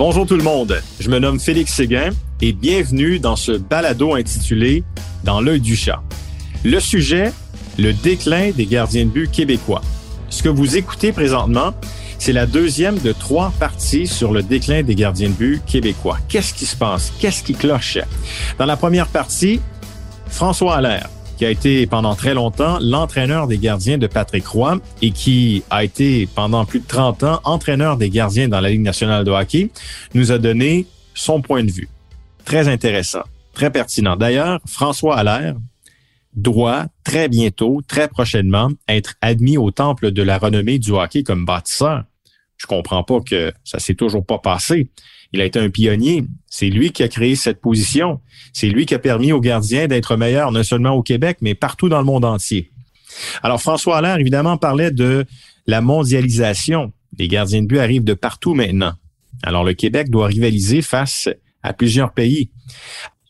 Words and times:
Bonjour 0.00 0.24
tout 0.24 0.38
le 0.38 0.42
monde, 0.42 0.80
je 0.98 1.10
me 1.10 1.18
nomme 1.18 1.38
Félix 1.38 1.74
Séguin 1.74 2.08
et 2.40 2.54
bienvenue 2.54 3.18
dans 3.18 3.36
ce 3.36 3.52
balado 3.52 4.14
intitulé 4.14 4.82
Dans 5.24 5.42
l'œil 5.42 5.60
du 5.60 5.76
chat. 5.76 6.02
Le 6.64 6.80
sujet, 6.80 7.34
le 7.78 7.92
déclin 7.92 8.50
des 8.50 8.64
gardiens 8.64 9.04
de 9.04 9.10
but 9.10 9.30
québécois. 9.30 9.82
Ce 10.30 10.42
que 10.42 10.48
vous 10.48 10.78
écoutez 10.78 11.12
présentement, 11.12 11.74
c'est 12.18 12.32
la 12.32 12.46
deuxième 12.46 12.98
de 12.98 13.12
trois 13.12 13.52
parties 13.60 14.06
sur 14.06 14.32
le 14.32 14.42
déclin 14.42 14.82
des 14.82 14.94
gardiens 14.94 15.28
de 15.28 15.34
but 15.34 15.62
québécois. 15.66 16.16
Qu'est-ce 16.30 16.54
qui 16.54 16.64
se 16.64 16.76
passe? 16.76 17.12
Qu'est-ce 17.20 17.44
qui 17.44 17.52
cloche? 17.52 17.98
Dans 18.58 18.64
la 18.64 18.78
première 18.78 19.06
partie, 19.06 19.60
François 20.28 20.76
Allaire, 20.76 21.10
qui 21.40 21.46
a 21.46 21.50
été 21.50 21.86
pendant 21.86 22.14
très 22.14 22.34
longtemps 22.34 22.78
l'entraîneur 22.82 23.46
des 23.46 23.56
gardiens 23.56 23.96
de 23.96 24.06
Patrick 24.06 24.46
Roy 24.46 24.78
et 25.00 25.10
qui 25.10 25.62
a 25.70 25.84
été 25.84 26.28
pendant 26.34 26.66
plus 26.66 26.80
de 26.80 26.86
30 26.86 27.22
ans 27.22 27.40
entraîneur 27.44 27.96
des 27.96 28.10
gardiens 28.10 28.46
dans 28.46 28.60
la 28.60 28.68
Ligue 28.68 28.82
nationale 28.82 29.24
de 29.24 29.30
hockey, 29.30 29.70
nous 30.12 30.32
a 30.32 30.38
donné 30.38 30.84
son 31.14 31.40
point 31.40 31.64
de 31.64 31.70
vue. 31.70 31.88
Très 32.44 32.68
intéressant, 32.68 33.22
très 33.54 33.70
pertinent. 33.70 34.16
D'ailleurs, 34.16 34.60
François 34.66 35.16
Allaire 35.16 35.56
doit 36.34 36.88
très 37.04 37.30
bientôt, 37.30 37.80
très 37.88 38.08
prochainement, 38.08 38.68
être 38.86 39.14
admis 39.22 39.56
au 39.56 39.70
temple 39.70 40.10
de 40.10 40.22
la 40.22 40.36
renommée 40.36 40.78
du 40.78 40.90
hockey 40.90 41.22
comme 41.22 41.46
bâtisseur. 41.46 42.04
Je 42.58 42.66
comprends 42.66 43.02
pas 43.02 43.20
que 43.20 43.50
ça 43.64 43.78
s'est 43.78 43.94
toujours 43.94 44.26
pas 44.26 44.40
passé. 44.40 44.90
Il 45.32 45.40
a 45.40 45.44
été 45.44 45.58
un 45.58 45.70
pionnier. 45.70 46.24
C'est 46.48 46.68
lui 46.68 46.90
qui 46.90 47.02
a 47.02 47.08
créé 47.08 47.36
cette 47.36 47.60
position. 47.60 48.20
C'est 48.52 48.68
lui 48.68 48.86
qui 48.86 48.94
a 48.94 48.98
permis 48.98 49.32
aux 49.32 49.40
gardiens 49.40 49.86
d'être 49.86 50.16
meilleurs, 50.16 50.52
non 50.52 50.62
seulement 50.62 50.90
au 50.90 51.02
Québec, 51.02 51.38
mais 51.40 51.54
partout 51.54 51.88
dans 51.88 51.98
le 51.98 52.04
monde 52.04 52.24
entier. 52.24 52.70
Alors, 53.42 53.60
François 53.60 53.98
Allaire, 53.98 54.18
évidemment, 54.18 54.56
parlait 54.56 54.90
de 54.90 55.24
la 55.66 55.80
mondialisation. 55.80 56.92
Les 57.18 57.28
gardiens 57.28 57.62
de 57.62 57.66
but 57.66 57.78
arrivent 57.78 58.04
de 58.04 58.14
partout 58.14 58.54
maintenant. 58.54 58.92
Alors, 59.42 59.64
le 59.64 59.74
Québec 59.74 60.10
doit 60.10 60.26
rivaliser 60.26 60.82
face 60.82 61.28
à 61.62 61.72
plusieurs 61.72 62.12
pays. 62.12 62.50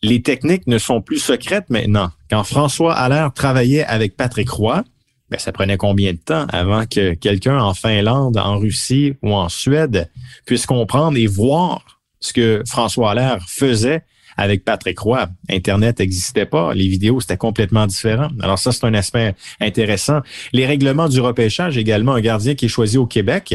Les 0.02 0.22
techniques 0.22 0.66
ne 0.66 0.78
sont 0.78 1.02
plus 1.02 1.18
secrètes 1.18 1.68
maintenant. 1.68 2.10
Quand 2.30 2.44
François 2.44 2.94
Allaire 2.94 3.32
travaillait 3.32 3.84
avec 3.84 4.16
Patrick 4.16 4.48
Roy, 4.48 4.82
ben, 5.28 5.38
ça 5.38 5.52
prenait 5.52 5.76
combien 5.76 6.12
de 6.12 6.18
temps 6.18 6.46
avant 6.48 6.86
que 6.86 7.14
quelqu'un 7.14 7.58
en 7.60 7.74
Finlande, 7.74 8.36
en 8.36 8.58
Russie 8.58 9.14
ou 9.22 9.32
en 9.32 9.48
Suède 9.48 10.10
puisse 10.44 10.66
comprendre 10.66 11.16
et 11.16 11.26
voir 11.26 11.99
ce 12.20 12.32
que 12.32 12.62
François 12.66 13.12
Allaire 13.12 13.38
faisait 13.48 14.02
avec 14.36 14.64
Patrick 14.64 14.98
Roy. 14.98 15.28
Internet 15.50 15.98
n'existait 15.98 16.46
pas, 16.46 16.72
les 16.72 16.88
vidéos 16.88 17.20
c'était 17.20 17.36
complètement 17.36 17.86
différent. 17.86 18.28
Alors 18.40 18.58
ça 18.58 18.72
c'est 18.72 18.84
un 18.84 18.94
aspect 18.94 19.34
intéressant. 19.60 20.20
Les 20.52 20.66
règlements 20.66 21.08
du 21.08 21.20
repêchage 21.20 21.76
également, 21.76 22.14
un 22.14 22.20
gardien 22.20 22.54
qui 22.54 22.66
est 22.66 22.68
choisi 22.68 22.96
au 22.96 23.06
Québec. 23.06 23.54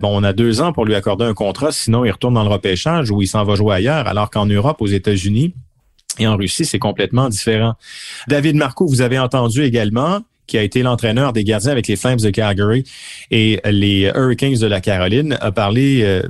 Bon, 0.00 0.16
on 0.16 0.22
a 0.22 0.32
deux 0.32 0.60
ans 0.60 0.72
pour 0.72 0.84
lui 0.84 0.94
accorder 0.94 1.24
un 1.24 1.34
contrat, 1.34 1.72
sinon 1.72 2.04
il 2.04 2.10
retourne 2.10 2.34
dans 2.34 2.44
le 2.44 2.50
repêchage 2.50 3.10
ou 3.10 3.20
il 3.20 3.26
s'en 3.26 3.44
va 3.44 3.56
jouer 3.56 3.74
ailleurs, 3.74 4.06
alors 4.06 4.30
qu'en 4.30 4.46
Europe, 4.46 4.80
aux 4.80 4.86
États-Unis 4.86 5.54
et 6.18 6.26
en 6.26 6.36
Russie, 6.36 6.64
c'est 6.64 6.78
complètement 6.78 7.28
différent. 7.28 7.74
David 8.28 8.56
Marco, 8.56 8.86
vous 8.86 9.00
avez 9.00 9.18
entendu 9.18 9.62
également, 9.62 10.20
qui 10.46 10.56
a 10.56 10.62
été 10.62 10.82
l'entraîneur 10.82 11.32
des 11.32 11.44
gardiens 11.44 11.72
avec 11.72 11.86
les 11.88 11.96
Flames 11.96 12.18
de 12.18 12.30
Calgary 12.30 12.84
et 13.30 13.60
les 13.64 14.10
Hurricanes 14.14 14.54
de 14.54 14.66
la 14.66 14.80
Caroline, 14.80 15.36
a 15.40 15.52
parlé 15.52 16.02
euh, 16.02 16.22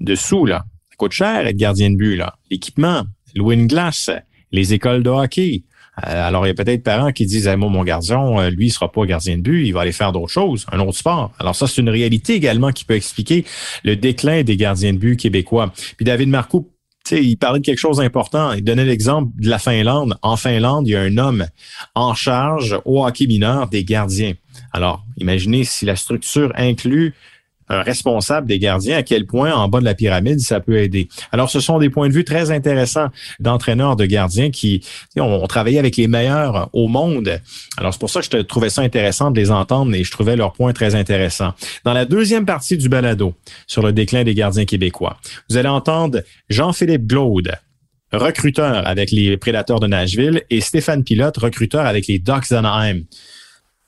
de 0.00 0.14
sous, 0.14 0.46
là. 0.46 0.64
Coûte 0.96 1.12
cher 1.12 1.46
être 1.46 1.56
gardien 1.56 1.90
de 1.90 1.96
but, 1.96 2.16
là. 2.16 2.36
L'équipement, 2.50 3.02
louer 3.34 3.54
une 3.54 3.66
glace, 3.66 4.10
les 4.52 4.72
écoles 4.74 5.02
de 5.02 5.10
hockey. 5.10 5.64
Euh, 6.06 6.28
alors, 6.28 6.46
il 6.46 6.48
y 6.48 6.50
a 6.50 6.54
peut-être 6.54 6.82
parents 6.82 7.12
qui 7.12 7.24
disent, 7.26 7.48
moi, 7.56 7.68
mon 7.70 7.84
gardien, 7.84 8.20
euh, 8.38 8.50
lui, 8.50 8.66
il 8.66 8.70
sera 8.70 8.92
pas 8.92 9.04
gardien 9.06 9.38
de 9.38 9.42
but, 9.42 9.66
il 9.66 9.72
va 9.72 9.80
aller 9.82 9.92
faire 9.92 10.12
d'autres 10.12 10.32
choses, 10.32 10.66
un 10.72 10.80
autre 10.80 10.98
sport. 10.98 11.32
Alors, 11.38 11.56
ça, 11.56 11.66
c'est 11.66 11.80
une 11.80 11.88
réalité 11.88 12.34
également 12.34 12.70
qui 12.70 12.84
peut 12.84 12.94
expliquer 12.94 13.44
le 13.82 13.96
déclin 13.96 14.42
des 14.42 14.56
gardiens 14.56 14.92
de 14.92 14.98
but 14.98 15.16
québécois. 15.16 15.72
Puis 15.96 16.04
David 16.04 16.28
Marcoux 16.28 16.70
il 17.12 17.36
parlait 17.36 17.60
de 17.60 17.64
quelque 17.64 17.78
chose 17.78 17.98
d'important. 17.98 18.52
Il 18.52 18.64
donnait 18.64 18.84
l'exemple 18.84 19.30
de 19.38 19.48
la 19.48 19.58
Finlande. 19.58 20.16
En 20.22 20.36
Finlande, 20.36 20.88
il 20.88 20.92
y 20.92 20.96
a 20.96 21.00
un 21.00 21.18
homme 21.18 21.46
en 21.94 22.14
charge 22.14 22.78
au 22.84 23.04
hockey 23.04 23.26
mineur 23.26 23.68
des 23.68 23.84
gardiens. 23.84 24.34
Alors, 24.72 25.04
imaginez 25.16 25.64
si 25.64 25.84
la 25.84 25.96
structure 25.96 26.52
inclut 26.56 27.14
un 27.68 27.82
responsable 27.82 28.46
des 28.46 28.58
gardiens, 28.58 28.98
à 28.98 29.02
quel 29.02 29.26
point 29.26 29.52
en 29.52 29.68
bas 29.68 29.80
de 29.80 29.84
la 29.84 29.94
pyramide 29.94 30.40
ça 30.40 30.60
peut 30.60 30.78
aider. 30.78 31.08
Alors, 31.32 31.50
ce 31.50 31.60
sont 31.60 31.78
des 31.78 31.90
points 31.90 32.08
de 32.08 32.12
vue 32.12 32.24
très 32.24 32.50
intéressants 32.50 33.08
d'entraîneurs 33.40 33.96
de 33.96 34.06
gardiens 34.06 34.50
qui 34.50 34.82
ont, 35.16 35.46
travaillé 35.46 35.78
avec 35.78 35.96
les 35.96 36.08
meilleurs 36.08 36.68
au 36.72 36.88
monde. 36.88 37.40
Alors, 37.76 37.92
c'est 37.92 38.00
pour 38.00 38.10
ça 38.10 38.20
que 38.20 38.26
je 38.30 38.38
trouvais 38.42 38.70
ça 38.70 38.82
intéressant 38.82 39.30
de 39.30 39.38
les 39.38 39.50
entendre 39.50 39.94
et 39.94 40.04
je 40.04 40.10
trouvais 40.10 40.36
leurs 40.36 40.52
points 40.52 40.72
très 40.72 40.94
intéressants. 40.94 41.54
Dans 41.84 41.92
la 41.92 42.04
deuxième 42.04 42.46
partie 42.46 42.76
du 42.76 42.88
balado 42.88 43.34
sur 43.66 43.82
le 43.82 43.92
déclin 43.92 44.24
des 44.24 44.34
gardiens 44.34 44.64
québécois, 44.64 45.18
vous 45.48 45.56
allez 45.56 45.68
entendre 45.68 46.22
Jean-Philippe 46.48 47.06
Glaude, 47.06 47.52
recruteur 48.12 48.86
avec 48.86 49.10
les 49.10 49.36
Prédateurs 49.36 49.80
de 49.80 49.86
Nashville, 49.86 50.42
et 50.50 50.60
Stéphane 50.60 51.04
Pilote, 51.04 51.36
recruteur 51.36 51.86
avec 51.86 52.06
les 52.06 52.18
Ducks 52.18 52.50
d'Anaheim. 52.50 53.02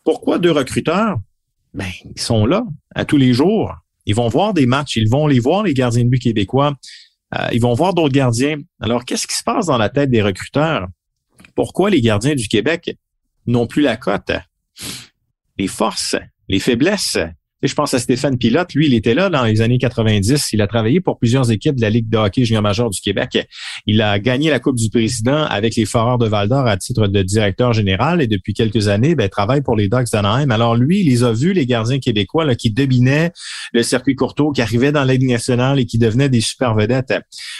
Pourquoi 0.04 0.38
deux 0.38 0.52
recruteurs? 0.52 1.18
Ben, 1.74 1.90
ils 2.04 2.20
sont 2.20 2.46
là 2.46 2.64
à 2.94 3.04
tous 3.04 3.16
les 3.16 3.32
jours. 3.32 3.74
Ils 4.06 4.14
vont 4.14 4.28
voir 4.28 4.54
des 4.54 4.66
matchs, 4.66 4.96
ils 4.96 5.08
vont 5.08 5.26
les 5.26 5.38
voir, 5.38 5.62
les 5.62 5.74
gardiens 5.74 6.04
de 6.04 6.08
but 6.08 6.18
québécois. 6.20 6.74
Euh, 7.34 7.48
ils 7.52 7.60
vont 7.60 7.74
voir 7.74 7.92
d'autres 7.92 8.14
gardiens. 8.14 8.56
Alors, 8.80 9.04
qu'est-ce 9.04 9.26
qui 9.26 9.36
se 9.36 9.44
passe 9.44 9.66
dans 9.66 9.76
la 9.76 9.90
tête 9.90 10.10
des 10.10 10.22
recruteurs? 10.22 10.86
Pourquoi 11.54 11.90
les 11.90 12.00
gardiens 12.00 12.34
du 12.34 12.48
Québec 12.48 12.96
n'ont 13.46 13.66
plus 13.66 13.82
la 13.82 13.96
cote? 13.96 14.32
Les 15.58 15.66
forces, 15.66 16.16
les 16.48 16.58
faiblesses, 16.58 17.18
je 17.62 17.74
pense 17.74 17.92
à 17.94 17.98
Stéphane 17.98 18.38
Pilote. 18.38 18.72
Lui, 18.74 18.86
il 18.86 18.94
était 18.94 19.14
là 19.14 19.30
dans 19.30 19.44
les 19.44 19.60
années 19.60 19.78
90. 19.78 20.52
Il 20.52 20.62
a 20.62 20.66
travaillé 20.66 21.00
pour 21.00 21.18
plusieurs 21.18 21.50
équipes 21.50 21.76
de 21.76 21.82
la 21.82 21.90
Ligue 21.90 22.08
de 22.08 22.16
hockey 22.16 22.44
junior 22.44 22.62
major 22.62 22.90
du 22.90 23.00
Québec. 23.00 23.46
Il 23.86 24.00
a 24.00 24.18
gagné 24.18 24.50
la 24.50 24.60
Coupe 24.60 24.76
du 24.76 24.90
Président 24.90 25.44
avec 25.44 25.74
les 25.76 25.84
Foreurs 25.84 26.18
de 26.18 26.28
Val-d'Or 26.28 26.66
à 26.66 26.76
titre 26.76 27.08
de 27.08 27.22
directeur 27.22 27.72
général 27.72 28.22
et 28.22 28.26
depuis 28.26 28.54
quelques 28.54 28.88
années, 28.88 29.14
ben, 29.14 29.28
travaille 29.28 29.62
pour 29.62 29.76
les 29.76 29.88
Ducks 29.88 30.10
d'Anaheim. 30.12 30.50
Alors 30.50 30.76
lui, 30.76 31.00
il 31.00 31.08
les 31.08 31.24
a 31.24 31.32
vus, 31.32 31.52
les 31.52 31.66
gardiens 31.66 31.98
québécois, 31.98 32.44
là, 32.44 32.54
qui 32.54 32.70
dominaient 32.70 33.32
le 33.72 33.82
circuit 33.82 34.14
courtois, 34.14 34.52
qui 34.54 34.62
arrivaient 34.62 34.92
dans 34.92 35.04
la 35.04 35.18
nationale 35.18 35.80
et 35.80 35.86
qui 35.86 35.98
devenaient 35.98 36.28
des 36.28 36.40
super 36.40 36.74
vedettes. 36.74 37.12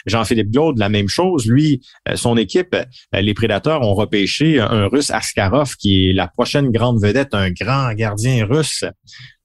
Jean-Philippe 0.06 0.50
Glaude, 0.50 0.78
la 0.78 0.88
même 0.88 1.08
chose. 1.08 1.46
Lui, 1.46 1.80
euh, 2.08 2.14
son 2.14 2.36
équipe, 2.36 2.74
euh, 2.74 3.20
les 3.20 3.34
Prédateurs 3.34 3.82
ont 3.82 3.94
repêché 3.94 4.60
un 4.60 4.86
Russe 4.86 5.10
Askarov, 5.10 5.74
qui 5.76 6.10
est 6.10 6.12
la 6.12 6.28
prochaine 6.28 6.70
grande 6.70 7.02
vedette, 7.02 7.34
un 7.34 7.50
grand 7.50 7.92
gardien 7.94 8.46
russe 8.46 8.84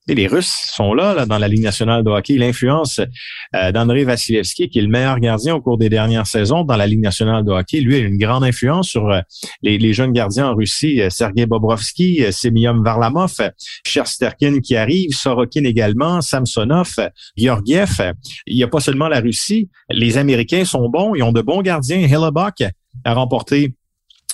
les 0.07 0.27
Russes 0.27 0.53
sont 0.75 0.93
là, 0.93 1.25
dans 1.25 1.37
la 1.37 1.47
Ligue 1.47 1.63
nationale 1.63 2.03
de 2.03 2.09
hockey. 2.09 2.35
L'influence 2.37 2.99
euh, 3.55 3.71
d'André 3.71 4.03
Vasilevski, 4.03 4.69
qui 4.69 4.79
est 4.79 4.81
le 4.81 4.89
meilleur 4.89 5.19
gardien 5.19 5.55
au 5.55 5.61
cours 5.61 5.77
des 5.77 5.89
dernières 5.89 6.27
saisons 6.27 6.63
dans 6.63 6.75
la 6.75 6.87
Ligue 6.87 7.01
nationale 7.01 7.45
de 7.45 7.51
hockey, 7.51 7.79
lui 7.79 7.95
a 7.95 7.99
une 7.99 8.17
grande 8.17 8.43
influence 8.43 8.89
sur 8.89 9.09
euh, 9.09 9.21
les, 9.61 9.93
jeunes 9.93 10.11
gardiens 10.11 10.49
en 10.49 10.55
Russie. 10.55 11.01
Euh, 11.01 11.09
Sergei 11.09 11.45
Bobrovski, 11.45 12.21
Semyon 12.31 12.81
Varlamov, 12.83 13.35
Chersterkin 13.85 14.59
qui 14.59 14.75
arrive, 14.75 15.11
Sorokin 15.11 15.63
également, 15.63 16.19
Samsonov, 16.21 16.95
Georgiev. 17.37 18.13
Il 18.45 18.57
n'y 18.57 18.63
a 18.63 18.67
pas 18.67 18.81
seulement 18.81 19.07
la 19.07 19.21
Russie. 19.21 19.69
Les 19.89 20.17
Américains 20.17 20.65
sont 20.65 20.89
bons. 20.89 21.15
Ils 21.15 21.23
ont 21.23 21.31
de 21.31 21.41
bons 21.41 21.61
gardiens. 21.61 21.99
Hellebuck 21.99 22.63
a 23.05 23.13
remporté 23.13 23.73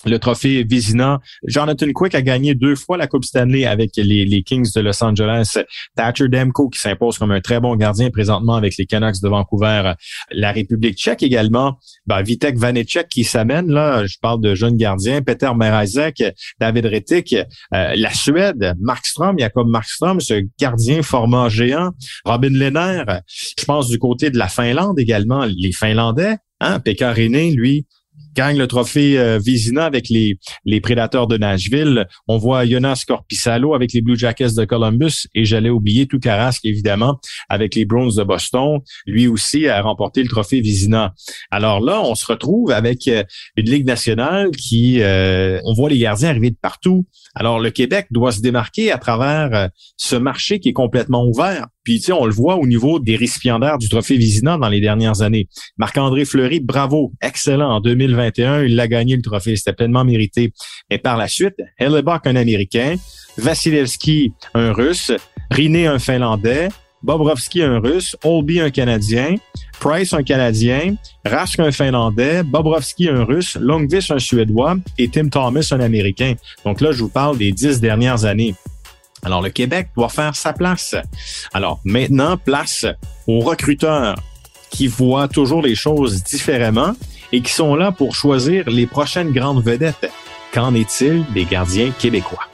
le 0.06 0.18
trophée 0.20 0.64
Vizina. 0.64 1.20
Jonathan 1.46 1.88
Quick 1.94 2.16
a 2.16 2.22
gagné 2.22 2.56
deux 2.56 2.76
fois 2.76 2.98
la 2.98 3.08
Coupe 3.08 3.26
Stanley 3.26 3.66
avec 3.66 3.92
les, 3.98 4.44
Kings 4.44 4.70
de 4.76 4.82
Los 4.82 5.04
Angeles. 5.04 5.58
Thatcher 5.96 6.28
Demko 6.28 6.70
qui 6.70 6.80
s'impose 6.80 7.18
comme 7.18 7.32
un 7.32 7.42
très 7.42 7.60
bon 7.60 7.76
gardien 7.76 8.10
présentement 8.10 8.56
avec 8.56 8.78
les 8.78 8.86
Canucks 8.86 9.22
de 9.22 9.30
Vancouver. 9.30 9.94
La 10.32 10.52
République 10.52 10.98
tchèque 10.98 11.24
également. 11.24 11.78
Ben, 12.06 12.22
Vitek 12.22 12.58
Vanecek 12.58 13.10
qui 13.10 13.24
s'amène, 13.24 13.70
là, 13.72 14.06
je 14.06 14.18
parle 14.22 14.42
de 14.42 14.56
jeunes 14.56 14.78
gardiens. 14.78 15.22
Peter 15.22 15.52
Merazek, 15.56 16.24
David 16.60 16.86
Rettig. 16.86 17.46
Euh, 17.74 17.94
la 17.96 18.14
Suède, 18.14 18.76
Markstrom, 18.80 19.38
Jacob 19.38 19.68
Markstrom, 19.68 20.20
ce 20.20 20.42
gardien 20.60 21.02
format 21.02 21.50
géant. 21.50 21.92
Robin 22.26 22.50
Lehner. 22.50 23.04
Je 23.28 23.66
pense 23.66 23.88
du 23.90 24.00
côté 24.00 24.30
de 24.30 24.38
la 24.38 24.48
Finlande 24.48 25.00
également. 25.00 25.46
Les 25.46 25.72
Finlandais, 25.72 26.38
hein, 26.60 26.80
Pekka 26.80 27.14
lui, 27.14 27.86
gagne 28.36 28.58
le 28.58 28.68
trophée 28.68 29.18
euh, 29.20 29.40
avec 29.78 30.10
les, 30.10 30.38
les 30.66 30.82
Prédateurs 30.82 31.28
de 31.28 31.38
Nashville. 31.38 32.08
On 32.28 32.38
voit 32.38 32.66
Jonas 32.66 33.04
Corpissalo 33.08 33.74
avec 33.74 33.94
les 33.94 34.02
Blue 34.02 34.18
Jackets 34.18 34.56
de 34.58 34.66
Columbus 34.66 35.28
et 35.34 35.46
j'allais 35.46 35.70
oublier 35.70 36.08
tout 36.08 36.20
Carrasque, 36.20 36.66
évidemment, 36.66 37.20
avec 37.50 37.76
les 37.76 37.86
Browns 37.86 38.16
de 38.16 38.24
Boston. 38.24 38.80
Lui 39.06 39.28
aussi 39.28 39.68
a 39.68 39.82
remporté 39.82 40.24
le 40.24 40.30
trophée 40.30 40.62
Vizina. 40.62 41.14
Alors 41.52 41.80
là, 41.82 42.02
on 42.02 42.16
se 42.16 42.26
retrouve 42.26 42.72
avec 42.72 43.08
euh, 43.08 43.24
une 43.56 43.70
Ligue 43.70 43.86
nationale 43.86 44.52
qui, 44.52 45.02
euh, 45.02 45.60
on 45.66 45.74
voit 45.74 45.90
les 45.90 46.00
gardiens 46.00 46.30
arriver 46.30 46.52
de 46.52 46.58
partout. 46.62 47.06
Alors 47.36 47.60
le 47.60 47.72
Québec 47.72 48.08
doit 48.12 48.32
se 48.32 48.42
démarquer 48.42 48.92
à 48.92 48.98
travers 48.98 49.70
ce 49.98 50.16
marché 50.16 50.60
qui 50.60 50.70
est 50.70 50.74
complètement 50.74 51.26
ouvert. 51.26 51.68
Puis, 51.90 52.00
tu 52.00 52.06
sais, 52.06 52.12
on 52.12 52.26
le 52.26 52.32
voit 52.32 52.58
au 52.58 52.68
niveau 52.68 53.00
des 53.00 53.16
récipiendaires 53.16 53.80
du 53.80 53.90
trophée 53.90 54.16
Vizina 54.16 54.58
dans 54.58 54.70
les 54.70 54.80
dernières 54.80 55.22
années. 55.22 55.48
Marc-André 55.78 56.24
Fleury, 56.24 56.60
bravo, 56.60 57.14
excellent. 57.20 57.72
En 57.72 57.80
2021, 58.20 58.64
il 58.64 58.80
a 58.80 58.88
gagné 58.88 59.16
le 59.16 59.22
trophée. 59.22 59.56
C'était 59.56 59.74
pleinement 59.74 60.04
mérité. 60.04 60.52
Et 60.90 60.98
par 60.98 61.18
la 61.18 61.28
suite, 61.28 61.56
Hellebuck, 61.78 62.28
un 62.28 62.36
Américain, 62.36 62.96
Vasilevski, 63.38 64.34
un 64.54 64.74
Russe, 64.74 65.12
Riné, 65.52 65.88
un 65.88 66.00
Finlandais, 66.00 66.70
Bobrovski, 67.02 67.62
un 67.62 67.80
Russe, 67.80 68.16
Olby, 68.24 68.60
un 68.60 68.70
Canadien, 68.70 69.36
Price, 69.80 70.14
un 70.14 70.24
Canadien, 70.24 70.96
Rask, 71.26 71.60
un 71.60 71.72
Finlandais, 71.72 72.44
Bobrovski, 72.44 73.08
un 73.08 73.24
Russe, 73.24 73.58
Longvis, 73.60 74.08
un 74.10 74.20
Suédois 74.20 74.76
et 74.98 75.08
Tim 75.08 75.30
Thomas, 75.30 75.68
un 75.72 75.80
Américain. 75.80 76.34
Donc 76.66 76.82
là, 76.82 76.92
je 76.92 77.00
vous 77.00 77.10
parle 77.10 77.38
des 77.38 77.52
dix 77.52 77.80
dernières 77.80 78.26
années. 78.26 78.56
Alors, 79.24 79.42
le 79.42 79.50
Québec 79.50 79.90
doit 79.96 80.10
faire 80.10 80.36
sa 80.36 80.54
place. 80.54 80.96
Alors, 81.54 81.80
maintenant, 81.84 82.38
place 82.38 82.86
aux 83.28 83.40
recruteurs 83.40 84.16
qui 84.70 84.88
voient 84.88 85.28
toujours 85.28 85.62
les 85.62 85.76
choses 85.76 86.24
différemment 86.24 86.94
et 87.32 87.42
qui 87.42 87.52
sont 87.52 87.76
là 87.76 87.92
pour 87.92 88.16
choisir 88.16 88.70
les 88.70 88.86
prochaines 88.86 89.32
grandes 89.32 89.64
vedettes. 89.64 90.12
Qu'en 90.54 90.74
est-il 90.74 91.26
des 91.34 91.46
gardiens 91.46 91.92
québécois? 91.92 92.46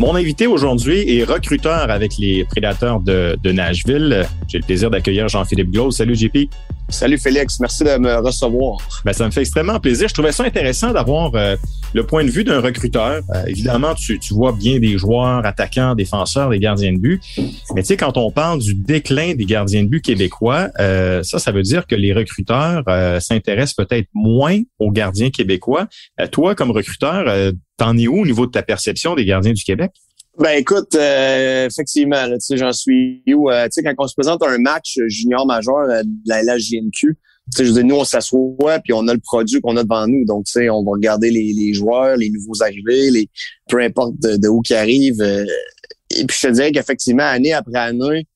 Mon 0.00 0.16
invité 0.16 0.48
aujourd'hui 0.48 1.18
est 1.18 1.22
recruteur 1.22 1.88
avec 1.88 2.18
les 2.18 2.44
prédateurs 2.44 2.98
de, 2.98 3.38
Nashville. 3.52 4.26
J'ai 4.48 4.58
le 4.58 4.64
plaisir 4.64 4.90
d'accueillir 4.90 5.28
Jean-Philippe 5.28 5.70
Glose. 5.70 5.96
Salut 5.96 6.16
JP. 6.16 6.50
Salut 6.88 7.16
Félix, 7.16 7.60
merci 7.60 7.82
de 7.82 7.96
me 7.96 8.16
recevoir. 8.16 8.78
Ben, 9.04 9.12
ça 9.12 9.24
me 9.24 9.30
fait 9.30 9.40
extrêmement 9.40 9.80
plaisir. 9.80 10.08
Je 10.08 10.14
trouvais 10.14 10.32
ça 10.32 10.44
intéressant 10.44 10.92
d'avoir 10.92 11.34
euh, 11.34 11.56
le 11.94 12.04
point 12.04 12.24
de 12.24 12.30
vue 12.30 12.44
d'un 12.44 12.60
recruteur. 12.60 13.22
Euh, 13.34 13.44
évidemment, 13.46 13.94
tu, 13.94 14.18
tu, 14.18 14.34
vois 14.34 14.52
bien 14.52 14.78
des 14.78 14.98
joueurs, 14.98 15.46
attaquants, 15.46 15.94
défenseurs, 15.94 16.50
des 16.50 16.58
gardiens 16.58 16.92
de 16.92 16.98
but. 16.98 17.22
Mais 17.74 17.82
tu 17.82 17.88
sais, 17.88 17.96
quand 17.96 18.18
on 18.18 18.30
parle 18.30 18.58
du 18.58 18.74
déclin 18.74 19.34
des 19.34 19.46
gardiens 19.46 19.84
de 19.84 19.88
but 19.88 20.02
québécois, 20.02 20.68
euh, 20.78 21.22
ça, 21.22 21.38
ça 21.38 21.52
veut 21.52 21.62
dire 21.62 21.86
que 21.86 21.94
les 21.94 22.12
recruteurs 22.12 22.82
s'intéressent 23.20 23.74
peut-être 23.74 24.08
moins 24.12 24.60
aux 24.78 24.90
gardiens 24.90 25.30
québécois. 25.30 25.86
toi, 26.32 26.54
comme 26.54 26.70
recruteur, 26.70 27.52
t'en 27.76 27.96
es 27.96 28.06
où 28.06 28.20
au 28.20 28.26
niveau 28.26 28.46
de 28.46 28.50
ta 28.50 28.62
perception 28.62 29.14
des 29.14 29.24
gardiens 29.24 29.52
du 29.52 29.64
Québec? 29.64 29.92
Ben 30.38 30.58
écoute, 30.58 30.94
euh, 30.96 31.66
effectivement, 31.66 32.26
tu 32.26 32.40
sais, 32.40 32.56
j'en 32.56 32.72
suis 32.72 33.22
où? 33.28 33.50
Euh, 33.50 33.66
tu 33.66 33.72
sais, 33.72 33.82
quand 33.84 33.94
on 33.98 34.08
se 34.08 34.14
présente 34.14 34.42
à 34.42 34.50
un 34.50 34.58
match 34.58 34.98
junior 35.06 35.46
majeur 35.46 35.78
euh, 35.78 36.02
de 36.02 36.10
la 36.26 36.42
LHJMQ, 36.42 36.90
tu 36.90 37.16
sais, 37.50 37.64
je 37.64 37.68
veux 37.68 37.74
dire, 37.74 37.84
nous, 37.84 37.96
on 37.96 38.04
s'assoit 38.04 38.80
puis 38.82 38.92
on 38.92 39.06
a 39.06 39.14
le 39.14 39.20
produit 39.20 39.60
qu'on 39.60 39.76
a 39.76 39.84
devant 39.84 40.08
nous. 40.08 40.24
Donc, 40.24 40.46
tu 40.46 40.52
sais, 40.52 40.70
on 40.70 40.82
va 40.82 40.92
regarder 40.92 41.30
les, 41.30 41.52
les, 41.52 41.72
joueurs, 41.72 42.16
les 42.16 42.30
nouveaux 42.30 42.62
arrivés, 42.62 43.10
les 43.10 43.28
peu 43.68 43.80
importe 43.80 44.14
de, 44.18 44.48
où 44.48 44.60
qui 44.60 44.74
arrivent. 44.74 45.22
et 45.22 46.24
puis, 46.24 46.36
je 46.40 46.48
te 46.48 46.52
dirais 46.52 46.72
qu'effectivement, 46.72 47.22
année 47.22 47.52
après 47.52 47.78
année, 47.78 48.26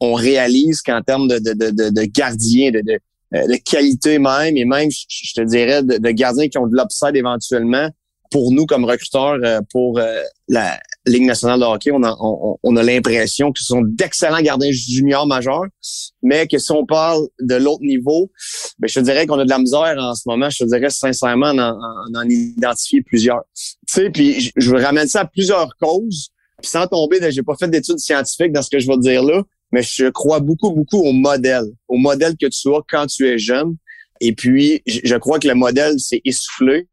on 0.00 0.14
réalise 0.14 0.80
qu'en 0.80 1.02
termes 1.02 1.26
de, 1.26 1.38
de, 1.38 1.54
de, 1.54 1.90
de 1.90 2.02
gardiens, 2.04 2.70
de, 2.70 2.82
de, 2.82 2.98
de 3.32 3.56
qualité 3.64 4.20
même, 4.20 4.56
et 4.56 4.64
même, 4.64 4.90
je, 4.90 5.32
te 5.34 5.40
dirais, 5.40 5.82
de, 5.82 5.98
de 5.98 6.10
gardiens 6.10 6.48
qui 6.48 6.58
ont 6.58 6.68
de 6.68 6.76
l'upside 6.76 7.16
éventuellement, 7.16 7.88
pour 8.30 8.52
nous 8.52 8.66
comme 8.66 8.84
recruteurs 8.84 9.38
pour 9.70 10.00
la, 10.48 10.78
Ligue 11.08 11.24
nationale 11.24 11.60
de 11.60 11.64
hockey, 11.64 11.90
on 11.90 12.02
a, 12.02 12.14
on, 12.62 12.76
a 12.76 12.82
l'impression 12.82 13.50
que 13.50 13.60
ce 13.60 13.66
sont 13.66 13.80
d'excellents 13.82 14.42
gardiens 14.42 14.70
juniors 14.70 15.26
majeurs, 15.26 15.64
mais 16.22 16.46
que 16.46 16.58
si 16.58 16.70
on 16.70 16.84
parle 16.84 17.26
de 17.40 17.54
l'autre 17.54 17.82
niveau, 17.82 18.30
ben, 18.78 18.88
je 18.88 18.94
te 18.94 19.00
dirais 19.00 19.26
qu'on 19.26 19.38
a 19.38 19.44
de 19.44 19.48
la 19.48 19.58
misère 19.58 19.96
en 19.98 20.14
ce 20.14 20.22
moment. 20.26 20.50
Je 20.50 20.64
te 20.64 20.68
dirais 20.68 20.90
sincèrement 20.90 21.54
d'en 21.54 21.78
en, 22.14 22.28
identifier 22.28 23.02
plusieurs. 23.02 23.42
Tu 23.54 23.74
sais, 23.86 24.10
puis 24.10 24.52
je, 24.54 24.74
ramener 24.74 25.06
ça 25.06 25.20
à 25.20 25.24
plusieurs 25.24 25.74
causes, 25.80 26.30
puis 26.60 26.70
sans 26.70 26.86
tomber, 26.86 27.18
j'ai 27.30 27.42
pas 27.42 27.54
fait 27.58 27.68
d'études 27.68 27.98
scientifiques 27.98 28.52
dans 28.52 28.62
ce 28.62 28.70
que 28.70 28.78
je 28.78 28.86
vais 28.86 28.96
te 28.96 29.00
dire 29.00 29.22
là, 29.22 29.42
mais 29.72 29.82
je 29.82 30.08
crois 30.10 30.40
beaucoup, 30.40 30.72
beaucoup 30.72 30.98
au 30.98 31.12
modèle, 31.12 31.64
au 31.88 31.96
modèle 31.96 32.34
que 32.40 32.46
tu 32.46 32.68
as 32.68 32.80
quand 32.88 33.06
tu 33.06 33.26
es 33.28 33.38
jeune. 33.38 33.76
Et 34.20 34.32
puis, 34.32 34.82
je 34.86 35.14
crois 35.16 35.38
que 35.38 35.46
le 35.46 35.54
modèle 35.54 35.98
s'est 36.00 36.20
essoufflé. 36.24 36.88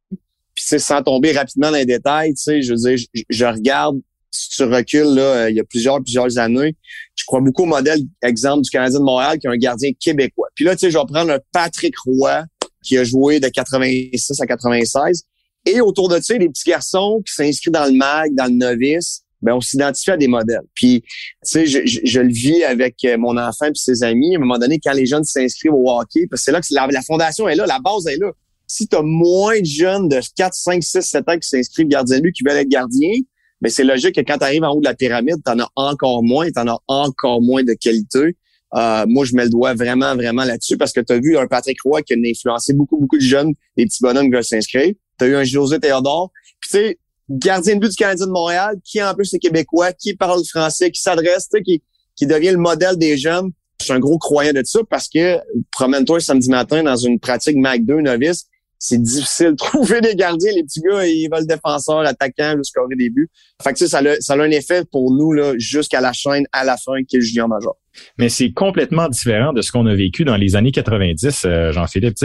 Puis, 0.56 0.80
sans 0.80 1.04
tomber 1.04 1.34
rapidement 1.34 1.70
dans 1.70 1.78
les 1.78 1.86
détails, 1.86 2.34
tu 2.34 2.44
sais, 2.44 2.62
je 2.62 2.74
veux 2.74 2.80
dire, 2.80 3.08
je, 3.30 3.46
regarde, 3.46 4.00
si 4.32 4.50
tu 4.50 4.64
recules, 4.64 5.14
là, 5.14 5.22
euh, 5.22 5.50
il 5.50 5.58
y 5.58 5.60
a 5.60 5.64
plusieurs, 5.64 6.02
plusieurs 6.02 6.38
années, 6.38 6.76
je 7.16 7.26
crois 7.26 7.42
beaucoup 7.42 7.64
au 7.64 7.68
modèle, 7.68 8.00
exemple, 8.24 8.64
du 8.64 8.70
Canadien 8.70 9.00
de 9.00 9.04
Montréal, 9.04 9.38
qui 9.38 9.48
est 9.48 9.50
un 9.50 9.58
gardien 9.58 9.92
québécois. 10.00 10.48
Puis 10.56 10.66
là, 10.66 10.76
tu 10.76 10.82
sais, 10.82 10.92
je 10.92 10.98
vais 10.98 11.06
prendre 11.06 11.32
un 11.32 11.40
Patrick 11.52 11.94
Roy, 12.06 12.44
qui 12.84 12.98
a 12.98 13.04
joué 13.04 13.40
de 13.40 13.50
86 13.50 14.40
à 14.40 14.46
96. 14.46 15.24
Et 15.66 15.82
autour 15.82 16.08
de 16.08 16.20
ça, 16.22 16.38
les 16.38 16.48
petits 16.48 16.70
garçons 16.70 17.22
qui 17.26 17.34
s'inscrivent 17.34 17.74
dans 17.74 17.86
le 17.86 17.94
MAG, 17.94 18.34
dans 18.36 18.46
le 18.46 18.52
novice, 18.52 19.24
ben 19.42 19.54
on 19.54 19.62
s'identifie 19.62 20.12
à 20.12 20.18
des 20.18 20.28
modèles. 20.28 20.62
Puis, 20.74 21.02
tu 21.02 21.08
sais, 21.42 21.66
je, 21.66 21.80
je, 21.86 22.20
le 22.20 22.32
vis 22.32 22.64
avec 22.64 22.96
euh, 23.04 23.18
mon 23.18 23.38
enfant 23.38 23.66
et 23.66 23.72
ses 23.74 24.04
amis. 24.04 24.36
À 24.36 24.38
un 24.38 24.42
moment 24.42 24.58
donné, 24.58 24.80
quand 24.80 24.94
les 24.94 25.06
jeunes 25.06 25.24
s'inscrivent 25.24 25.74
au 25.74 25.90
hockey, 25.90 26.28
parce 26.30 26.42
que 26.42 26.46
c'est 26.46 26.52
là 26.52 26.62
que 26.62 26.68
la, 26.72 26.88
la, 26.88 27.02
fondation 27.02 27.48
est 27.50 27.56
là, 27.56 27.66
la 27.66 27.80
base 27.80 28.08
est 28.08 28.18
là 28.18 28.32
si 28.68 28.88
tu 28.88 28.96
as 28.96 29.02
moins 29.02 29.60
de 29.60 29.66
jeunes 29.66 30.10
de 30.10 30.20
4, 30.36 30.54
5, 30.54 30.84
6, 30.84 31.02
7 31.02 31.30
ans 31.30 31.38
qui 31.38 31.48
s'inscrivent 31.48 31.88
gardien 31.88 32.18
de 32.18 32.24
but, 32.24 32.34
qui 32.34 32.44
veulent 32.44 32.58
être 32.58 32.70
gardiens, 32.70 33.20
mais 33.62 33.70
ben, 33.70 33.72
c'est 33.72 33.84
logique 33.84 34.16
que 34.16 34.22
quand 34.22 34.38
tu 34.38 34.44
arrives 34.44 34.64
en 34.64 34.72
haut 34.72 34.80
de 34.82 34.86
la 34.86 34.96
pyramide, 34.96 35.38
tu 35.46 35.52
en 35.52 35.60
as 35.60 35.70
encore 35.76 36.24
moins, 36.24 36.48
tu 36.52 36.60
en 36.60 36.68
as 36.68 36.80
encore 36.88 37.42
moins 37.42 37.64
de 37.64 37.74
qualité. 37.74 38.36
Euh, 38.76 39.06
moi, 39.08 39.24
je 39.24 39.34
mets 39.34 39.46
le 39.46 39.50
doigt 39.50 39.74
vraiment, 39.74 40.16
vraiment 40.16 40.44
là-dessus 40.44 40.78
parce 40.78 40.92
que 40.92 41.00
tu 41.00 41.14
as 41.14 41.20
vu 41.20 41.38
un 41.38 41.48
Patrick 41.48 41.82
Roy 41.84 42.02
qui 42.02 42.14
a 42.14 42.18
influencé 42.18 42.74
beaucoup, 42.74 42.98
beaucoup 42.98 43.18
de 43.18 43.24
jeunes, 43.24 43.54
des 43.78 43.86
petits 43.86 44.02
bonhommes 44.02 44.26
qui 44.26 44.32
veulent 44.32 44.44
s'inscrire. 44.44 44.94
Tu 45.18 45.26
as 45.26 45.28
eu 45.28 45.36
un 45.36 45.44
José 45.44 45.80
Théodore. 45.80 46.32
Puis 46.60 46.70
tu 46.70 46.78
sais, 46.78 47.00
gardien 47.30 47.76
de 47.76 47.80
but 47.80 47.90
du 47.90 47.96
Canadien 47.96 48.26
de 48.28 48.32
Montréal, 48.32 48.76
qui 48.84 49.02
en 49.02 49.14
plus 49.14 49.34
est 49.34 49.40
québécois, 49.40 49.94
qui 49.94 50.16
parle 50.16 50.44
français, 50.46 50.92
qui 50.92 51.02
s'adresse, 51.02 51.48
qui, 51.66 51.82
qui 52.16 52.28
devient 52.28 52.52
le 52.52 52.58
modèle 52.58 52.98
des 52.98 53.18
jeunes. 53.18 53.52
Je 53.80 53.86
suis 53.86 53.94
un 53.94 54.00
gros 54.00 54.18
croyant 54.18 54.54
de 54.54 54.62
ça 54.64 54.80
parce 54.90 55.08
que 55.08 55.38
promène-toi 55.72 56.20
samedi 56.20 56.50
matin 56.50 56.84
dans 56.84 56.96
une 56.96 57.20
pratique 57.20 57.58
Mac 57.58 57.86
2 57.86 58.02
novice, 58.02 58.46
c'est 58.88 59.02
difficile 59.02 59.52
de 59.52 59.56
trouver 59.58 60.02
des 60.02 60.16
gardiens. 60.16 60.52
Les 60.56 60.64
petits 60.64 60.82
gars, 60.82 61.06
ils 61.06 61.28
veulent 61.32 61.48
défenseur, 61.48 62.00
attaquant 62.00 62.56
jusqu'au 62.58 62.88
début. 62.96 63.30
Fait 63.64 63.74
que 63.74 63.88
ça, 63.88 64.00
a, 64.00 64.20
ça 64.20 64.34
a 64.34 64.38
un 64.38 64.52
effet 64.52 64.84
pour 64.92 65.12
nous 65.12 65.34
là 65.34 65.54
jusqu'à 65.58 66.02
la 66.02 66.14
chaîne, 66.14 66.46
à 66.52 66.64
la 66.64 66.78
fin, 66.78 67.04
qui 67.08 67.16
est 67.16 67.20
le 67.20 67.26
junior 67.26 67.48
major. 67.48 67.78
Mais 68.18 68.30
c'est 68.30 68.52
complètement 68.52 69.08
différent 69.10 69.54
de 69.54 69.62
ce 69.62 69.72
qu'on 69.72 69.86
a 69.88 69.96
vécu 69.96 70.26
dans 70.26 70.36
les 70.36 70.56
années 70.56 70.72
90, 70.72 71.46
euh, 71.46 71.72
Jean-Philippe. 71.72 72.18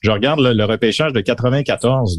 Je 0.00 0.10
regarde 0.10 0.40
le 0.40 0.64
repêchage 0.64 1.12
de 1.12 1.20
94. 1.20 2.18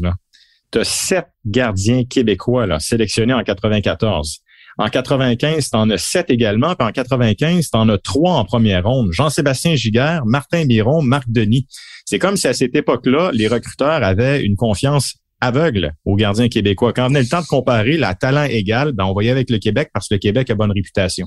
Tu 0.72 0.78
as 0.78 0.84
sept 0.84 1.26
gardiens 1.44 2.04
québécois 2.04 2.66
là, 2.66 2.78
sélectionnés 2.78 3.34
en 3.34 3.42
94. 3.42 4.40
En 4.80 4.88
95, 4.88 5.70
tu 5.70 5.76
en 5.76 5.90
as 5.90 5.98
sept 5.98 6.30
également. 6.30 6.74
Puis 6.74 6.88
en 6.88 6.90
95, 6.90 7.70
tu 7.70 7.76
en 7.76 7.86
as 7.90 7.98
trois 7.98 8.32
en 8.32 8.46
première 8.46 8.82
ronde. 8.84 9.12
Jean-Sébastien 9.12 9.74
Giguère, 9.74 10.24
Martin 10.24 10.64
Biron, 10.64 11.02
Marc 11.02 11.26
Denis. 11.28 11.66
C'est 12.06 12.18
comme 12.18 12.38
si 12.38 12.48
à 12.48 12.54
cette 12.54 12.74
époque-là, 12.74 13.30
les 13.34 13.46
recruteurs 13.46 14.02
avaient 14.02 14.40
une 14.40 14.56
confiance 14.56 15.16
aveugle 15.42 15.92
aux 16.06 16.16
gardiens 16.16 16.48
québécois. 16.48 16.94
Quand 16.94 17.08
venait 17.08 17.20
le 17.20 17.28
temps 17.28 17.42
de 17.42 17.46
comparer 17.46 17.98
la 17.98 18.14
talent 18.14 18.44
égal, 18.44 18.92
ben 18.92 19.04
on 19.04 19.12
voyait 19.12 19.30
avec 19.30 19.50
le 19.50 19.58
Québec 19.58 19.90
parce 19.92 20.08
que 20.08 20.14
le 20.14 20.18
Québec 20.18 20.48
a 20.48 20.54
bonne 20.54 20.72
réputation. 20.72 21.26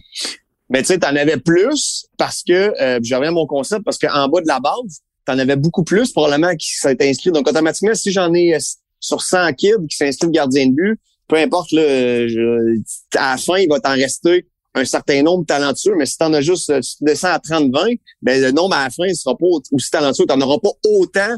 Mais 0.71 0.81
tu 0.81 0.87
sais, 0.87 0.97
t'en 0.97 1.15
avais 1.15 1.37
plus 1.37 2.07
parce 2.17 2.41
que, 2.41 2.73
euh, 2.81 2.99
je 3.03 3.13
reviens 3.13 3.29
à 3.29 3.33
mon 3.33 3.45
concept, 3.45 3.83
parce 3.85 3.99
qu'en 3.99 4.29
bas 4.29 4.41
de 4.41 4.47
la 4.47 4.59
base, 4.61 5.01
t'en 5.25 5.37
avais 5.37 5.57
beaucoup 5.57 5.83
plus 5.83 6.11
probablement 6.11 6.55
qui 6.55 6.69
s'étaient 6.69 7.07
inscrits. 7.07 7.31
Donc 7.31 7.47
automatiquement, 7.47 7.93
si 7.93 8.11
j'en 8.11 8.33
ai 8.33 8.55
euh, 8.55 8.59
sur 8.99 9.21
100 9.21 9.53
kids 9.53 9.87
qui 9.87 9.95
s'inscrivent 9.95 10.31
gardien 10.31 10.65
de 10.67 10.73
but, 10.73 10.99
peu 11.33 11.39
importe, 11.39 11.71
là, 11.71 11.81
à 13.15 13.31
la 13.31 13.37
fin, 13.37 13.57
il 13.57 13.67
va 13.67 13.79
t'en 13.79 13.93
rester 13.93 14.45
un 14.75 14.85
certain 14.85 15.23
nombre 15.23 15.45
talentueux, 15.47 15.95
mais 15.97 16.05
si 16.05 16.15
tu 16.15 16.23
en 16.23 16.33
as 16.33 16.41
juste, 16.41 16.67
tu 16.67 17.03
descends 17.03 17.29
à 17.29 17.39
30-20, 17.39 17.99
ben 18.21 18.39
le 18.39 18.51
nombre 18.51 18.75
à 18.75 18.83
la 18.83 18.89
fin 18.91 19.07
ne 19.07 19.13
sera 19.15 19.35
pas 19.35 19.47
aussi 19.71 19.89
talentueux, 19.89 20.25
tu 20.29 20.37
n'en 20.37 20.45
auras 20.45 20.59
pas 20.59 20.69
autant. 20.83 21.35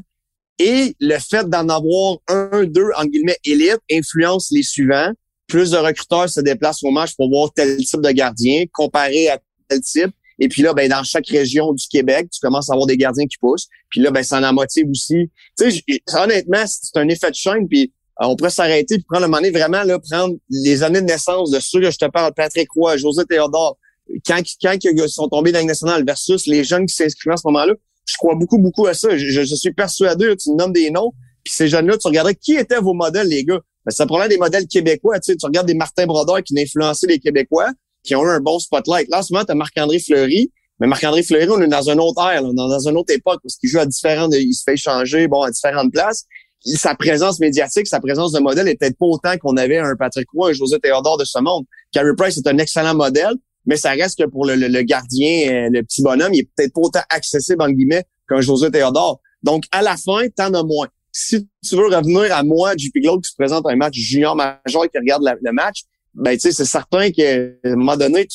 Et 0.60 0.96
le 1.00 1.18
fait 1.18 1.50
d'en 1.50 1.70
avoir 1.70 2.18
un, 2.28 2.66
deux, 2.66 2.90
en 2.98 3.06
guillemets, 3.06 3.38
élite, 3.46 3.80
influence 3.90 4.52
les 4.52 4.64
suivants. 4.64 5.12
Plus 5.48 5.72
de 5.72 5.78
recruteurs 5.78 6.30
se 6.30 6.42
déplacent 6.42 6.84
au 6.84 6.92
match 6.92 7.16
pour 7.16 7.30
voir 7.30 7.54
tel 7.54 7.78
type 7.78 8.02
de 8.02 8.12
gardien 8.12 8.66
comparé 8.74 9.30
à 9.30 9.40
tel 9.70 9.80
type. 9.80 10.12
Et 10.40 10.50
puis 10.50 10.62
là, 10.62 10.74
ben, 10.74 10.90
dans 10.90 11.04
chaque 11.04 11.28
région 11.28 11.72
du 11.72 11.88
Québec, 11.88 12.28
tu 12.34 12.42
commences 12.42 12.70
à 12.70 12.74
avoir 12.74 12.88
des 12.88 12.98
gardiens 12.98 13.28
qui 13.28 13.38
poussent. 13.38 13.68
Puis 13.90 14.02
là, 14.02 14.12
ben, 14.12 14.24
ça 14.24 14.42
en 14.42 14.54
motive 14.54 14.90
aussi. 14.90 15.30
Tu 15.58 15.72
sais, 15.72 15.84
honnêtement, 16.14 16.66
c'est 16.68 16.98
un 16.98 17.08
effet 17.08 17.32
de 17.32 17.36
chaîne. 17.36 17.68
Puis 17.70 17.84
euh, 17.84 17.88
on 18.20 18.36
pourrait 18.36 18.50
s'arrêter 18.50 18.96
puis 18.96 19.06
prendre 19.08 19.26
le 19.26 19.32
moment 19.32 19.48
vraiment 19.52 19.84
là, 19.84 20.00
prendre 20.00 20.36
les 20.50 20.84
années 20.84 21.02
de 21.02 21.06
naissance 21.06 21.52
de 21.52 21.60
ceux 21.60 21.82
que 21.82 21.92
je 21.92 21.98
te 21.98 22.06
parle, 22.06 22.34
Patrick 22.34 22.70
Roy, 22.72 22.98
José 22.98 23.26
Théodore, 23.26 23.78
quand, 24.26 24.42
quand 24.62 24.76
ils 24.84 25.10
sont 25.10 25.28
tombés 25.28 25.52
dans 25.52 25.60
le 25.60 25.66
national 25.66 26.06
versus 26.06 26.48
les 26.48 26.64
jeunes 26.64 26.86
qui 26.86 26.96
s'inscrivent 26.96 27.34
à 27.34 27.38
ce 27.38 27.48
moment-là, 27.48 27.74
je 28.06 28.16
crois 28.18 28.36
beaucoup, 28.36 28.58
beaucoup 28.58 28.86
à 28.86 28.94
ça. 28.94 29.18
Je, 29.18 29.44
je 29.44 29.56
suis 29.56 29.74
persuadé, 29.74 30.36
tu 30.38 30.52
me 30.52 30.58
nommes 30.58 30.74
des 30.74 30.92
noms, 30.92 31.12
puis 31.44 31.54
ces 31.54 31.68
jeunes-là, 31.68 31.98
tu 31.98 32.08
regarderais 32.08 32.36
qui 32.36 32.54
étaient 32.54 32.80
vos 32.80 32.94
modèles, 32.94 33.28
les 33.28 33.44
gars. 33.44 33.60
Ben, 33.86 33.92
ça 33.92 34.06
prenait 34.06 34.28
des 34.28 34.38
modèles 34.38 34.68
québécois. 34.68 35.20
Tu, 35.20 35.32
sais, 35.32 35.38
tu 35.38 35.46
regardes 35.46 35.68
des 35.68 35.76
Martin 35.76 36.06
Brodeur 36.06 36.42
qui 36.44 36.54
ont 36.54 36.62
influencé 36.62 37.08
les 37.08 37.20
Québécois, 37.20 37.72
qui 38.04 38.16
ont 38.16 38.24
eu 38.24 38.30
un 38.30 38.40
bon 38.40 38.58
spotlight. 38.60 39.08
Là, 39.10 39.20
en 39.20 39.22
ce 39.22 39.34
moment, 39.34 39.46
tu 39.46 39.52
as 39.52 39.56
Marc-André 39.56 40.00
Fleury. 40.00 40.52
Mais 40.80 40.88
Marc-André 40.88 41.24
Fleury, 41.24 41.48
on 41.50 41.62
est 41.62 41.68
dans 41.68 41.90
un 41.90 41.98
autre 42.00 42.22
ère, 42.22 42.42
là, 42.42 42.50
dans, 42.54 42.90
une 42.90 42.98
autre 42.98 43.14
époque, 43.14 43.40
parce 43.42 43.56
qu'il 43.56 43.70
joue 43.70 43.80
à 43.80 43.86
différentes, 43.86 44.34
il 44.36 44.54
se 44.54 44.64
fait 44.64 44.76
changer, 44.76 45.28
bon, 45.28 45.42
à 45.42 45.52
différentes 45.52 45.92
places 45.92 46.26
sa 46.66 46.96
présence 46.96 47.40
médiatique, 47.40 47.88
sa 47.88 48.00
présence 48.00 48.32
de 48.32 48.40
modèle 48.40 48.68
est 48.68 48.76
peut-être 48.76 48.98
pas 48.98 49.06
autant 49.06 49.38
qu'on 49.38 49.56
avait 49.58 49.78
un 49.78 49.96
Patrick 49.96 50.28
Roy, 50.34 50.50
un 50.50 50.54
José 50.54 50.80
Théodore 50.80 51.18
de 51.18 51.26
ce 51.26 51.40
monde. 51.40 51.66
Carey 51.92 52.12
Price 52.18 52.38
est 52.38 52.48
un 52.48 52.58
excellent 52.58 52.96
modèle, 52.96 53.36
mais 53.66 53.78
ça 53.78 53.92
reste 53.92 54.18
que 54.18 54.28
pour 54.28 54.46
le, 54.46 54.82
gardien, 54.82 55.52
euh, 55.52 55.70
le 55.72 55.84
petit 55.84 56.02
bonhomme, 56.02 56.34
il 56.34 56.42
est 56.42 56.50
peut-être 56.56 56.74
pas 56.74 56.82
autant 56.82 57.04
accessible, 57.10 57.62
en 57.62 57.70
guillemets, 57.70 58.04
qu'un 58.28 58.42
José 58.42 58.72
Théodore. 58.72 59.22
Donc, 59.44 59.66
à 59.72 59.82
la 59.82 59.96
fin, 59.96 60.28
t'en 60.36 60.54
as 60.54 60.64
moins. 60.64 60.88
Si 61.12 61.48
tu 61.64 61.76
veux 61.76 61.88
revenir 61.88 62.36
à 62.36 62.44
moi, 62.44 62.74
JP 62.76 62.96
Globe, 62.96 63.22
qui 63.24 63.30
se 63.30 63.36
présente 63.36 63.66
un 63.68 63.76
match 63.76 63.96
junior 63.96 64.36
majeur 64.36 64.86
et 64.86 64.90
qui 64.90 64.98
regarde 64.98 65.24
le 65.42 65.52
match, 65.52 65.84
ben, 66.14 66.34
tu 66.34 66.40
sais, 66.40 66.52
c'est 66.52 66.66
certain 66.66 67.12
qu'à 67.12 67.36
un 67.64 67.76
moment 67.76 67.96
donné, 67.96 68.28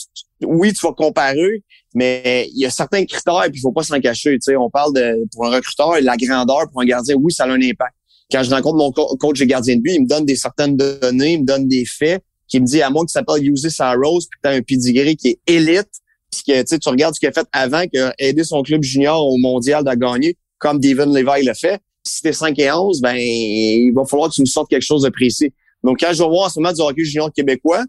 oui, 0.43 0.73
tu 0.73 0.87
vas 0.87 0.93
comparer, 0.93 1.65
mais 1.95 2.49
il 2.53 2.61
y 2.61 2.67
a 2.67 2.71
certains 2.71 3.05
critères 3.05 3.45
et 3.45 3.51
puis 3.51 3.59
il 3.59 3.63
faut 3.63 3.73
pas 3.73 3.83
s'en 3.83 4.01
cacher. 4.01 4.33
Tu 4.35 4.53
sais, 4.53 4.57
on 4.57 4.71
parle 4.71 4.95
de, 4.95 5.27
pour 5.35 5.47
un 5.47 5.51
recruteur, 5.51 5.97
la 6.01 6.17
grandeur 6.17 6.71
pour 6.71 6.81
un 6.81 6.85
gardien, 6.85 7.17
oui, 7.17 7.33
ça 7.33 7.45
a 7.45 7.49
un 7.49 7.61
impact 7.61 7.95
quand 8.31 8.43
je 8.43 8.51
rencontre 8.51 8.77
mon 8.77 8.93
coach 8.93 9.41
et 9.41 9.47
gardien 9.47 9.77
de 9.77 9.83
but, 9.83 9.95
il 9.95 10.03
me 10.03 10.07
donne 10.07 10.25
des 10.25 10.37
certaines 10.37 10.77
données, 10.77 11.35
il 11.35 11.41
me 11.41 11.47
donne 11.47 11.67
des 11.69 11.85
faits, 11.85 12.23
qui 12.49 12.61
me 12.61 12.67
dit 12.67 12.83
à 12.83 12.91
moi 12.91 13.05
ça 13.07 13.21
s'appelle 13.21 13.47
User 13.47 13.69
Rose, 14.03 14.27
puis 14.31 14.41
tu 14.43 14.49
as 14.49 14.53
un 14.53 14.63
pedigree 14.63 15.17
qui 15.17 15.29
est 15.29 15.41
élite, 15.47 15.91
puis 16.31 16.43
que 16.47 16.77
tu 16.77 16.89
regardes 16.89 17.15
ce 17.15 17.21
qu'il 17.21 17.29
a 17.29 17.33
fait 17.33 17.47
avant, 17.53 17.87
qu'il 17.87 18.01
a 18.01 18.15
aidé 18.19 18.45
son 18.45 18.63
club 18.63 18.83
junior 18.83 19.27
au 19.27 19.37
mondial 19.39 19.87
à 19.87 19.97
gagner, 19.97 20.37
comme 20.59 20.79
Devin 20.79 21.07
Levi 21.07 21.45
l'a 21.45 21.55
fait. 21.55 21.81
Si 22.05 22.23
t'es 22.23 22.33
5 22.33 22.59
et 22.59 22.71
11, 22.71 23.01
ben 23.01 23.15
il 23.15 23.93
va 23.93 24.05
falloir 24.05 24.31
que 24.31 24.35
tu 24.35 24.41
nous 24.41 24.47
sortes 24.47 24.71
quelque 24.71 24.83
chose 24.83 25.03
de 25.03 25.11
précis. 25.11 25.53
Donc, 25.83 26.01
quand 26.01 26.13
je 26.13 26.23
vais 26.23 26.29
voir 26.29 26.47
en 26.47 26.49
ce 26.49 26.59
moment 26.59 26.73
du 26.73 26.81
hockey 26.81 27.05
junior 27.05 27.33
québécois, 27.33 27.85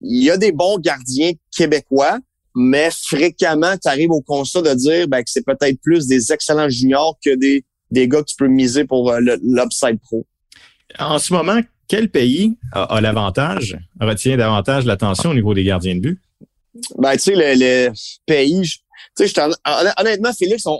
il 0.00 0.24
y 0.24 0.30
a 0.30 0.36
des 0.36 0.52
bons 0.52 0.78
gardiens 0.78 1.32
québécois, 1.56 2.18
mais 2.54 2.90
fréquemment, 2.90 3.74
tu 3.80 3.88
arrives 3.88 4.10
au 4.10 4.20
constat 4.20 4.62
de 4.62 4.74
dire 4.74 5.08
ben, 5.08 5.22
que 5.22 5.30
c'est 5.30 5.44
peut-être 5.44 5.80
plus 5.80 6.06
des 6.06 6.32
excellents 6.32 6.68
juniors 6.68 7.16
que 7.24 7.34
des 7.34 7.64
des 7.92 8.08
gars 8.08 8.22
que 8.22 8.26
tu 8.26 8.36
peux 8.36 8.48
miser 8.48 8.84
pour 8.84 9.12
euh, 9.12 9.20
l'upside 9.42 10.00
pro. 10.00 10.26
En 10.98 11.18
ce 11.18 11.32
moment, 11.32 11.60
quel 11.86 12.10
pays 12.10 12.56
a, 12.72 13.00
l'avantage, 13.00 13.78
retient 14.00 14.36
davantage 14.36 14.84
l'attention 14.86 15.30
au 15.30 15.34
niveau 15.34 15.54
des 15.54 15.62
gardiens 15.62 15.94
de 15.94 16.00
but? 16.00 16.20
Ben, 16.96 17.12
tu 17.12 17.18
sais, 17.18 17.34
le, 17.36 17.92
pays, 18.26 18.62
tu 19.16 19.28
sais, 19.28 19.40
honnêtement, 19.98 20.32
Félix, 20.32 20.64
on, 20.66 20.78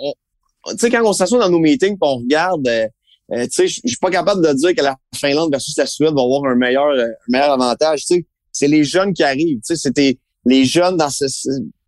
tu 0.70 0.78
sais, 0.78 0.90
quand 0.90 1.02
on 1.04 1.12
s'assoit 1.12 1.38
dans 1.38 1.50
nos 1.50 1.58
meetings 1.58 1.98
on 2.00 2.16
regarde, 2.16 2.66
euh, 2.66 2.86
euh, 3.32 3.44
tu 3.44 3.50
sais, 3.50 3.68
je 3.68 3.80
suis 3.86 3.96
pas 4.00 4.10
capable 4.10 4.46
de 4.46 4.52
dire 4.54 4.74
que 4.74 4.82
la 4.82 4.96
Finlande 5.14 5.50
versus 5.50 5.76
la 5.76 5.86
Suède 5.86 6.14
va 6.14 6.22
avoir 6.22 6.50
un 6.50 6.54
meilleur, 6.54 6.90
un 6.90 7.08
meilleur 7.28 7.52
avantage. 7.52 8.00
Tu 8.06 8.14
sais, 8.14 8.26
c'est 8.50 8.68
les 8.68 8.84
jeunes 8.84 9.12
qui 9.12 9.22
arrivent. 9.22 9.58
Tu 9.58 9.74
sais, 9.74 9.76
c'était 9.76 10.18
les 10.44 10.64
jeunes 10.64 10.96
dans 10.96 11.10
ce, 11.10 11.24
tu 11.24 11.32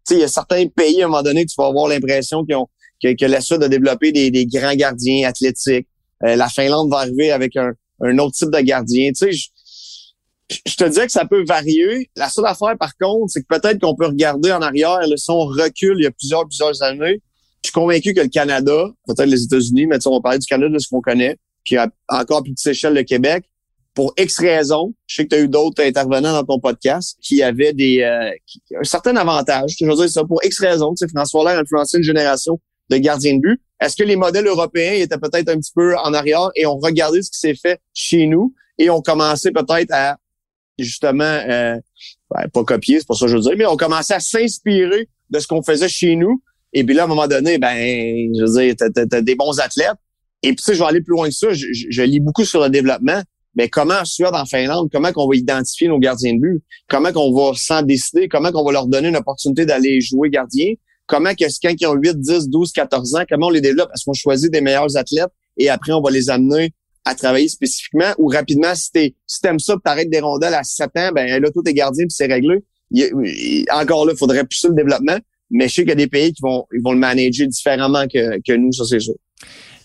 sais, 0.04 0.14
il 0.16 0.20
y 0.20 0.24
a 0.24 0.28
certains 0.28 0.66
pays 0.66 1.02
à 1.02 1.06
un 1.06 1.08
moment 1.08 1.22
donné 1.22 1.44
que 1.44 1.50
tu 1.50 1.56
vas 1.56 1.66
avoir 1.66 1.88
l'impression 1.88 2.44
qu'ils 2.44 2.56
ont, 2.56 2.68
que, 3.12 3.24
la 3.26 3.40
Suède 3.40 3.62
a 3.62 3.68
développé 3.68 4.12
des, 4.12 4.46
grands 4.46 4.74
gardiens 4.74 5.28
athlétiques. 5.28 5.86
Euh, 6.24 6.36
la 6.36 6.48
Finlande 6.48 6.90
va 6.90 6.98
arriver 6.98 7.30
avec 7.30 7.56
un, 7.56 7.74
autre 8.18 8.34
type 8.34 8.50
de 8.50 8.60
gardien. 8.60 9.10
Tu 9.12 9.32
sais, 9.32 9.50
je, 10.66 10.76
te 10.76 10.84
disais 10.84 11.06
que 11.06 11.12
ça 11.12 11.24
peut 11.24 11.44
varier. 11.44 12.10
La 12.16 12.28
seule 12.28 12.46
affaire, 12.46 12.76
par 12.78 12.96
contre, 12.96 13.32
c'est 13.32 13.42
que 13.42 13.46
peut-être 13.48 13.80
qu'on 13.80 13.94
peut 13.94 14.06
regarder 14.06 14.52
en 14.52 14.62
arrière, 14.62 15.00
là, 15.00 15.16
si 15.16 15.30
on 15.30 15.44
recule 15.44 15.96
il 15.98 16.04
y 16.04 16.06
a 16.06 16.10
plusieurs, 16.10 16.46
plusieurs 16.46 16.82
années, 16.82 17.20
je 17.62 17.68
suis 17.68 17.72
convaincu 17.72 18.12
que 18.12 18.20
le 18.20 18.28
Canada, 18.28 18.88
peut-être 19.06 19.28
les 19.28 19.42
États-Unis, 19.42 19.86
mais 19.86 19.96
on 20.06 20.16
va 20.16 20.20
parler 20.20 20.38
du 20.38 20.46
Canada 20.46 20.72
de 20.72 20.78
ce 20.78 20.88
qu'on 20.88 21.00
connaît, 21.00 21.36
puis 21.64 21.76
à 21.76 21.88
encore 22.08 22.42
plus 22.42 22.52
petite 22.52 22.68
échelle 22.68 22.92
le 22.92 23.04
Québec, 23.04 23.44
pour 23.94 24.12
X 24.18 24.38
raisons, 24.40 24.92
je 25.06 25.14
sais 25.14 25.24
que 25.24 25.28
tu 25.28 25.36
as 25.36 25.40
eu 25.40 25.48
d'autres 25.48 25.82
intervenants 25.82 26.32
dans 26.32 26.44
ton 26.44 26.58
podcast 26.58 27.16
qui 27.22 27.42
avaient 27.42 27.72
des 27.72 28.02
euh, 28.02 28.30
un 28.80 28.84
certain 28.84 29.14
avantage. 29.16 29.76
Je 29.78 29.86
veux 29.86 29.94
dire 29.94 30.10
ça 30.10 30.24
pour 30.24 30.44
X 30.44 30.60
raisons. 30.60 30.94
Tu 30.94 31.06
sais, 31.06 31.08
François 31.08 31.42
Hollande 31.42 31.58
a 31.58 31.60
influencé 31.60 31.98
une 31.98 32.02
génération 32.02 32.60
de 32.90 32.96
gardien 32.96 33.36
de 33.36 33.40
but. 33.40 33.60
Est-ce 33.80 33.96
que 33.96 34.04
les 34.04 34.16
modèles 34.16 34.46
européens 34.46 34.92
étaient 34.92 35.18
peut-être 35.18 35.48
un 35.48 35.58
petit 35.58 35.72
peu 35.74 35.96
en 35.98 36.14
arrière 36.14 36.50
et 36.54 36.66
ont 36.66 36.78
regardé 36.78 37.22
ce 37.22 37.30
qui 37.30 37.38
s'est 37.38 37.54
fait 37.54 37.80
chez 37.92 38.26
nous 38.26 38.54
et 38.78 38.90
ont 38.90 39.02
commencé 39.02 39.50
peut-être 39.50 39.92
à 39.92 40.16
justement 40.78 41.24
euh, 41.24 41.76
ben, 42.30 42.48
pas 42.52 42.64
copier, 42.64 42.98
c'est 42.98 43.06
pour 43.06 43.16
ça 43.16 43.26
que 43.26 43.30
je 43.30 43.36
veux 43.36 43.42
dire, 43.42 43.54
mais 43.56 43.66
ont 43.66 43.76
commencé 43.76 44.12
à 44.12 44.20
s'inspirer 44.20 45.08
de 45.30 45.38
ce 45.38 45.46
qu'on 45.46 45.62
faisait 45.62 45.88
chez 45.88 46.16
nous. 46.16 46.42
Et 46.72 46.84
puis 46.84 46.94
là, 46.94 47.02
à 47.02 47.04
un 47.04 47.08
moment 47.08 47.28
donné, 47.28 47.58
ben, 47.58 47.76
je 47.76 48.42
veux 48.42 48.60
dire, 48.60 48.74
t'as, 48.76 49.20
des 49.22 49.36
bons 49.36 49.60
athlètes. 49.60 49.94
Et 50.42 50.48
puis, 50.48 50.56
tu 50.56 50.64
sais, 50.64 50.74
je 50.74 50.80
vais 50.80 50.86
aller 50.86 51.00
plus 51.00 51.12
loin 51.12 51.28
que 51.28 51.34
ça. 51.34 51.48
Je, 51.52 52.02
lis 52.02 52.20
beaucoup 52.20 52.44
sur 52.44 52.60
le 52.62 52.68
développement. 52.68 53.22
Mais 53.56 53.68
comment 53.68 53.94
en 53.94 54.04
Suède, 54.04 54.34
en 54.34 54.44
Finlande, 54.44 54.88
comment 54.92 55.12
qu'on 55.12 55.28
va 55.28 55.36
identifier 55.36 55.86
nos 55.86 56.00
gardiens 56.00 56.34
de 56.34 56.40
but? 56.40 56.64
Comment 56.88 57.12
qu'on 57.12 57.32
va 57.32 57.54
s'en 57.54 57.82
décider? 57.82 58.28
Comment 58.28 58.50
qu'on 58.50 58.64
va 58.64 58.72
leur 58.72 58.88
donner 58.88 59.08
une 59.08 59.16
opportunité 59.16 59.64
d'aller 59.64 60.00
jouer 60.00 60.28
gardien? 60.28 60.74
Comment 61.06 61.34
que 61.34 61.44
quand 61.62 61.74
ils 61.78 61.86
ont 61.86 61.94
8, 61.94 62.20
10, 62.20 62.48
12, 62.48 62.72
14 62.72 63.14
ans, 63.16 63.24
comment 63.28 63.48
on 63.48 63.50
les 63.50 63.60
développe? 63.60 63.90
Est-ce 63.94 64.04
qu'on 64.04 64.14
choisit 64.14 64.50
des 64.50 64.60
meilleurs 64.60 64.96
athlètes 64.96 65.30
et 65.56 65.68
après 65.68 65.92
on 65.92 66.00
va 66.00 66.10
les 66.10 66.30
amener 66.30 66.72
à 67.04 67.14
travailler 67.14 67.48
spécifiquement? 67.48 68.12
Ou 68.18 68.28
rapidement, 68.28 68.74
si 68.74 68.90
t'es, 68.90 69.14
t'aimes 69.42 69.58
ça, 69.58 69.76
t'arrêtes 69.82 70.10
des 70.10 70.20
rondelles 70.20 70.54
à 70.54 70.64
7 70.64 70.90
ans, 70.96 71.10
ben 71.14 71.40
là, 71.40 71.50
tout 71.50 71.62
est 71.66 71.74
gardien 71.74 72.06
puis 72.06 72.14
c'est 72.14 72.26
réglé. 72.26 72.58
encore 73.72 74.06
là, 74.06 74.12
il 74.14 74.18
faudrait 74.18 74.44
pousser 74.44 74.68
le 74.68 74.74
développement, 74.74 75.18
mais 75.50 75.68
je 75.68 75.74
sais 75.74 75.82
qu'il 75.82 75.90
y 75.90 75.92
a 75.92 75.96
des 75.96 76.06
pays 76.06 76.32
qui 76.32 76.42
vont, 76.42 76.66
ils 76.72 76.82
vont 76.82 76.92
le 76.92 76.98
manager 76.98 77.46
différemment 77.46 78.06
que, 78.06 78.40
que 78.46 78.56
nous, 78.56 78.72
ça 78.72 78.84
c'est 78.84 79.00
sûr. 79.00 79.14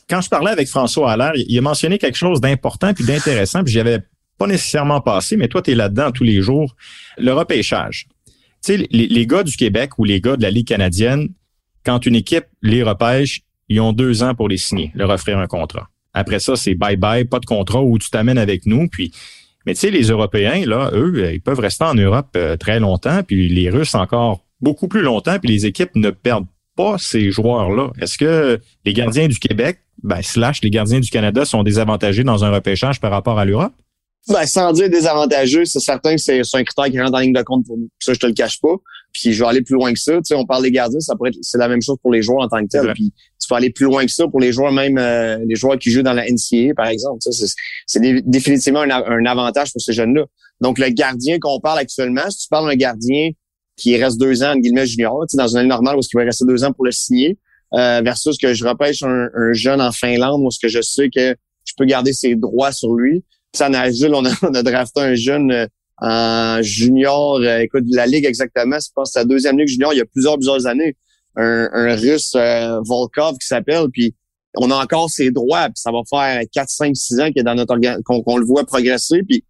Quand 0.09 0.21
je 0.21 0.29
parlais 0.29 0.51
avec 0.51 0.67
François 0.67 1.11
Allaire, 1.11 1.33
il 1.35 1.55
a 1.55 1.61
mentionné 1.61 1.99
quelque 1.99 2.17
chose 2.17 2.41
d'important 2.41 2.93
puis 2.93 3.05
d'intéressant, 3.05 3.63
puis 3.63 3.73
j'y 3.73 3.79
avais 3.79 3.99
pas 4.39 4.47
nécessairement 4.47 5.01
passé, 5.01 5.35
mais 5.35 5.49
toi, 5.49 5.61
tu 5.61 5.71
es 5.71 5.75
là-dedans 5.75 6.11
tous 6.11 6.23
les 6.23 6.41
jours, 6.41 6.75
le 7.17 7.33
repêchage 7.33 8.07
tu 8.63 8.77
sais, 8.77 8.87
les, 8.91 9.25
gars 9.25 9.43
du 9.43 9.55
Québec 9.55 9.97
ou 9.97 10.03
les 10.03 10.21
gars 10.21 10.35
de 10.35 10.41
la 10.41 10.51
Ligue 10.51 10.67
canadienne, 10.67 11.29
quand 11.85 12.05
une 12.05 12.15
équipe 12.15 12.45
les 12.61 12.83
repêche, 12.83 13.41
ils 13.69 13.79
ont 13.79 13.93
deux 13.93 14.23
ans 14.23 14.35
pour 14.35 14.49
les 14.49 14.57
signer, 14.57 14.91
leur 14.95 15.09
offrir 15.09 15.37
un 15.37 15.47
contrat. 15.47 15.89
Après 16.13 16.39
ça, 16.39 16.55
c'est 16.55 16.73
bye-bye, 16.73 17.25
pas 17.25 17.39
de 17.39 17.45
contrat 17.45 17.81
où 17.81 17.97
tu 17.97 18.09
t'amènes 18.09 18.37
avec 18.37 18.65
nous. 18.65 18.87
Puis, 18.87 19.11
mais 19.65 19.73
tu 19.73 19.81
sais, 19.81 19.91
les 19.91 20.07
Européens, 20.07 20.65
là, 20.65 20.89
eux, 20.93 21.13
euh, 21.17 21.33
ils 21.33 21.41
peuvent 21.41 21.59
rester 21.59 21.85
en 21.85 21.93
Europe 21.93 22.29
euh, 22.35 22.57
très 22.57 22.79
longtemps, 22.79 23.21
puis 23.23 23.47
les 23.47 23.69
Russes 23.69 23.95
encore 23.95 24.43
beaucoup 24.61 24.87
plus 24.87 25.01
longtemps, 25.01 25.39
puis 25.39 25.49
les 25.49 25.65
équipes 25.65 25.95
ne 25.95 26.09
perdent 26.09 26.47
pas 26.75 26.97
ces 26.97 27.31
joueurs-là. 27.31 27.91
Est-ce 28.01 28.17
que 28.17 28.59
les 28.85 28.93
gardiens 28.93 29.27
du 29.27 29.37
Québec, 29.39 29.79
ben, 30.03 30.21
slash 30.21 30.61
les 30.61 30.69
gardiens 30.69 30.99
du 30.99 31.09
Canada 31.09 31.45
sont 31.45 31.63
désavantagés 31.63 32.23
dans 32.23 32.43
un 32.43 32.51
repêchage 32.51 32.99
par 32.99 33.11
rapport 33.11 33.37
à 33.37 33.45
l'Europe? 33.45 33.73
Ben, 34.27 34.45
sans 34.45 34.73
dire 34.73 34.89
désavantageux, 34.89 35.65
c'est 35.65 35.79
certain 35.79 36.15
que 36.15 36.21
c'est 36.21 36.41
un 36.53 36.63
critère 36.63 36.85
qui 36.85 36.99
rentre 36.99 37.15
en 37.15 37.19
ligne 37.19 37.33
de 37.33 37.41
compte 37.41 37.65
pour 37.65 37.77
nous. 37.77 37.89
Ça, 37.99 38.13
je 38.13 38.19
te 38.19 38.27
le 38.27 38.33
cache 38.33 38.59
pas. 38.59 38.75
Puis 39.11 39.33
je 39.33 39.43
vais 39.43 39.49
aller 39.49 39.61
plus 39.61 39.73
loin 39.73 39.91
que 39.91 39.99
ça. 39.99 40.13
Tu 40.17 40.21
sais, 40.25 40.35
on 40.35 40.45
parle 40.45 40.63
des 40.63 40.71
gardiens, 40.71 40.99
ça 40.99 41.15
pourrait 41.15 41.31
c'est 41.41 41.57
la 41.57 41.67
même 41.67 41.81
chose 41.81 41.97
pour 42.01 42.11
les 42.11 42.21
joueurs 42.21 42.43
en 42.43 42.47
tant 42.47 42.61
que 42.61 42.67
tel. 42.69 42.93
Puis 42.93 43.11
tu 43.39 43.47
peux 43.47 43.55
aller 43.55 43.71
plus 43.71 43.85
loin 43.85 44.05
que 44.05 44.11
ça 44.11 44.27
pour 44.27 44.39
les 44.39 44.51
joueurs, 44.51 44.71
même 44.71 44.97
euh, 44.97 45.39
les 45.47 45.55
joueurs 45.55 45.79
qui 45.79 45.89
jouent 45.89 46.03
dans 46.03 46.13
la 46.13 46.25
NCAA, 46.25 46.73
par 46.75 46.87
exemple. 46.87 47.19
C'est 47.87 47.99
définitivement 48.25 48.81
un, 48.81 49.25
avantage 49.25 49.71
pour 49.71 49.81
ces 49.81 49.93
jeunes-là. 49.93 50.25
Donc, 50.61 50.77
le 50.77 50.89
gardien 50.89 51.39
qu'on 51.39 51.59
parle 51.59 51.79
actuellement, 51.79 52.29
si 52.29 52.43
tu 52.43 52.47
parles 52.49 52.69
d'un 52.69 52.75
gardien 52.75 53.31
qui 53.77 53.95
reste 53.95 54.19
deux 54.19 54.43
ans, 54.43 54.51
en 54.51 54.57
guillemets, 54.57 54.85
junior, 54.85 55.25
tu 55.27 55.35
sais, 55.35 55.37
dans 55.37 55.47
une 55.47 55.59
année 55.59 55.69
normale 55.69 55.95
où 55.95 56.01
il 56.01 56.17
va 56.17 56.23
rester 56.25 56.45
deux 56.45 56.63
ans 56.63 56.73
pour 56.73 56.85
le 56.85 56.91
signer, 56.91 57.37
euh, 57.73 58.01
versus 58.03 58.37
que 58.37 58.53
je 58.53 58.67
repêche 58.67 59.01
un, 59.03 59.27
un 59.33 59.53
jeune 59.53 59.79
en 59.79 59.91
Finlande 59.91 60.41
où 60.43 60.51
ce 60.51 60.59
que 60.59 60.67
je 60.67 60.81
sais 60.81 61.09
que 61.09 61.35
je 61.65 61.73
peux 61.77 61.85
garder 61.85 62.13
ses 62.13 62.35
droits 62.35 62.71
sur 62.71 62.93
lui 62.93 63.23
ça, 63.53 63.69
Nashville, 63.69 64.13
on 64.13 64.25
a, 64.25 64.31
on 64.43 64.53
a 64.53 64.63
drafté 64.63 65.01
un 65.01 65.15
jeune 65.15 65.51
euh, 65.51 65.67
en 66.01 66.61
junior, 66.61 67.35
euh, 67.35 67.59
écoute, 67.59 67.83
la 67.89 68.05
ligue 68.05 68.25
exactement, 68.25 68.77
je 68.79 68.89
pense 68.95 69.15
la 69.15 69.25
deuxième 69.25 69.57
ligue 69.57 69.67
junior 69.67 69.93
il 69.93 69.97
y 69.97 70.01
a 70.01 70.05
plusieurs, 70.05 70.35
plusieurs 70.35 70.65
années. 70.65 70.95
Un, 71.35 71.69
un 71.71 71.95
russe 71.95 72.33
euh, 72.35 72.79
Volkov 72.85 73.37
qui 73.37 73.47
s'appelle, 73.47 73.87
puis 73.91 74.15
on 74.57 74.71
a 74.71 74.75
encore 74.75 75.09
ses 75.09 75.29
droits, 75.29 75.65
puis 75.65 75.75
ça 75.75 75.91
va 75.91 75.99
faire 76.09 76.41
4, 76.51 76.69
5, 76.69 76.95
6 76.95 77.19
ans 77.19 77.27
qu'il 77.27 77.39
est 77.39 77.43
dans 77.43 77.55
notre 77.55 77.77
qu'on 78.03 78.37
le 78.37 78.45
voit 78.45 78.65
progresser, 78.65 79.21
puis 79.23 79.43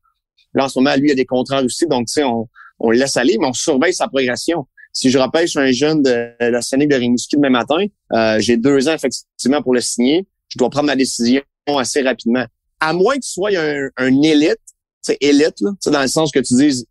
là, 0.53 0.65
en 0.65 0.69
ce 0.69 0.77
moment, 0.79 0.95
lui, 0.97 1.09
il 1.09 1.11
a 1.11 1.15
des 1.15 1.25
contrats 1.25 1.63
aussi, 1.63 1.87
donc 1.87 2.07
tu 2.07 2.13
sais, 2.13 2.23
on, 2.23 2.49
on 2.79 2.91
le 2.91 2.97
laisse 2.97 3.17
aller, 3.17 3.37
mais 3.39 3.47
on 3.47 3.53
surveille 3.53 3.93
sa 3.93 4.07
progression. 4.07 4.65
Si 4.93 5.11
je 5.11 5.17
repêche 5.17 5.55
un 5.55 5.71
jeune 5.71 6.01
de 6.01 6.31
la 6.39 6.61
Scénique 6.61 6.89
de 6.89 6.95
Rimouski 6.95 7.35
demain 7.35 7.49
matin, 7.49 7.85
euh, 8.13 8.39
j'ai 8.39 8.57
deux 8.57 8.87
ans 8.89 8.93
effectivement 8.93 9.61
pour 9.61 9.73
le 9.73 9.81
signer. 9.81 10.27
Je 10.49 10.57
dois 10.57 10.69
prendre 10.69 10.87
ma 10.87 10.95
décision 10.95 11.41
assez 11.67 12.01
rapidement. 12.01 12.45
À 12.79 12.93
moins 12.93 13.15
que 13.15 13.21
tu 13.21 13.31
sois 13.31 13.51
un, 13.57 13.89
un 13.97 14.21
élite, 14.21 14.59
c'est 15.01 15.17
élite, 15.21 15.59
là, 15.61 15.71
dans 15.85 16.01
le 16.01 16.07
sens 16.07 16.31
que 16.31 16.39
tu 16.39 16.55
dises 16.55 16.85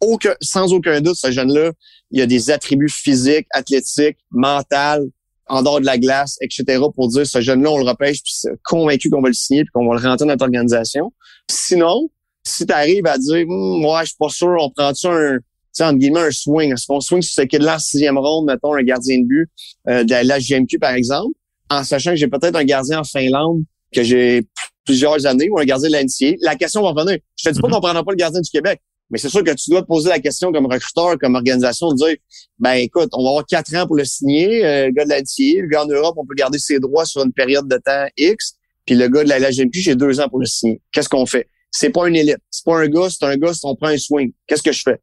aucun, 0.00 0.34
sans 0.40 0.72
aucun 0.72 1.00
doute, 1.00 1.16
ce 1.16 1.30
jeune-là, 1.30 1.72
il 2.10 2.20
a 2.22 2.26
des 2.26 2.50
attributs 2.50 2.88
physiques, 2.88 3.46
athlétiques, 3.50 4.16
mentaux, 4.30 5.10
en 5.46 5.62
dehors 5.62 5.80
de 5.80 5.86
la 5.86 5.98
glace, 5.98 6.38
etc., 6.40 6.82
pour 6.94 7.08
dire 7.08 7.26
ce 7.26 7.40
jeune-là, 7.40 7.70
on 7.70 7.78
le 7.78 7.84
repêche, 7.84 8.22
puis 8.22 8.32
c'est 8.34 8.50
convaincu 8.62 9.10
qu'on 9.10 9.20
va 9.20 9.28
le 9.28 9.34
signer, 9.34 9.64
puis 9.64 9.70
qu'on 9.72 9.88
va 9.88 9.96
le 9.96 10.00
rentrer 10.00 10.24
dans 10.24 10.32
notre 10.32 10.44
organisation. 10.44 11.12
Sinon, 11.50 12.08
si 12.44 12.66
tu 12.66 12.72
arrives 12.72 13.06
à 13.06 13.18
dire 13.18 13.46
hum, 13.48 13.84
ouais, 13.84 14.00
je 14.02 14.06
suis 14.06 14.16
pas 14.18 14.28
sûr, 14.28 14.56
on 14.58 14.70
prend-tu 14.70 15.06
un 15.06 15.38
entre 15.78 15.98
guillemets, 15.98 16.20
un 16.20 16.30
swing? 16.30 16.72
Est-ce 16.72 16.86
swing 17.00 17.22
sur 17.22 17.42
ce 17.42 17.42
kid-là 17.42 17.76
en 17.76 17.78
sixième 17.78 18.18
ronde, 18.18 18.46
mettons, 18.46 18.74
un 18.74 18.82
gardien 18.82 19.20
de 19.20 19.26
but 19.26 19.48
euh, 19.88 20.04
de 20.04 20.26
la 20.26 20.38
GMQ, 20.38 20.78
par 20.78 20.92
exemple, 20.92 21.32
en 21.70 21.84
sachant 21.84 22.10
que 22.10 22.16
j'ai 22.16 22.28
peut-être 22.28 22.56
un 22.56 22.64
gardien 22.64 23.00
en 23.00 23.04
Finlande 23.04 23.62
que 23.92 24.02
j'ai 24.02 24.46
plusieurs 24.84 25.26
années 25.26 25.48
ou 25.50 25.58
un 25.58 25.64
gardien 25.64 25.88
de 25.88 25.94
l'NCA. 25.94 26.36
La 26.40 26.56
question 26.56 26.82
va 26.82 26.90
revenir. 26.90 27.18
Je 27.36 27.48
te 27.48 27.54
dis 27.54 27.60
pas 27.60 27.68
mm-hmm. 27.68 27.72
qu'on 27.72 27.80
prendra 27.80 28.04
pas 28.04 28.12
le 28.12 28.16
gardien 28.16 28.40
du 28.40 28.50
Québec, 28.50 28.80
mais 29.10 29.18
c'est 29.18 29.28
sûr 29.28 29.44
que 29.44 29.50
tu 29.52 29.70
dois 29.70 29.82
te 29.82 29.86
poser 29.86 30.08
la 30.08 30.20
question 30.20 30.52
comme 30.52 30.66
recruteur, 30.66 31.18
comme 31.18 31.34
organisation, 31.34 31.90
de 31.92 31.96
dire, 31.96 32.16
ben 32.58 32.74
écoute, 32.74 33.10
on 33.12 33.22
va 33.22 33.30
avoir 33.30 33.46
quatre 33.46 33.74
ans 33.74 33.86
pour 33.86 33.96
le 33.96 34.04
signer, 34.04 34.64
euh, 34.64 34.86
le 34.86 34.92
gars 34.92 35.04
de 35.04 35.10
l'NCA, 35.10 35.62
le 35.62 35.68
gars 35.68 35.84
en 35.84 35.88
Europe, 35.88 36.14
on 36.16 36.26
peut 36.26 36.34
garder 36.34 36.58
ses 36.58 36.78
droits 36.78 37.04
sur 37.04 37.22
une 37.24 37.32
période 37.32 37.68
de 37.68 37.76
temps 37.76 38.06
X, 38.16 38.54
puis 38.86 38.94
le 38.94 39.08
gars 39.08 39.24
de 39.24 39.28
la 39.28 39.50
GMQ, 39.50 39.80
j'ai 39.80 39.94
deux 39.94 40.20
ans 40.20 40.28
pour 40.28 40.40
le 40.40 40.46
signer. 40.46 40.80
Qu'est-ce 40.92 41.08
qu'on 41.08 41.26
fait? 41.26 41.48
C'est 41.70 41.90
pas 41.90 42.08
une 42.08 42.16
élite. 42.16 42.38
C'est 42.50 42.64
pas 42.64 42.78
un 42.78 42.88
gars, 42.88 43.08
c'est 43.10 43.24
un 43.24 43.36
gars, 43.36 43.52
on 43.62 43.76
prend 43.76 43.88
un 43.88 43.98
swing. 43.98 44.32
Qu'est-ce 44.46 44.62
que 44.62 44.72
je 44.72 44.82
fais? 44.82 45.00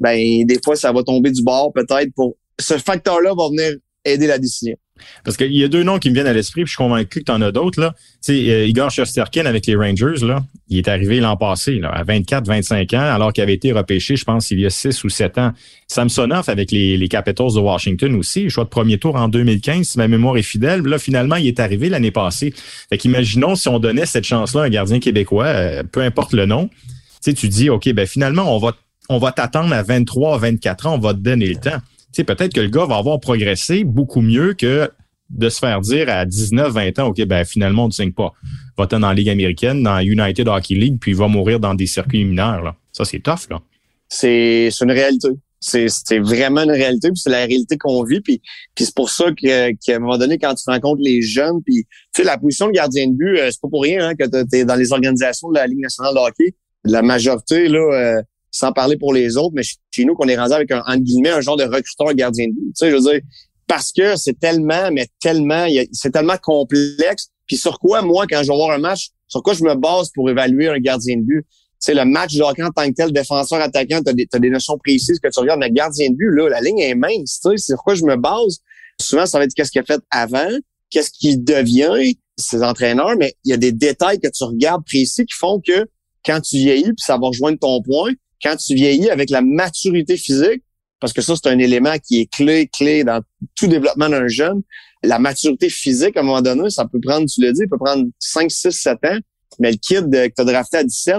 ben 0.00 0.46
des 0.46 0.58
fois, 0.64 0.74
ça 0.74 0.90
va 0.92 1.02
tomber 1.02 1.30
du 1.30 1.42
bord 1.42 1.72
peut-être 1.72 2.12
pour 2.14 2.36
ce 2.58 2.76
facteur-là 2.78 3.34
va 3.34 3.48
venir 3.48 3.76
aider 4.04 4.26
la 4.26 4.38
décision. 4.38 4.76
Parce 5.24 5.36
qu'il 5.36 5.52
y 5.52 5.64
a 5.64 5.68
deux 5.68 5.82
noms 5.82 5.98
qui 5.98 6.10
me 6.10 6.14
viennent 6.14 6.26
à 6.26 6.32
l'esprit, 6.32 6.62
puis 6.62 6.68
je 6.68 6.76
suis 6.76 6.84
convaincu 6.84 7.20
que 7.20 7.24
tu 7.24 7.32
en 7.32 7.40
as 7.40 7.52
d'autres. 7.52 7.80
Là. 7.80 7.94
Tu 8.22 8.34
sais, 8.34 8.50
euh, 8.50 8.66
Igor 8.66 8.90
Shesterkin 8.90 9.46
avec 9.46 9.66
les 9.66 9.74
Rangers, 9.74 10.24
là, 10.24 10.44
il 10.68 10.78
est 10.78 10.88
arrivé 10.88 11.20
l'an 11.20 11.36
passé, 11.36 11.78
là, 11.78 11.88
à 11.88 12.04
24-25 12.04 12.96
ans, 12.96 13.14
alors 13.14 13.32
qu'il 13.32 13.42
avait 13.42 13.54
été 13.54 13.72
repêché, 13.72 14.16
je 14.16 14.24
pense, 14.24 14.50
il 14.50 14.60
y 14.60 14.66
a 14.66 14.70
6 14.70 15.02
ou 15.04 15.08
7 15.08 15.38
ans. 15.38 15.52
Samsonov 15.88 16.48
avec 16.48 16.70
les, 16.70 17.08
Capitals 17.08 17.54
de 17.54 17.60
Washington 17.60 18.14
aussi, 18.14 18.50
choix 18.50 18.64
de 18.64 18.68
premier 18.68 18.98
tour 18.98 19.16
en 19.16 19.28
2015, 19.28 19.88
si 19.88 19.98
ma 19.98 20.06
mémoire 20.06 20.36
est 20.36 20.42
fidèle. 20.42 20.82
Là, 20.82 20.98
finalement, 20.98 21.36
il 21.36 21.48
est 21.48 21.60
arrivé 21.60 21.88
l'année 21.88 22.12
passée. 22.12 22.52
Fait 22.90 22.98
qu'imaginons 22.98 23.56
si 23.56 23.68
on 23.68 23.78
donnait 23.78 24.06
cette 24.06 24.24
chance-là 24.24 24.62
à 24.62 24.64
un 24.66 24.68
gardien 24.68 25.00
québécois, 25.00 25.46
euh, 25.46 25.82
peu 25.82 26.02
importe 26.02 26.34
le 26.34 26.46
nom, 26.46 26.68
tu 26.68 26.76
sais, 27.20 27.34
tu 27.34 27.48
dis, 27.48 27.70
OK, 27.70 27.90
ben 27.92 28.06
finalement, 28.06 28.54
on 28.54 28.58
va 28.58 28.76
on 29.10 29.18
va 29.18 29.32
t'attendre 29.32 29.74
à 29.74 29.82
23, 29.82 30.38
24 30.38 30.86
ans, 30.86 30.94
on 30.94 30.98
va 30.98 31.12
te 31.12 31.18
donner 31.18 31.46
le 31.46 31.56
temps. 31.56 31.78
Sais, 32.12 32.24
peut-être 32.24 32.52
que 32.52 32.60
le 32.60 32.68
gars 32.68 32.86
va 32.86 32.96
avoir 32.96 33.20
progressé 33.20 33.84
beaucoup 33.84 34.20
mieux 34.20 34.54
que 34.54 34.90
de 35.30 35.48
se 35.48 35.58
faire 35.58 35.80
dire 35.80 36.08
à 36.08 36.26
19, 36.26 36.72
20 36.72 36.98
ans, 36.98 37.06
OK, 37.08 37.22
ben 37.24 37.44
finalement, 37.44 37.84
on 37.84 37.88
ne 37.88 37.92
signe 37.92 38.12
pas. 38.12 38.32
Va-t'en 38.76 39.00
dans 39.00 39.08
la 39.08 39.14
Ligue 39.14 39.28
américaine, 39.28 39.82
dans 39.82 40.00
United 40.00 40.48
Hockey 40.48 40.74
League, 40.74 40.98
puis 41.00 41.12
il 41.12 41.16
va 41.16 41.28
mourir 41.28 41.60
dans 41.60 41.74
des 41.74 41.86
circuits 41.86 42.24
mineurs. 42.24 42.62
Là. 42.62 42.74
Ça, 42.92 43.04
c'est 43.04 43.20
tough, 43.20 43.48
là. 43.48 43.60
C'est 44.08 44.70
une 44.80 44.90
réalité. 44.90 45.28
C'est 45.60 46.18
vraiment 46.18 46.62
une 46.62 46.70
réalité, 46.70 47.08
puis 47.10 47.20
c'est 47.20 47.30
la 47.30 47.44
réalité 47.44 47.76
qu'on 47.76 48.02
vit. 48.02 48.20
Puis, 48.20 48.40
puis 48.74 48.86
c'est 48.86 48.94
pour 48.94 49.10
ça 49.10 49.26
qu'à 49.32 49.68
un 49.68 49.98
moment 49.98 50.18
donné, 50.18 50.38
quand 50.38 50.54
tu 50.54 50.64
rencontres 50.66 51.02
les 51.02 51.22
jeunes, 51.22 51.62
puis 51.64 51.84
tu 51.84 52.22
sais, 52.22 52.24
la 52.24 52.38
position 52.38 52.66
de 52.66 52.72
gardien 52.72 53.06
de 53.08 53.12
but, 53.12 53.38
euh, 53.38 53.50
c'est 53.50 53.60
pas 53.60 53.68
pour 53.68 53.82
rien 53.82 54.08
hein, 54.08 54.14
que 54.14 54.24
tu 54.24 54.64
dans 54.64 54.74
les 54.74 54.92
organisations 54.92 55.50
de 55.50 55.56
la 55.56 55.66
Ligue 55.66 55.80
nationale 55.80 56.14
de 56.14 56.18
hockey. 56.18 56.54
La 56.84 57.02
majorité, 57.02 57.68
là, 57.68 57.78
euh, 57.78 58.22
sans 58.50 58.72
parler 58.72 58.96
pour 58.96 59.12
les 59.12 59.36
autres, 59.36 59.52
mais 59.54 59.62
chez 59.90 60.04
nous, 60.04 60.14
qu'on 60.14 60.28
est 60.28 60.36
rendu 60.36 60.52
avec 60.52 60.70
un, 60.70 60.82
entre 60.86 61.02
guillemets, 61.02 61.30
un 61.30 61.40
genre 61.40 61.56
de 61.56 61.64
recruteur 61.64 62.12
gardien 62.14 62.48
de 62.48 62.52
but. 62.52 62.66
Tu 62.66 62.72
sais, 62.74 62.90
je 62.90 62.96
veux 62.96 63.02
dire, 63.02 63.20
parce 63.66 63.92
que 63.92 64.16
c'est 64.16 64.38
tellement, 64.38 64.90
mais 64.92 65.06
tellement, 65.20 65.66
c'est 65.92 66.10
tellement 66.10 66.36
complexe. 66.42 67.28
Puis 67.46 67.56
sur 67.56 67.78
quoi, 67.78 68.02
moi, 68.02 68.26
quand 68.28 68.42
je 68.42 68.48
vais 68.48 68.56
voir 68.56 68.70
un 68.72 68.78
match, 68.78 69.10
sur 69.28 69.42
quoi 69.42 69.54
je 69.54 69.62
me 69.62 69.74
base 69.74 70.10
pour 70.12 70.28
évaluer 70.28 70.68
un 70.68 70.78
gardien 70.78 71.16
de 71.16 71.22
but? 71.22 71.46
Sais, 71.78 71.94
le 71.94 72.04
match 72.04 72.34
de 72.34 72.42
hockey 72.42 72.62
en 72.62 72.70
tant 72.70 72.86
que 72.86 72.92
tel, 72.92 73.10
défenseur, 73.10 73.58
attaquant, 73.60 74.02
tu 74.02 74.10
as, 74.10 74.38
des 74.38 74.50
notions 74.50 74.76
précises 74.76 75.18
que 75.18 75.28
tu 75.28 75.40
regardes, 75.40 75.60
mais 75.60 75.70
gardien 75.70 76.10
de 76.10 76.14
but, 76.14 76.30
là, 76.30 76.48
la 76.50 76.60
ligne 76.60 76.80
est 76.80 76.94
mince. 76.94 77.40
Tu 77.42 77.56
sais, 77.56 77.72
sur 77.72 77.82
quoi 77.82 77.94
je 77.94 78.04
me 78.04 78.16
base? 78.16 78.58
Souvent, 79.00 79.24
ça 79.24 79.38
va 79.38 79.44
être 79.44 79.54
qu'est-ce 79.54 79.70
qu'il 79.70 79.80
a 79.80 79.84
fait 79.84 80.00
avant, 80.10 80.50
qu'est-ce 80.90 81.10
qu'il 81.10 81.42
devient, 81.42 82.14
ses 82.36 82.62
entraîneurs, 82.62 83.16
mais 83.18 83.34
il 83.44 83.50
y 83.50 83.54
a 83.54 83.56
des 83.56 83.72
détails 83.72 84.18
que 84.18 84.28
tu 84.28 84.44
regardes 84.44 84.84
précis 84.84 85.24
qui 85.24 85.34
font 85.34 85.60
que 85.60 85.86
quand 86.24 86.40
tu 86.40 86.56
vieillis, 86.56 86.84
puis 86.84 87.04
ça 87.04 87.16
va 87.16 87.28
rejoindre 87.28 87.58
ton 87.58 87.80
point, 87.82 88.12
quand 88.42 88.56
tu 88.56 88.74
vieillis 88.74 89.10
avec 89.10 89.30
la 89.30 89.42
maturité 89.42 90.16
physique, 90.16 90.62
parce 91.00 91.12
que 91.12 91.22
ça, 91.22 91.34
c'est 91.34 91.48
un 91.48 91.58
élément 91.58 91.94
qui 91.98 92.20
est 92.20 92.32
clé, 92.32 92.68
clé 92.68 93.04
dans 93.04 93.20
tout 93.56 93.66
développement 93.66 94.08
d'un 94.08 94.28
jeune, 94.28 94.62
la 95.02 95.18
maturité 95.18 95.70
physique, 95.70 96.16
à 96.16 96.20
un 96.20 96.22
moment 96.22 96.42
donné, 96.42 96.68
ça 96.68 96.84
peut 96.84 97.00
prendre, 97.00 97.26
tu 97.26 97.40
le 97.40 97.52
dis, 97.52 97.66
peut 97.66 97.78
prendre 97.78 98.06
5, 98.18 98.50
6, 98.50 98.70
7 98.70 98.98
ans, 99.06 99.18
mais 99.58 99.72
le 99.72 99.78
kid 99.78 100.10
que 100.10 100.34
tu 100.34 100.40
as 100.42 100.44
drafté 100.44 100.76
à 100.78 100.84
17, 100.84 101.16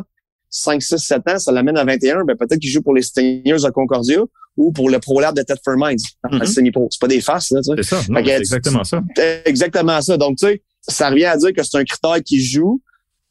5, 0.49 0.81
6, 0.81 0.97
7 0.97 1.21
ans, 1.29 1.39
ça 1.39 1.51
l'amène 1.51 1.77
à 1.77 1.83
21, 1.83 2.25
ben 2.25 2.37
peut-être 2.37 2.59
qu'il 2.59 2.69
joue 2.69 2.81
pour 2.81 2.93
les 2.93 3.01
Stingers 3.01 3.63
de 3.63 3.69
Concordia 3.71 4.19
ou 4.57 4.71
pour 4.71 4.89
le 4.89 4.99
ProLab 4.99 5.35
de 5.35 5.41
Tedford 5.41 5.77
Mines 5.77 5.97
mm-hmm. 6.25 6.87
C'est 6.91 6.99
pas 6.99 7.07
des 7.07 7.21
faces, 7.21 7.51
là, 7.51 7.61
tu 7.61 7.75
sais. 7.75 7.83
C'est 7.83 7.95
ça, 7.95 8.01
c'est 8.03 8.37
exactement 8.37 8.83
ça. 8.83 9.01
Exactement 9.45 10.01
ça. 10.01 10.17
Donc, 10.17 10.37
tu 10.37 10.45
sais, 10.45 10.61
ça 10.81 11.09
revient 11.09 11.25
à 11.25 11.37
dire 11.37 11.53
que 11.53 11.63
c'est 11.63 11.77
un 11.77 11.83
critère 11.83 12.21
qui 12.23 12.43
joue 12.43 12.81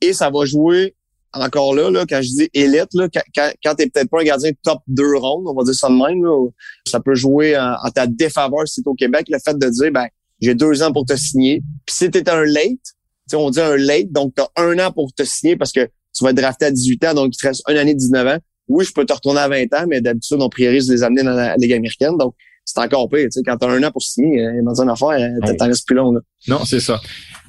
et 0.00 0.12
ça 0.12 0.30
va 0.30 0.44
jouer 0.44 0.96
encore 1.32 1.74
là, 1.74 1.90
là, 1.90 2.04
quand 2.08 2.20
je 2.22 2.28
dis 2.28 2.50
élite, 2.54 2.88
là, 2.94 3.08
quand, 3.12 3.50
quand 3.62 3.74
t'es 3.74 3.86
peut-être 3.88 4.10
pas 4.10 4.20
un 4.20 4.24
gardien 4.24 4.50
top 4.62 4.80
2 4.88 5.16
rondes, 5.16 5.44
on 5.46 5.54
va 5.54 5.64
dire 5.64 5.74
ça 5.74 5.88
de 5.88 5.94
même, 5.94 6.24
là, 6.24 6.48
ça 6.86 7.00
peut 7.00 7.14
jouer 7.14 7.56
en, 7.56 7.90
ta 7.94 8.06
défaveur 8.06 8.66
si 8.66 8.82
t'es 8.82 8.88
au 8.88 8.94
Québec, 8.94 9.26
le 9.28 9.38
fait 9.44 9.56
de 9.56 9.68
dire 9.68 9.92
ben 9.92 10.06
j'ai 10.40 10.54
deux 10.54 10.82
ans 10.82 10.92
pour 10.92 11.04
te 11.04 11.16
signer. 11.16 11.62
Puis 11.86 11.96
si 11.96 12.10
t'es 12.10 12.28
un 12.28 12.44
late, 12.44 12.94
on 13.34 13.50
dit 13.50 13.60
un 13.60 13.76
late, 13.76 14.10
donc 14.10 14.34
t'as 14.34 14.48
un 14.56 14.78
an 14.78 14.90
pour 14.90 15.12
te 15.12 15.22
signer 15.22 15.56
parce 15.56 15.72
que 15.72 15.88
tu 16.12 16.24
vas 16.24 16.30
être 16.30 16.36
drafté 16.36 16.66
à 16.66 16.70
18 16.70 17.04
ans, 17.04 17.14
donc 17.14 17.34
il 17.34 17.38
te 17.38 17.46
reste 17.46 17.62
une 17.68 17.76
année 17.76 17.94
de 17.94 17.98
19 17.98 18.26
ans. 18.26 18.38
Oui, 18.68 18.84
je 18.84 18.92
peux 18.92 19.04
te 19.04 19.12
retourner 19.12 19.40
à 19.40 19.48
20 19.48 19.62
ans, 19.74 19.84
mais 19.88 20.00
d'habitude, 20.00 20.38
on 20.40 20.48
priorise 20.48 20.90
les 20.90 21.02
amener 21.02 21.22
dans 21.22 21.34
la 21.34 21.56
Ligue 21.56 21.72
américaine. 21.72 22.16
Donc, 22.16 22.34
c'est 22.64 22.78
encore 22.78 23.08
pire. 23.08 23.24
Tu 23.24 23.32
sais, 23.32 23.40
quand 23.44 23.56
t'as 23.56 23.68
un 23.68 23.82
an 23.82 23.90
pour 23.90 24.02
signer, 24.02 24.40
euh, 24.44 24.62
dans 24.62 24.80
une 24.80 24.90
affaire, 24.90 25.10
euh, 25.10 25.54
t'en 25.54 25.66
restes 25.66 25.86
plus 25.86 25.96
long. 25.96 26.12
Là. 26.12 26.20
Non, 26.46 26.64
c'est 26.64 26.80
ça. 26.80 27.00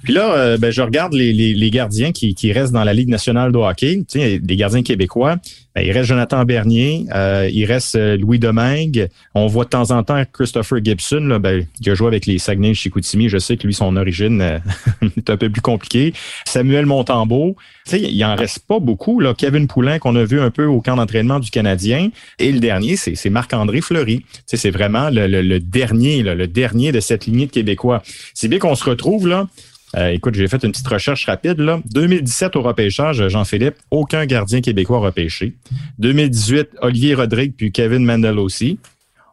Puis 0.03 0.13
là, 0.13 0.33
euh, 0.33 0.57
ben, 0.57 0.71
je 0.71 0.81
regarde 0.81 1.13
les, 1.13 1.31
les, 1.33 1.53
les 1.53 1.69
gardiens 1.69 2.11
qui, 2.11 2.33
qui, 2.33 2.51
restent 2.51 2.73
dans 2.73 2.83
la 2.83 2.93
Ligue 2.93 3.09
nationale 3.09 3.51
de 3.51 3.57
hockey, 3.57 4.03
tu 4.07 4.19
sais, 4.19 4.39
des 4.39 4.55
gardiens 4.55 4.83
québécois. 4.83 5.37
Ben, 5.75 5.83
il 5.85 5.91
reste 5.91 6.09
Jonathan 6.09 6.43
Bernier, 6.43 7.05
euh, 7.15 7.49
il 7.51 7.65
reste 7.65 7.95
euh, 7.95 8.17
Louis 8.17 8.39
Domingue. 8.39 9.07
On 9.35 9.47
voit 9.47 9.63
de 9.63 9.69
temps 9.69 9.91
en 9.91 10.03
temps 10.03 10.21
Christopher 10.33 10.83
Gibson, 10.83 11.21
là, 11.27 11.39
ben, 11.39 11.65
qui 11.81 11.89
a 11.89 11.93
joué 11.93 12.07
avec 12.07 12.25
les 12.25 12.39
Saguenay 12.39 12.73
Chicoutimi. 12.73 13.29
Je 13.29 13.37
sais 13.37 13.55
que 13.57 13.67
lui, 13.67 13.73
son 13.73 13.95
origine 13.95 14.41
est 15.17 15.29
un 15.29 15.37
peu 15.37 15.49
plus 15.49 15.61
compliquée. 15.61 16.13
Samuel 16.45 16.85
Montembeau. 16.85 17.55
Tu 17.85 17.91
sais, 17.91 18.01
il 18.01 18.25
en 18.25 18.35
reste 18.35 18.59
pas 18.67 18.79
beaucoup. 18.79 19.19
Là. 19.19 19.33
Kevin 19.33 19.67
Poulain, 19.67 19.97
qu'on 19.97 20.15
a 20.15 20.23
vu 20.23 20.41
un 20.41 20.51
peu 20.51 20.65
au 20.65 20.81
camp 20.81 20.97
d'entraînement 20.97 21.39
du 21.39 21.49
Canadien. 21.51 22.09
Et 22.37 22.51
le 22.51 22.59
dernier, 22.59 22.95
c'est 22.95 23.29
Marc-André 23.29 23.81
Fleury. 23.81 24.19
Tu 24.19 24.41
sais, 24.45 24.57
c'est 24.57 24.71
vraiment 24.71 25.09
le, 25.09 25.27
le, 25.27 25.59
dernier, 25.59 26.21
le 26.21 26.47
dernier 26.47 26.91
de 26.91 26.99
cette 26.99 27.25
lignée 27.25 27.45
de 27.45 27.51
Québécois. 27.51 28.03
C'est 28.33 28.49
bien 28.49 28.59
qu'on 28.59 28.75
se 28.75 28.83
retrouve 28.83 29.27
là. 29.27 29.47
Euh, 29.97 30.09
écoute, 30.09 30.35
j'ai 30.35 30.47
fait 30.47 30.63
une 30.63 30.71
petite 30.71 30.87
recherche 30.87 31.25
rapide. 31.25 31.59
Là. 31.59 31.81
2017 31.85 32.55
au 32.55 32.61
repêchage, 32.61 33.27
Jean-Philippe, 33.27 33.75
aucun 33.89 34.25
gardien 34.25 34.61
québécois 34.61 34.99
repêché. 34.99 35.53
2018, 35.99 36.69
Olivier 36.81 37.15
Rodrigue 37.15 37.53
puis 37.55 37.71
Kevin 37.71 38.05
Mendel 38.05 38.39
aussi. 38.39 38.79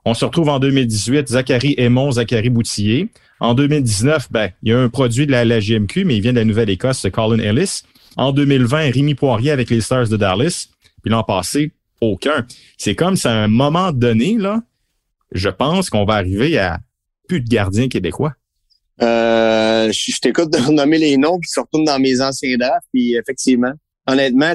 On 0.04 0.14
se 0.14 0.24
retrouve 0.24 0.48
en 0.48 0.58
2018, 0.58 1.28
Zachary 1.28 1.74
Aymon, 1.76 2.12
Zachary 2.12 2.50
Boutillier. 2.50 3.08
En 3.40 3.54
2019, 3.54 4.32
ben, 4.32 4.50
il 4.62 4.70
y 4.70 4.72
a 4.72 4.80
un 4.80 4.88
produit 4.88 5.26
de 5.26 5.32
la, 5.32 5.44
la 5.44 5.58
mais 5.58 6.16
il 6.16 6.20
vient 6.20 6.32
de 6.32 6.38
la 6.38 6.44
Nouvelle-Écosse, 6.44 7.06
Colin 7.12 7.38
Ellis. 7.38 7.82
En 8.16 8.32
2020, 8.32 8.90
Rémi 8.92 9.14
Poirier 9.14 9.52
avec 9.52 9.70
les 9.70 9.80
Stars 9.80 10.08
de 10.08 10.16
Dallas. 10.16 10.68
Puis 11.02 11.10
l'an 11.10 11.22
passé, 11.22 11.72
aucun. 12.00 12.46
C'est 12.76 12.94
comme 12.94 13.16
c'est 13.16 13.28
un 13.28 13.48
moment 13.48 13.92
donné, 13.92 14.36
là, 14.38 14.62
je 15.32 15.48
pense 15.48 15.90
qu'on 15.90 16.04
va 16.04 16.14
arriver 16.14 16.58
à 16.58 16.80
plus 17.28 17.40
de 17.40 17.48
gardiens 17.48 17.88
québécois. 17.88 18.32
Euh, 19.00 19.92
je, 19.92 20.20
t'écoute 20.20 20.52
de 20.52 20.58
renommer 20.66 20.98
les 20.98 21.16
noms, 21.16 21.38
puis 21.38 21.50
tu 21.52 21.60
retournes 21.60 21.84
dans 21.84 21.98
mes 21.98 22.20
anciens 22.20 22.56
drafts, 22.56 22.86
puis 22.92 23.14
effectivement, 23.14 23.72
honnêtement, 24.06 24.54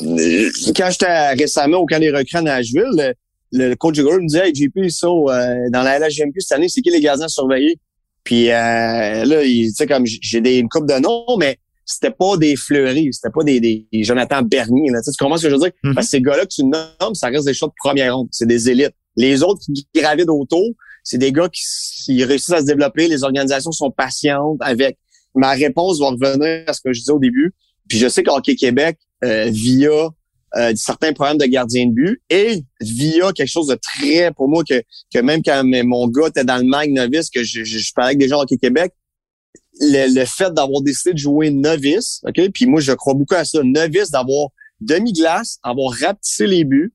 euh, 0.00 0.50
quand 0.76 0.90
j'étais 0.90 1.32
récemment 1.34 1.78
au 1.78 1.86
camp 1.86 2.00
des 2.00 2.10
recrues 2.10 2.38
à 2.38 2.42
Nashville, 2.42 3.14
le, 3.52 3.74
coach 3.74 3.98
Gordon 4.00 4.22
me 4.22 4.28
disait 4.28 4.48
Hey 4.48 4.54
JP, 4.54 4.88
so, 4.88 5.30
euh, 5.30 5.54
dans 5.70 5.82
la 5.82 5.98
LHGMQ 5.98 6.40
cette 6.40 6.52
année, 6.52 6.68
c'est 6.68 6.80
qui 6.80 6.90
les 6.90 7.00
gardiens 7.00 7.28
surveillés? 7.28 7.78
Puis 8.24 8.50
euh, 8.50 9.24
là, 9.24 9.42
tu 9.42 9.70
sais, 9.70 9.86
comme 9.86 10.04
j'ai 10.06 10.40
des, 10.40 10.58
une 10.58 10.68
coupe 10.68 10.88
de 10.88 10.98
noms, 10.98 11.36
mais 11.38 11.58
c'était 11.84 12.10
pas 12.10 12.36
des 12.36 12.56
fleuris, 12.56 13.12
c'était 13.12 13.32
pas 13.32 13.44
des, 13.44 13.60
des, 13.60 13.86
Jonathan 14.02 14.42
Bernier. 14.42 14.90
Là. 14.90 15.00
Tu, 15.02 15.12
sais, 15.12 15.16
comment 15.18 15.36
ce 15.36 15.44
que 15.44 15.50
je 15.50 15.54
veux 15.54 15.60
dire? 15.60 15.70
Mm-hmm. 15.84 15.94
Parce 15.94 16.06
que 16.06 16.10
ces 16.10 16.20
gars-là 16.22 16.42
que 16.44 16.54
tu 16.54 16.64
nommes, 16.64 17.14
ça 17.14 17.28
reste 17.28 17.44
des 17.44 17.54
choix 17.54 17.68
de 17.68 17.74
première 17.76 18.16
ronde. 18.16 18.28
C'est 18.32 18.46
des 18.46 18.70
élites. 18.70 18.94
Les 19.16 19.42
autres 19.42 19.60
qui 19.60 19.86
gravitent 19.94 20.30
autour, 20.30 20.70
c'est 21.04 21.18
des 21.18 21.32
gars 21.32 21.48
qui, 21.48 22.24
réussissent 22.24 22.54
à 22.54 22.60
se 22.60 22.66
développer. 22.66 23.06
Les 23.08 23.22
organisations 23.22 23.72
sont 23.72 23.90
patientes 23.90 24.58
avec. 24.60 24.98
Ma 25.36 25.50
réponse 25.50 25.98
va 25.98 26.10
revenir 26.10 26.64
à 26.66 26.72
ce 26.72 26.80
que 26.80 26.92
je 26.92 27.00
disais 27.00 27.12
au 27.12 27.18
début. 27.18 27.52
Puis 27.88 27.98
je 27.98 28.08
sais 28.08 28.22
qu'Hockey 28.22 28.54
Québec, 28.54 28.98
euh, 29.24 29.50
via 29.50 30.08
euh, 30.56 30.72
certains 30.76 31.12
programmes 31.12 31.38
de 31.38 31.46
gardien 31.46 31.86
de 31.86 31.92
but 31.92 32.22
et 32.30 32.62
via 32.80 33.32
quelque 33.32 33.50
chose 33.50 33.66
de 33.66 33.74
très, 33.74 34.30
pour 34.32 34.48
moi, 34.48 34.62
que, 34.62 34.80
que 35.12 35.18
même 35.18 35.42
quand 35.42 35.62
mon 35.64 36.06
gars 36.08 36.28
était 36.28 36.44
dans 36.44 36.56
le 36.56 36.64
mag 36.64 36.90
novice, 36.90 37.30
que 37.30 37.42
je, 37.42 37.64
je, 37.64 37.92
parlais 37.94 38.10
avec 38.10 38.18
des 38.18 38.28
gens 38.28 38.40
au 38.40 38.46
Québec, 38.46 38.92
le, 39.80 40.24
fait 40.24 40.54
d'avoir 40.54 40.80
décidé 40.82 41.12
de 41.12 41.18
jouer 41.18 41.50
novice, 41.50 42.20
OK? 42.26 42.48
Puis 42.52 42.66
moi, 42.66 42.80
je 42.80 42.92
crois 42.92 43.14
beaucoup 43.14 43.34
à 43.34 43.44
ça, 43.44 43.60
novice, 43.64 44.10
d'avoir 44.10 44.48
demi-glace, 44.80 45.58
avoir 45.62 45.92
rapetissé 45.92 46.46
les 46.46 46.64
buts. 46.64 46.94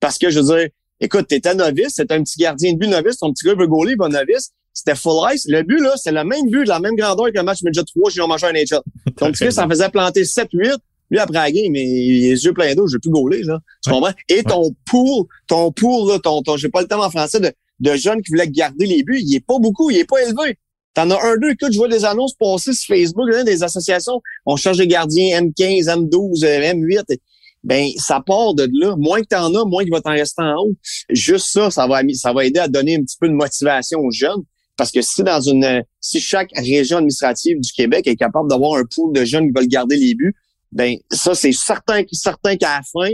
Parce 0.00 0.16
que 0.18 0.30
je 0.30 0.40
veux 0.40 0.56
dire, 0.56 0.68
écoute, 1.00 1.26
t'étais 1.28 1.54
novice, 1.54 1.94
c'était 1.96 2.14
un 2.14 2.22
petit 2.22 2.38
gardien 2.38 2.72
de 2.72 2.78
but 2.78 2.88
novice, 2.88 3.18
ton 3.18 3.32
petit 3.32 3.46
gars 3.46 3.54
veut 3.54 3.66
gauler, 3.66 3.94
va 3.98 4.08
novice. 4.08 4.52
C'était 4.72 4.94
full 4.94 5.24
ice. 5.32 5.46
Le 5.48 5.62
but, 5.62 5.80
là, 5.80 5.94
c'est 5.96 6.12
le 6.12 6.22
même 6.22 6.50
but, 6.50 6.64
de 6.64 6.68
la 6.68 6.80
même 6.80 6.96
grandeur 6.96 7.26
que 7.26 7.36
le 7.38 7.42
match 7.42 7.62
Midget 7.62 7.82
3 7.82 8.10
chez 8.10 8.20
un 8.20 8.52
NHL. 8.52 8.82
Ton 9.16 9.32
petit 9.32 9.44
gars, 9.44 9.50
ça 9.50 9.66
faisait 9.66 9.88
planter 9.88 10.22
7-8. 10.22 10.76
Lui, 11.10 11.18
après 11.18 11.38
la 11.38 11.50
game, 11.50 11.72
mais 11.72 11.84
les 11.84 12.44
yeux 12.44 12.52
pleins 12.52 12.74
d'eau, 12.74 12.86
je 12.86 12.96
vais 12.96 12.98
plus 12.98 13.10
gauler, 13.10 13.42
là. 13.42 13.60
Tu 13.82 13.90
comprends? 13.90 14.12
Et 14.28 14.42
ton 14.42 14.74
pool, 14.84 15.24
ton 15.46 15.72
pool, 15.72 16.10
là, 16.10 16.18
ton, 16.18 16.42
ton 16.42 16.56
j'ai 16.56 16.68
pas 16.68 16.82
le 16.82 16.88
temps 16.88 17.02
en 17.02 17.08
français, 17.10 17.40
de, 17.40 17.52
de 17.80 17.96
jeunes 17.96 18.20
qui 18.22 18.32
voulaient 18.32 18.48
garder 18.48 18.86
les 18.86 19.02
buts, 19.02 19.20
il 19.20 19.36
est 19.36 19.40
pas 19.40 19.58
beaucoup, 19.58 19.90
il 19.90 19.98
est 19.98 20.04
pas 20.04 20.20
élevé. 20.22 20.58
T'en 20.94 21.10
as 21.10 21.24
un, 21.24 21.36
deux, 21.36 21.50
écoute, 21.50 21.72
je 21.72 21.78
vois 21.78 21.88
des 21.88 22.04
annonces 22.04 22.34
passer 22.34 22.72
sur 22.72 22.94
Facebook, 22.94 23.30
là, 23.30 23.44
des 23.44 23.62
associations, 23.62 24.20
on 24.46 24.56
cherche 24.56 24.78
des 24.78 24.88
gardiens 24.88 25.40
M15, 25.42 25.84
M12, 25.84 26.44
M8. 26.44 27.18
Ben, 27.66 27.88
ça 27.96 28.22
part 28.24 28.54
de 28.54 28.68
là. 28.72 28.94
Moins 28.96 29.20
que 29.22 29.26
t'en 29.26 29.52
as, 29.52 29.64
moins 29.64 29.82
qu'il 29.82 29.92
va 29.92 30.00
t'en 30.00 30.12
rester 30.12 30.40
en 30.40 30.54
haut. 30.54 30.76
Juste 31.10 31.48
ça, 31.48 31.68
ça 31.68 31.88
va, 31.88 32.00
ça 32.14 32.32
va 32.32 32.44
aider 32.44 32.60
à 32.60 32.68
donner 32.68 32.94
un 32.94 33.02
petit 33.02 33.16
peu 33.20 33.28
de 33.28 33.34
motivation 33.34 33.98
aux 33.98 34.12
jeunes. 34.12 34.44
Parce 34.76 34.92
que 34.92 35.02
si 35.02 35.24
dans 35.24 35.40
une, 35.40 35.82
si 36.00 36.20
chaque 36.20 36.50
région 36.54 36.98
administrative 36.98 37.60
du 37.60 37.72
Québec 37.72 38.06
est 38.06 38.14
capable 38.14 38.48
d'avoir 38.48 38.78
un 38.78 38.84
pool 38.84 39.12
de 39.12 39.24
jeunes 39.24 39.46
qui 39.46 39.52
veulent 39.52 39.68
garder 39.68 39.96
les 39.96 40.14
buts, 40.14 40.34
ben 40.70 40.96
ça 41.10 41.34
c'est 41.34 41.52
certain, 41.52 42.02
certain 42.12 42.56
qu'à 42.56 42.76
la 42.76 42.82
fin 42.82 43.12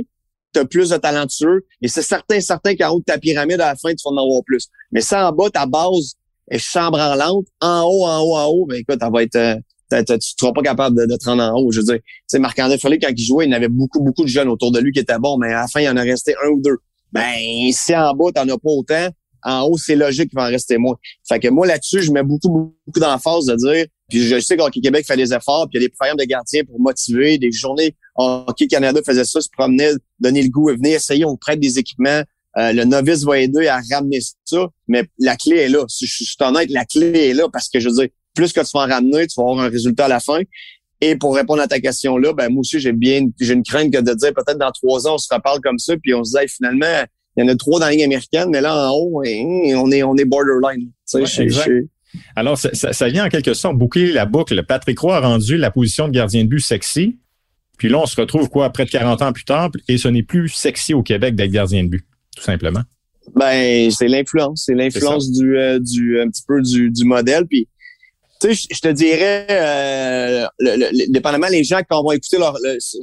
tu 0.53 0.61
as 0.61 0.65
plus 0.67 0.91
de 0.91 0.97
talentueux 0.97 1.65
et 1.81 1.89
c'est 1.89 2.03
certain, 2.03 2.41
certain 2.41 2.75
qu'en 2.75 2.91
haut 2.91 2.99
de 2.99 3.05
ta 3.05 3.17
pyramide 3.17 3.61
à 3.61 3.69
la 3.69 3.77
fin 3.77 3.91
tu 3.91 4.03
vas 4.05 4.11
en 4.11 4.23
avoir 4.23 4.43
plus. 4.45 4.69
Mais 4.91 5.01
ça 5.01 5.29
en 5.29 5.33
bas 5.33 5.49
ta 5.51 5.65
base 5.65 6.17
est 6.51 6.59
chambre 6.59 6.99
en 6.99 7.15
lente, 7.15 7.47
en 7.61 7.83
haut, 7.85 8.05
en 8.05 8.21
haut, 8.21 8.37
en 8.37 8.47
haut, 8.47 8.67
ben 8.67 8.77
écoute, 8.77 8.99
ça 9.01 9.09
va 9.09 9.23
être 9.23 9.61
tu 10.05 10.15
seras 10.39 10.53
pas 10.53 10.63
capable 10.63 10.97
de, 11.09 11.17
te 11.17 11.25
rendre 11.25 11.43
en 11.43 11.61
haut. 11.61 11.71
Je 11.71 11.81
veux 11.81 11.85
dire, 11.85 11.99
sais, 12.27 12.39
Marc-André 12.39 12.79
Follet, 12.79 12.99
quand 12.99 13.11
il 13.15 13.25
jouait, 13.25 13.47
il 13.47 13.51
y 13.51 13.55
avait 13.55 13.69
beaucoup, 13.69 14.01
beaucoup 14.01 14.25
de 14.25 14.29
jeunes 14.29 14.49
autour 14.49 14.73
de 14.73 14.81
lui 14.81 14.93
qui 14.93 15.01
étaient 15.01 15.19
bons, 15.19 15.39
mais 15.39 15.49
à 15.49 15.63
la 15.63 15.67
fin, 15.69 15.81
il 15.81 15.89
en 15.89 15.97
a 15.97 16.03
resté 16.03 16.35
un 16.45 16.49
ou 16.49 16.61
deux. 16.61 16.79
Ben, 17.13 17.23
si 17.73 17.95
en 17.95 18.15
bas, 18.15 18.33
t'en 18.35 18.49
as 18.49 18.59
pas 18.59 18.71
autant, 18.71 19.09
en 19.45 19.63
haut, 19.63 19.77
c'est 19.77 19.97
logique 19.97 20.31
qu'il 20.31 20.39
va 20.39 20.47
en 20.47 20.51
rester 20.51 20.79
moins. 20.79 20.97
Fait 21.29 21.39
que 21.39 21.49
moi, 21.49 21.67
là-dessus, 21.67 22.03
je 22.03 22.13
mets 22.13 22.23
beaucoup, 22.23 22.75
beaucoup 22.87 23.01
d'emphase 23.01 23.47
de 23.47 23.57
dire, 23.57 23.87
puis 24.09 24.21
je 24.21 24.41
sais 24.41 24.57
qu'Hockey 24.57 24.81
Québec 24.81 25.07
fait 25.07 25.17
des 25.17 25.33
efforts, 25.33 25.69
puis 25.69 25.79
il 25.79 25.83
y 25.83 25.85
a 25.85 25.89
des 25.89 25.93
programmes 25.93 26.17
de 26.17 26.25
gardiens 26.25 26.63
pour 26.65 26.81
motiver, 26.81 27.39
des 27.39 27.51
journées. 27.51 27.97
Hockey 28.17 28.67
Canada 28.67 29.01
faisait 29.05 29.25
ça, 29.25 29.41
se 29.41 29.49
promenait, 29.57 29.93
donner 30.21 30.43
le 30.43 30.49
goût, 30.49 30.69
venir 30.69 30.97
essayer, 30.97 31.25
on 31.25 31.37
prête 31.37 31.61
des 31.61 31.79
équipements. 31.79 32.23
Euh, 32.59 32.73
le 32.73 32.85
novice 32.85 33.25
va 33.25 33.39
aider 33.41 33.67
à 33.67 33.81
ramener 33.91 34.19
ça, 34.45 34.69
mais 34.87 35.05
la 35.19 35.37
clé 35.37 35.57
est 35.57 35.69
là. 35.69 35.85
Si 35.89 36.07
je 36.07 36.25
suis 36.25 36.37
honnête, 36.41 36.71
la 36.71 36.85
clé 36.85 37.31
est 37.31 37.35
là 37.35 37.49
parce 37.51 37.69
que 37.69 37.81
je 37.81 37.89
veux 37.89 37.95
dire, 37.95 38.09
plus 38.35 38.53
que 38.53 38.61
tu 38.61 38.71
vas 38.75 38.85
en 38.85 38.89
ramener, 38.89 39.27
tu 39.27 39.35
vas 39.41 39.45
avoir 39.49 39.65
un 39.65 39.69
résultat 39.69 40.07
à 40.07 40.09
la 40.09 40.21
fin. 40.21 40.41
Et 41.01 41.17
pour 41.17 41.35
répondre 41.35 41.61
à 41.61 41.67
ta 41.67 41.81
question-là, 41.81 42.33
ben 42.33 42.49
moi 42.49 42.61
aussi, 42.61 42.79
j'ai 42.79 42.93
bien 42.93 43.27
j'ai 43.41 43.55
une 43.55 43.65
crainte 43.65 43.93
que 43.93 43.99
de 43.99 44.15
dire 44.15 44.33
peut-être 44.33 44.59
dans 44.59 44.71
trois 44.71 45.07
ans, 45.09 45.15
on 45.15 45.19
se 45.19 45.33
reparle 45.33 45.61
comme 45.61 45.79
ça, 45.79 45.95
puis 45.97 46.15
on 46.15 46.23
se 46.23 46.39
dit 46.39 46.49
finalement, 46.49 47.05
il 47.37 47.45
y 47.45 47.45
en 47.45 47.49
a 47.49 47.57
trois 47.57 47.81
dans 47.81 47.87
la 47.87 47.93
ligne 47.93 48.05
américaine, 48.05 48.49
mais 48.51 48.61
là, 48.61 48.89
en 48.89 48.91
haut, 48.93 49.21
on 49.21 49.23
est, 49.25 50.03
on 50.03 50.17
est 50.17 50.25
borderline. 50.25 50.91
Alors, 52.37 52.59
ça, 52.59 53.09
vient 53.09 53.25
en 53.25 53.29
quelque 53.29 53.55
sorte 53.55 53.77
boucler 53.77 54.13
la 54.13 54.27
boucle. 54.27 54.63
Patrick 54.65 54.99
Roy 54.99 55.17
a 55.17 55.21
rendu 55.21 55.57
la 55.57 55.71
position 55.71 56.09
de 56.09 56.13
gardien 56.13 56.45
de 56.45 56.49
but 56.49 56.61
sexy. 56.61 57.19
Puis 57.79 57.89
là, 57.89 57.99
on 57.99 58.07
se 58.07 58.21
retrouve 58.21 58.49
quoi, 58.49 58.71
près 58.71 58.85
de 58.85 58.91
40 58.91 59.23
ans 59.23 59.33
plus 59.33 59.45
tard, 59.45 59.71
et 59.89 59.99
ce 59.99 60.09
n'est 60.09 60.23
plus 60.23 60.49
sexy 60.51 60.95
au 60.95 61.03
Québec 61.03 61.35
d'être 61.35 61.51
gardien 61.51 61.85
de 61.85 61.89
but, 61.89 62.05
tout 62.37 62.43
simplement. 62.43 62.83
Ben, 63.35 63.91
c'est 63.91 64.09
l'influence. 64.09 64.65
C'est 64.67 64.75
l'influence 64.75 65.33
du, 65.33 65.57
euh, 65.57 65.79
du, 65.79 66.21
un 66.21 66.29
petit 66.29 66.43
peu 66.47 66.61
du, 66.61 66.91
du 66.91 67.05
modèle. 67.05 67.47
Puis 67.47 67.67
tu 68.43 68.55
sais, 68.55 68.69
je 68.71 68.81
te 68.81 68.89
dirais, 68.89 69.47
euh, 69.51 70.47
dépendamment 71.09 71.47
les 71.49 71.63
gens 71.63 71.81
quand 71.89 72.03
vont 72.03 72.13
écouter 72.13 72.39
leur, 72.39 72.57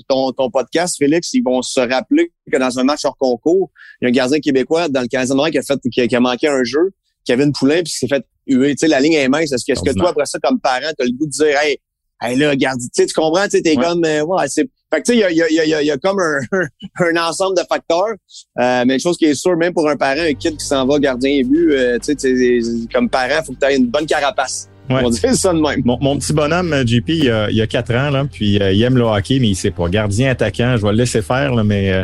ton, 0.08 0.32
ton, 0.34 0.50
podcast, 0.50 0.98
Félix, 0.98 1.34
ils 1.34 1.44
vont 1.44 1.62
se 1.62 1.80
rappeler 1.80 2.32
que 2.52 2.58
dans 2.58 2.78
un 2.80 2.84
match 2.84 3.06
hors 3.06 3.18
concours, 3.18 3.72
il 4.02 4.06
y 4.06 4.08
a 4.08 4.10
un 4.10 4.12
gardien 4.12 4.40
québécois 4.40 4.90
dans 4.90 5.02
le 5.02 5.08
Canadien 5.08 5.50
qui 5.50 5.58
a 5.58 5.62
fait, 5.62 5.80
qui 5.90 6.16
a, 6.16 6.20
manqué 6.20 6.48
un 6.48 6.64
jeu, 6.64 6.92
qui 7.24 7.32
avait 7.32 7.46
une 7.46 7.54
poulain 7.54 7.76
puis 7.76 7.92
qui 7.92 7.98
s'est 7.98 8.08
fait 8.08 8.26
huer. 8.48 8.72
Tu 8.72 8.80
sais, 8.80 8.88
la 8.88 9.00
ligne 9.00 9.14
est 9.14 9.30
mince. 9.30 9.52
Est-ce 9.52 9.66
que, 9.66 9.72
est-ce 9.72 9.82
que 9.82 9.98
toi 9.98 10.10
après 10.10 10.26
ça, 10.26 10.40
comme 10.40 10.60
parent, 10.60 10.92
t'as 10.98 11.06
le 11.06 11.12
goût 11.12 11.26
de 11.26 11.32
dire, 11.32 11.58
hey, 11.62 11.78
hey 12.22 12.38
là, 12.38 12.50
regarde, 12.50 12.80
tu 12.80 12.88
sais, 12.92 13.06
tu 13.06 13.14
comprends, 13.14 13.46
tu 13.46 13.52
sais, 13.52 13.62
t'es 13.62 13.76
comme, 13.76 14.04
euh, 14.04 14.24
ouais, 14.24 14.48
c'est, 14.48 14.70
fait 14.92 15.02
que 15.02 15.12
tu 15.12 15.12
sais, 15.14 15.18
il 15.18 15.20
y 15.20 15.24
a, 15.24 15.32
y, 15.32 15.60
a, 15.60 15.66
y, 15.66 15.74
a, 15.74 15.84
y 15.84 15.92
a 15.92 15.98
comme 15.98 16.20
un, 16.20 16.40
un 17.00 17.28
ensemble 17.28 17.56
de 17.56 17.64
facteurs. 17.70 18.16
Euh, 18.60 18.84
mais 18.86 18.96
une 18.96 19.00
chose 19.00 19.18
qui 19.18 19.26
est 19.26 19.36
sûre, 19.36 19.56
même 19.56 19.74
pour 19.74 19.88
un 19.88 19.96
parent, 19.96 20.22
un 20.22 20.34
kid 20.34 20.58
qui 20.58 20.66
s'en 20.66 20.86
va 20.86 21.00
gardien 21.00 21.32
et 21.32 21.44
but, 21.44 21.72
euh, 21.72 21.98
tu 22.00 22.14
sais, 22.18 22.88
comme 22.92 23.10
parent, 23.10 23.44
faut 23.44 23.54
que 23.54 23.60
tu 23.60 23.66
aies 23.66 23.78
une 23.78 23.88
bonne 23.88 24.06
carapace. 24.06 24.68
On 24.90 25.10
dit 25.10 25.20
ça 25.20 25.54
de 25.54 25.60
même. 25.60 25.82
Mon, 25.86 26.18
petit 26.18 26.34
bonhomme, 26.34 26.74
euh, 26.74 26.86
JP, 26.86 27.10
il, 27.10 27.30
a, 27.30 27.50
il 27.52 27.62
a 27.62 27.68
4 27.68 27.96
ans, 27.96 28.10
là, 28.10 28.26
puis 28.32 28.60
euh, 28.60 28.72
il 28.72 28.82
aime 28.82 28.98
le 28.98 29.04
hockey, 29.04 29.40
mais 29.40 29.50
il 29.50 29.56
sait 29.56 29.72
pas. 29.72 29.88
Gardien, 29.88 30.32
attaquant, 30.32 30.76
je 30.78 30.84
vais 30.84 30.92
le 30.92 30.98
laisser 30.98 31.22
faire, 31.22 31.54
là, 31.54 31.64
mais 31.64 31.92
euh, 31.92 32.04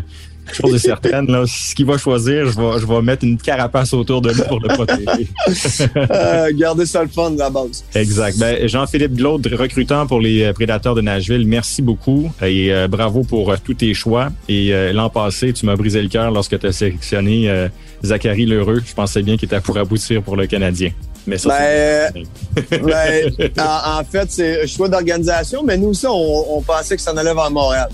chose 0.53 0.75
est 0.75 0.79
certaine, 0.79 1.25
là, 1.25 1.45
ce 1.47 1.73
qu'il 1.73 1.87
va 1.87 1.97
choisir, 1.97 2.45
je 2.51 2.59
vais, 2.59 2.79
je 2.79 2.85
vais 2.85 3.01
mettre 3.01 3.25
une 3.25 3.37
carapace 3.37 3.91
autour 3.93 4.21
de 4.21 4.31
lui 4.31 4.41
pour 4.47 4.59
le 4.59 4.67
protéger. 4.67 5.27
euh, 6.11 6.51
garder 6.53 6.85
ça 6.85 7.01
le 7.01 7.09
fun 7.09 7.31
de 7.31 7.39
la 7.39 7.49
base. 7.49 7.83
Exact. 7.95 8.37
Ben, 8.37 8.67
Jean-Philippe 8.67 9.15
Glaude, 9.15 9.47
recrutant 9.53 10.05
pour 10.05 10.21
les 10.21 10.53
Prédateurs 10.53 10.93
de 10.93 11.01
Nashville, 11.01 11.47
merci 11.47 11.81
beaucoup 11.81 12.31
et 12.43 12.71
bravo 12.87 13.23
pour 13.23 13.57
tous 13.59 13.73
tes 13.73 13.93
choix. 13.95 14.29
Et 14.47 14.71
l'an 14.93 15.09
passé, 15.09 15.51
tu 15.53 15.65
m'as 15.65 15.75
brisé 15.75 16.01
le 16.01 16.09
cœur 16.09 16.29
lorsque 16.29 16.59
tu 16.59 16.67
as 16.67 16.71
sélectionné 16.71 17.67
Zachary 18.03 18.45
Lheureux. 18.45 18.81
Je 18.85 18.93
pensais 18.93 19.23
bien 19.23 19.37
qu'il 19.37 19.47
était 19.47 19.59
pour 19.61 19.77
aboutir 19.77 20.21
pour 20.21 20.35
le 20.35 20.45
Canadien. 20.45 20.91
Mais 21.27 21.37
ça, 21.37 21.49
ben, 21.49 22.25
ben, 22.71 23.31
en, 23.57 24.03
fait, 24.03 24.27
c'est 24.29 24.63
un 24.63 24.67
choix 24.67 24.87
d'organisation, 24.89 25.63
mais 25.63 25.77
nous 25.77 25.89
aussi, 25.89 26.05
on, 26.07 26.61
pensait 26.61 26.95
que 26.95 27.01
ça 27.01 27.13
en 27.13 27.17
allait 27.17 27.33
vers 27.33 27.49
Montréal. 27.49 27.89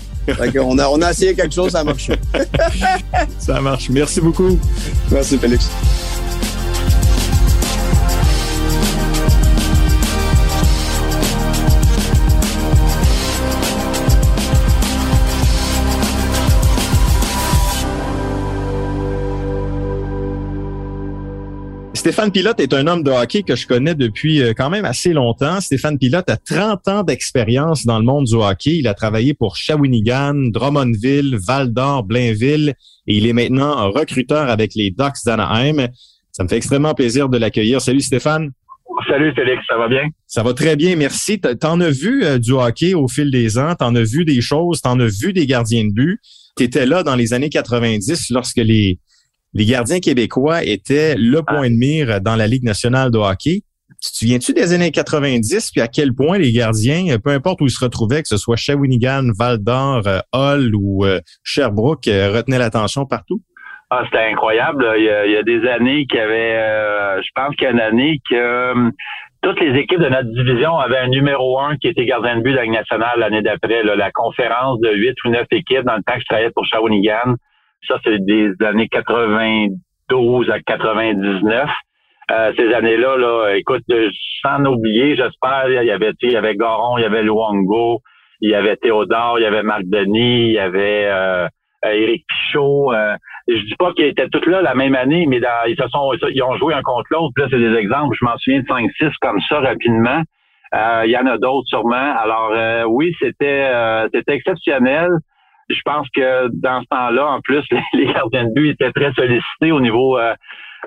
on, 0.60 0.78
a, 0.78 0.88
on 0.88 1.00
a 1.00 1.10
essayé 1.10 1.34
quelque 1.34 1.54
chose, 1.54 1.72
ça 1.72 1.80
a 1.80 1.84
marché. 1.84 2.14
ça 3.38 3.60
marche. 3.60 3.88
Merci 3.90 4.20
beaucoup. 4.20 4.58
Merci, 5.10 5.38
Félix. 5.38 5.68
Stéphane 22.02 22.32
Pilote 22.32 22.58
est 22.58 22.74
un 22.74 22.88
homme 22.88 23.04
de 23.04 23.12
hockey 23.12 23.44
que 23.44 23.54
je 23.54 23.64
connais 23.64 23.94
depuis 23.94 24.42
euh, 24.42 24.54
quand 24.56 24.70
même 24.70 24.84
assez 24.84 25.12
longtemps. 25.12 25.60
Stéphane 25.60 26.00
Pilote 26.00 26.28
a 26.28 26.36
30 26.36 26.88
ans 26.88 27.02
d'expérience 27.04 27.86
dans 27.86 28.00
le 28.00 28.04
monde 28.04 28.24
du 28.24 28.34
hockey. 28.34 28.78
Il 28.78 28.88
a 28.88 28.94
travaillé 28.94 29.34
pour 29.34 29.54
Shawinigan, 29.54 30.34
Drummondville, 30.50 31.38
Val-d'Or, 31.46 32.02
Blainville 32.02 32.74
et 33.06 33.16
il 33.16 33.28
est 33.28 33.32
maintenant 33.32 33.88
recruteur 33.92 34.50
avec 34.50 34.74
les 34.74 34.90
Ducks 34.90 35.24
d'Anaheim. 35.24 35.86
Ça 36.32 36.42
me 36.42 36.48
fait 36.48 36.56
extrêmement 36.56 36.92
plaisir 36.92 37.28
de 37.28 37.38
l'accueillir. 37.38 37.80
Salut 37.80 38.00
Stéphane. 38.00 38.50
Salut 39.08 39.32
Félix, 39.36 39.62
ça 39.68 39.78
va 39.78 39.86
bien? 39.86 40.08
Ça 40.26 40.42
va 40.42 40.54
très 40.54 40.74
bien, 40.74 40.96
merci. 40.96 41.40
T'en 41.40 41.80
as 41.80 41.90
vu 41.90 42.24
euh, 42.24 42.38
du 42.38 42.50
hockey 42.50 42.94
au 42.94 43.06
fil 43.06 43.30
des 43.30 43.58
ans, 43.58 43.76
t'en 43.76 43.94
as 43.94 44.02
vu 44.02 44.24
des 44.24 44.40
choses, 44.40 44.80
t'en 44.80 44.98
as 44.98 45.06
vu 45.06 45.32
des 45.32 45.46
gardiens 45.46 45.84
de 45.84 45.92
but? 45.92 46.18
T'étais 46.56 46.84
là 46.84 47.04
dans 47.04 47.14
les 47.14 47.32
années 47.32 47.48
90 47.48 48.30
lorsque 48.30 48.56
les, 48.56 48.98
les 49.54 49.66
gardiens 49.66 50.00
québécois 50.00 50.64
étaient 50.64 51.14
le 51.16 51.38
ah. 51.46 51.52
point 51.52 51.70
de 51.70 51.76
mire 51.76 52.20
dans 52.20 52.36
la 52.36 52.46
Ligue 52.46 52.64
nationale 52.64 53.10
de 53.10 53.18
hockey. 53.18 53.62
Tu 54.00 54.10
te 54.10 54.16
souviens-tu 54.16 54.52
des 54.52 54.72
années 54.72 54.90
90, 54.90 55.70
puis 55.70 55.80
à 55.80 55.86
quel 55.86 56.14
point 56.14 56.38
les 56.38 56.50
gardiens, 56.50 57.18
peu 57.22 57.30
importe 57.30 57.60
où 57.60 57.66
ils 57.66 57.70
se 57.70 57.84
retrouvaient, 57.84 58.22
que 58.22 58.28
ce 58.28 58.36
soit 58.36 58.56
Shawinigan, 58.56 59.28
Val-d'Or, 59.38 60.02
euh, 60.06 60.18
Hull 60.34 60.74
ou 60.74 61.04
euh, 61.04 61.20
Sherbrooke, 61.44 62.08
euh, 62.08 62.32
retenaient 62.32 62.58
l'attention 62.58 63.04
partout? 63.04 63.40
Ah, 63.90 64.02
c'était 64.06 64.24
incroyable. 64.32 64.84
Il 64.96 65.04
y, 65.04 65.36
a, 65.36 65.42
des 65.42 65.68
années 65.68 66.06
qu'il 66.06 66.18
y 66.18 66.22
avait, 66.22 67.22
je 67.22 67.28
pense 67.34 67.54
qu'il 67.56 67.64
y 67.64 67.66
a 67.66 67.72
une 67.72 67.80
année 67.80 68.20
que 68.28 68.90
toutes 69.42 69.60
les 69.60 69.78
équipes 69.78 70.00
de 70.00 70.08
notre 70.08 70.30
division 70.30 70.78
avaient 70.78 70.98
un 70.98 71.08
numéro 71.08 71.60
un 71.60 71.76
qui 71.76 71.88
était 71.88 72.06
gardien 72.06 72.38
de 72.38 72.42
but 72.42 72.52
de 72.52 72.56
la 72.56 72.62
Ligue 72.62 72.72
nationale 72.72 73.18
l'année 73.18 73.42
d'après. 73.42 73.82
La 73.82 74.10
conférence 74.10 74.80
de 74.80 74.94
huit 74.94 75.14
ou 75.26 75.28
neuf 75.28 75.46
équipes 75.50 75.84
dans 75.84 75.96
le 75.96 76.02
temps 76.02 76.14
que 76.14 76.20
je 76.20 76.24
travaillais 76.24 76.50
pour 76.54 76.64
Shawinigan 76.64 77.36
ça, 77.88 77.98
c'est 78.04 78.24
des 78.24 78.52
années 78.64 78.88
92 78.88 80.50
à 80.50 80.60
99. 80.60 81.68
Euh, 82.30 82.52
ces 82.56 82.72
années-là, 82.72 83.16
là, 83.16 83.54
écoute, 83.56 83.82
sans 84.42 84.64
oublier, 84.64 85.16
j'espère, 85.16 85.68
il 85.68 85.86
y 85.86 85.90
avait, 85.90 86.12
il 86.22 86.32
y 86.32 86.36
avait 86.36 86.54
Garon, 86.54 86.96
il 86.98 87.02
y 87.02 87.04
avait 87.04 87.22
Luongo, 87.22 88.00
il 88.40 88.50
y 88.50 88.54
avait 88.54 88.76
Théodore, 88.76 89.38
il 89.38 89.42
y 89.42 89.46
avait 89.46 89.62
Marc 89.62 89.82
Denis, 89.84 90.46
il 90.46 90.52
y 90.52 90.58
avait 90.58 91.06
euh, 91.06 91.48
Éric 91.84 92.24
Pichot. 92.26 92.92
Euh, 92.92 93.16
je 93.48 93.58
dis 93.64 93.74
pas 93.76 93.92
qu'ils 93.92 94.06
étaient 94.06 94.28
tous 94.28 94.48
là 94.48 94.62
la 94.62 94.74
même 94.74 94.94
année, 94.94 95.26
mais 95.26 95.40
ils 95.66 95.76
se 95.76 95.88
sont, 95.88 96.12
ils 96.30 96.42
ont 96.42 96.56
joué 96.56 96.74
un 96.74 96.82
contre 96.82 97.08
l'autre. 97.10 97.32
Là, 97.36 97.46
c'est 97.50 97.58
des 97.58 97.74
exemples. 97.74 98.16
Je 98.18 98.24
m'en 98.24 98.38
souviens 98.38 98.60
de 98.60 98.66
5-6 98.66 99.12
comme 99.20 99.40
ça 99.48 99.60
rapidement. 99.60 100.22
Euh, 100.74 101.02
il 101.04 101.10
y 101.10 101.18
en 101.18 101.26
a 101.26 101.36
d'autres 101.38 101.66
sûrement. 101.66 102.16
Alors 102.16 102.52
oui, 102.88 103.12
c'était 103.20 103.70
c'était 104.12 104.34
exceptionnel 104.34 105.10
je 105.72 105.80
pense 105.84 106.06
que 106.14 106.48
dans 106.52 106.80
ce 106.82 106.86
temps-là, 106.90 107.26
en 107.26 107.40
plus, 107.40 107.64
les 107.94 108.06
gardiens 108.06 108.44
de 108.44 108.52
but 108.54 108.70
étaient 108.70 108.92
très 108.92 109.12
sollicités 109.12 109.72
au 109.72 109.80
niveau 109.80 110.18
euh, 110.18 110.34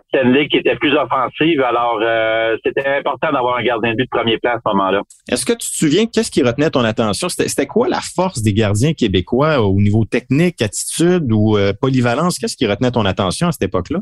Stanley 0.10 0.48
qui 0.48 0.58
était 0.58 0.76
plus 0.76 0.94
offensive. 0.94 1.62
Alors, 1.62 2.00
euh, 2.02 2.58
c'était 2.66 2.88
important 2.88 3.32
d'avoir 3.32 3.58
un 3.58 3.64
gardien 3.64 3.92
de 3.92 3.98
but 3.98 4.04
de 4.04 4.10
premier 4.10 4.38
plan 4.38 4.52
à 4.52 4.58
ce 4.58 4.74
moment-là. 4.74 5.02
Est-ce 5.32 5.46
que 5.46 5.54
tu 5.54 5.70
te 5.70 5.76
souviens, 5.76 6.06
qu'est-ce 6.06 6.32
qui 6.32 6.44
retenait 6.44 6.70
ton 6.70 6.84
attention? 6.84 7.30
C'était 7.30 7.68
quoi 7.68 7.88
la 7.88 8.02
force 8.16 8.42
des 8.42 8.54
gardiens 8.54 8.94
québécois 8.94 9.62
au 9.62 9.76
niveau 9.76 10.06
technique, 10.06 10.62
attitude 10.62 11.32
ou 11.32 11.58
euh, 11.58 11.74
polyvalence? 11.80 12.40
Qu'est-ce 12.40 12.58
qui 12.58 12.68
retenait 12.68 12.92
ton 12.92 13.06
attention 13.06 13.48
à 13.48 13.52
cette 13.52 13.64
époque-là? 13.64 14.00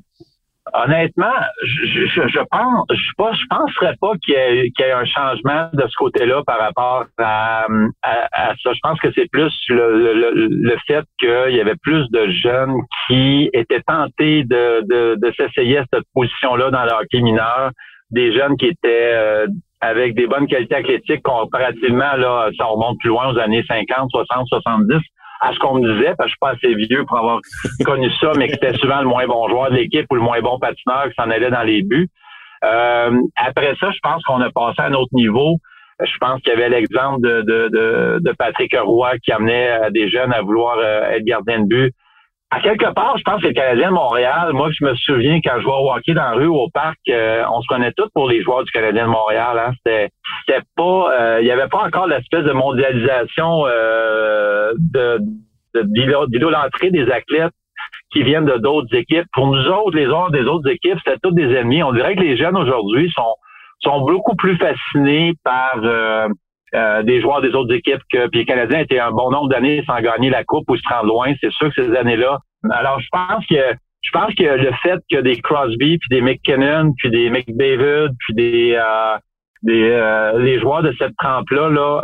Honnêtement, 0.71 1.34
je, 1.62 2.06
je, 2.06 2.28
je 2.30 2.39
pense, 2.49 2.86
je, 2.89 2.95
je 2.95 3.47
penserais 3.49 3.95
pas 3.99 4.12
qu'il 4.23 4.34
y, 4.34 4.38
ait, 4.38 4.71
qu'il 4.71 4.86
y 4.86 4.88
ait 4.88 4.93
un 4.93 5.04
changement 5.04 5.69
de 5.73 5.86
ce 5.88 5.95
côté-là 5.97 6.41
par 6.45 6.58
rapport 6.58 7.06
à, 7.17 7.67
à, 8.02 8.54
ça. 8.63 8.71
Je 8.73 8.80
pense 8.82 8.97
que 9.02 9.10
c'est 9.13 9.30
plus 9.30 9.54
le, 9.67 10.13
le, 10.13 10.47
le 10.47 10.78
fait 10.88 11.04
qu'il 11.19 11.56
y 11.56 11.60
avait 11.60 11.76
plus 11.82 12.10
de 12.12 12.30
jeunes 12.30 12.76
qui 13.08 13.49
étaient 13.54 13.82
tentés 13.82 14.45
de, 14.45 14.82
de, 14.88 15.15
de 15.19 15.34
s'essayer 15.36 15.80
à 15.80 15.86
cette 15.93 16.06
position-là 16.13 16.71
dans 16.71 16.86
le 16.86 16.91
hockey 16.91 17.19
mineur, 17.19 17.71
des 18.12 18.34
jeunes 18.34 18.56
qui 18.56 18.67
étaient 18.67 19.12
euh, 19.13 19.47
avec 19.82 20.15
des 20.15 20.28
bonnes 20.28 20.47
qualités 20.47 20.76
athlétiques 20.76 21.23
comparativement, 21.23 22.15
là, 22.15 22.49
ça 22.58 22.65
remonte 22.65 22.97
plus 22.99 23.10
loin 23.10 23.34
aux 23.34 23.38
années 23.38 23.65
50, 23.67 24.10
60, 24.10 24.47
70 24.47 24.97
à 25.43 25.53
ce 25.53 25.60
qu'on 25.60 25.75
me 25.75 25.93
disait, 25.93 26.15
parce 26.17 26.17
que 26.17 26.23
je 26.23 26.29
suis 26.29 26.39
pas 26.39 26.51
assez 26.51 26.73
vieux 26.73 27.03
pour 27.06 27.17
avoir 27.17 27.39
connu 27.86 28.10
ça, 28.19 28.32
mais 28.38 28.47
que 28.47 28.53
c'était 28.53 28.77
souvent 28.77 29.01
le 29.01 29.08
moins 29.08 29.27
bon 29.27 29.47
joueur 29.49 29.71
de 29.71 29.75
l'équipe 29.75 30.06
ou 30.10 30.15
le 30.15 30.21
moins 30.21 30.39
bon 30.41 30.58
patineur 30.58 31.10
qui 31.10 31.13
s'en 31.15 31.29
allait 31.29 31.51
dans 31.51 31.63
les 31.63 31.82
buts. 31.82 32.08
Euh, 32.63 33.12
après 33.36 33.75
ça, 33.79 33.91
je 33.91 33.99
pense 34.01 34.23
qu'on 34.23 34.39
a 34.39 34.49
passé 34.51 34.75
à 34.79 34.86
un 34.86 34.93
autre 34.93 35.12
niveau. 35.12 35.58
Je 35.99 36.17
pense 36.19 36.41
qu'il 36.41 36.53
y 36.53 36.56
avait 36.56 36.69
l'exemple 36.69 37.21
de, 37.21 37.41
de, 37.41 38.19
de, 38.19 38.32
Patrick 38.32 38.75
Roy 38.77 39.17
qui 39.19 39.32
amenait 39.32 39.69
euh, 39.69 39.89
des 39.91 40.10
jeunes 40.10 40.34
à 40.34 40.41
vouloir 40.41 40.77
euh, 40.79 41.12
être 41.12 41.23
gardien 41.25 41.60
de 41.60 41.67
but 41.67 41.93
à 42.53 42.59
quelque 42.59 42.93
part, 42.93 43.17
je 43.17 43.23
pense 43.23 43.41
que 43.41 43.47
les 43.47 43.53
Canadiens 43.53 43.89
de 43.89 43.95
Montréal, 43.95 44.53
moi, 44.53 44.69
je 44.71 44.85
me 44.85 44.93
souviens 44.95 45.39
quand 45.43 45.55
je 45.57 45.63
jouais 45.63 45.73
hockey 45.73 46.13
dans 46.13 46.21
la 46.21 46.31
rue 46.33 46.45
au 46.45 46.69
parc, 46.71 46.99
euh, 47.09 47.43
on 47.51 47.61
se 47.61 47.67
connaît 47.67 47.91
tous 47.93 48.09
pour 48.13 48.29
les 48.29 48.43
joueurs 48.43 48.63
du 48.63 48.71
Canadien 48.71 49.05
de 49.05 49.11
Montréal. 49.11 49.57
Hein. 49.57 49.71
C'était, 49.83 50.61
pas, 50.75 51.07
euh, 51.19 51.39
il 51.41 51.47
y 51.47 51.51
avait 51.51 51.67
pas 51.67 51.83
encore 51.83 52.05
l'espèce 52.05 52.43
de 52.43 52.51
mondialisation 52.51 53.63
euh, 53.65 54.71
de, 54.77 55.19
de 55.73 56.89
des 56.89 57.11
athlètes 57.11 57.53
qui 58.11 58.21
viennent 58.21 58.45
de 58.45 58.57
d'autres 58.57 58.95
équipes. 58.95 59.25
Pour 59.33 59.47
nous 59.47 59.65
autres, 59.67 59.97
les 59.97 60.07
autres 60.07 60.31
des 60.31 60.45
autres 60.45 60.69
équipes, 60.69 60.99
c'était 61.03 61.17
tous 61.23 61.31
des 61.31 61.51
ennemis. 61.55 61.81
On 61.81 61.93
dirait 61.93 62.15
que 62.15 62.21
les 62.21 62.37
jeunes 62.37 62.55
aujourd'hui 62.55 63.11
sont 63.15 63.33
sont 63.79 64.01
beaucoup 64.01 64.35
plus 64.35 64.57
fascinés 64.57 65.33
par 65.43 65.79
euh, 65.83 66.27
des 67.03 67.21
joueurs 67.21 67.41
des 67.41 67.53
autres 67.53 67.73
équipes 67.73 68.01
que 68.12 68.27
puis 68.27 68.39
les 68.39 68.45
Canadiens 68.45 68.79
étaient 68.79 68.99
un 68.99 69.12
bon 69.12 69.29
nombre 69.29 69.49
d'années 69.49 69.83
sans 69.86 69.99
gagner 70.01 70.29
la 70.29 70.43
coupe 70.43 70.69
ou 70.69 70.75
se 70.75 70.89
rendre 70.89 71.07
loin. 71.07 71.33
C'est 71.41 71.51
sûr 71.51 71.73
que 71.73 71.83
ces 71.83 71.95
années-là. 71.95 72.39
Alors 72.71 72.99
je 72.99 73.07
pense 73.12 73.45
que 73.45 73.75
je 74.01 74.12
pense 74.12 74.33
que 74.36 74.43
le 74.43 74.71
fait 74.81 74.99
que 75.12 75.21
des 75.21 75.39
Crosby 75.39 75.97
puis 75.99 76.09
des 76.09 76.21
McKinnon 76.21 76.93
puis 76.97 77.09
des 77.09 77.29
McDavid 77.29 78.09
puis 78.19 78.33
des 78.33 78.75
euh, 78.75 79.17
des 79.62 79.89
euh, 79.91 80.39
les 80.39 80.59
joueurs 80.59 80.83
de 80.83 80.93
cette 80.99 81.15
trempe 81.17 81.49
là 81.51 82.01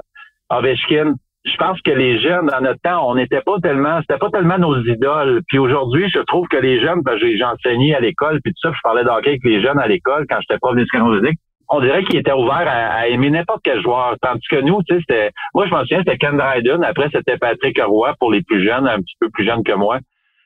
Ovechkin 0.50 1.14
je 1.46 1.56
pense 1.58 1.82
que 1.82 1.92
les 1.92 2.20
jeunes, 2.20 2.48
dans 2.48 2.62
notre 2.62 2.82
temps, 2.82 3.10
on 3.10 3.16
n'était 3.16 3.42
pas 3.42 3.60
tellement, 3.62 4.00
c'était 4.02 4.18
pas 4.18 4.30
tellement 4.30 4.58
nos 4.58 4.78
idoles. 4.84 5.42
Puis 5.48 5.58
aujourd'hui, 5.58 6.10
je 6.14 6.20
trouve 6.20 6.48
que 6.48 6.58
les 6.58 6.82
jeunes, 6.82 7.02
parce 7.04 7.20
que 7.20 7.36
j'ai 7.36 7.44
enseigné 7.44 7.96
à 7.96 8.00
l'école, 8.00 8.40
puis 8.44 8.54
tout 8.54 8.68
ça, 8.68 8.74
je 8.76 8.80
parlais 8.84 9.04
d'hockey 9.04 9.30
avec 9.30 9.44
les 9.44 9.62
jeunes 9.62 9.80
à 9.80 9.88
l'école 9.88 10.26
quand 10.30 10.38
j'étais 10.42 10.60
pas 10.60 10.72
venu 10.72 10.84
de 10.84 11.30
on 11.70 11.80
dirait 11.82 12.04
qu'il 12.04 12.18
était 12.18 12.34
ouvert 12.34 12.66
à, 12.68 13.08
aimer 13.08 13.30
n'importe 13.30 13.62
quel 13.64 13.82
joueur. 13.82 14.16
Tandis 14.22 14.48
que 14.50 14.60
nous, 14.62 14.82
tu 14.84 14.96
sais, 14.96 15.02
c'était, 15.08 15.32
moi, 15.54 15.66
je 15.68 15.72
m'en 15.72 15.82
souviens, 15.82 16.00
c'était 16.00 16.18
Ken 16.18 16.36
Dryden. 16.36 16.84
Après, 16.84 17.10
c'était 17.14 17.38
Patrick 17.38 17.80
Roy 17.82 18.14
pour 18.20 18.32
les 18.32 18.42
plus 18.42 18.64
jeunes, 18.66 18.88
un 18.88 18.98
petit 18.98 19.16
peu 19.20 19.30
plus 19.30 19.46
jeunes 19.46 19.64
que 19.64 19.74
moi. 19.74 20.00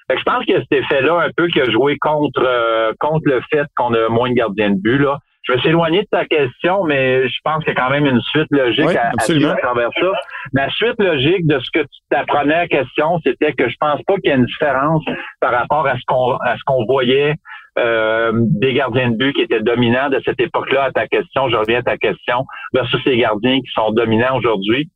Fait 0.07 0.15
que 0.15 0.19
je 0.19 0.25
pense 0.25 0.45
que 0.45 0.53
cet 0.53 0.71
effet-là, 0.71 1.21
un 1.21 1.29
peu, 1.36 1.47
qui 1.47 1.62
a 1.62 1.69
joué 1.69 1.97
contre, 1.97 2.43
euh, 2.45 2.91
contre 2.99 3.23
le 3.25 3.41
fait 3.49 3.65
qu'on 3.77 3.93
a 3.93 4.09
moins 4.09 4.29
de 4.29 4.36
gardiens 4.36 4.71
de 4.71 4.81
but, 4.81 4.97
là. 4.97 5.17
Je 5.43 5.51
vais 5.51 5.62
s'éloigner 5.62 6.03
de 6.03 6.07
ta 6.09 6.25
question, 6.25 6.86
mais 6.86 7.27
je 7.27 7.38
pense 7.43 7.65
qu'il 7.65 7.73
y 7.73 7.77
a 7.77 7.81
quand 7.81 7.89
même 7.89 8.05
une 8.05 8.21
suite 8.21 8.47
logique 8.51 8.95
à, 8.95 9.09
à, 9.09 9.55
travers 9.57 9.89
ça. 9.99 10.12
La 10.53 10.69
suite 10.69 10.95
logique 10.99 11.45
de 11.47 11.59
ce 11.59 11.69
que 11.69 11.79
tu, 11.83 11.99
ta 12.09 12.25
première 12.25 12.69
question, 12.69 13.19
c'était 13.25 13.51
que 13.51 13.67
je 13.67 13.75
pense 13.77 14.01
pas 14.03 14.15
qu'il 14.15 14.27
y 14.27 14.29
ait 14.29 14.38
une 14.38 14.45
différence 14.45 15.03
par 15.41 15.51
rapport 15.51 15.86
à 15.86 15.95
ce 15.97 16.01
qu'on 16.07 16.36
à 16.36 16.55
ce 16.55 16.62
qu'on 16.65 16.86
voyait 16.86 17.36
euh, 17.79 18.31
des 18.33 18.73
gardiens 18.73 19.12
de 19.12 19.17
but 19.17 19.33
qui 19.33 19.41
étaient 19.41 19.62
dominants 19.62 20.09
de 20.09 20.21
cette 20.25 20.39
époque-là 20.39 20.86
à 20.86 20.91
ta 20.91 21.07
question, 21.07 21.49
je 21.49 21.55
reviens 21.55 21.79
à 21.79 21.83
ta 21.83 21.97
question, 21.97 22.45
versus 22.73 23.01
ces 23.03 23.17
gardiens 23.17 23.59
qui 23.59 23.71
sont 23.73 23.91
dominants 23.91 24.38
aujourd'hui. 24.38 24.89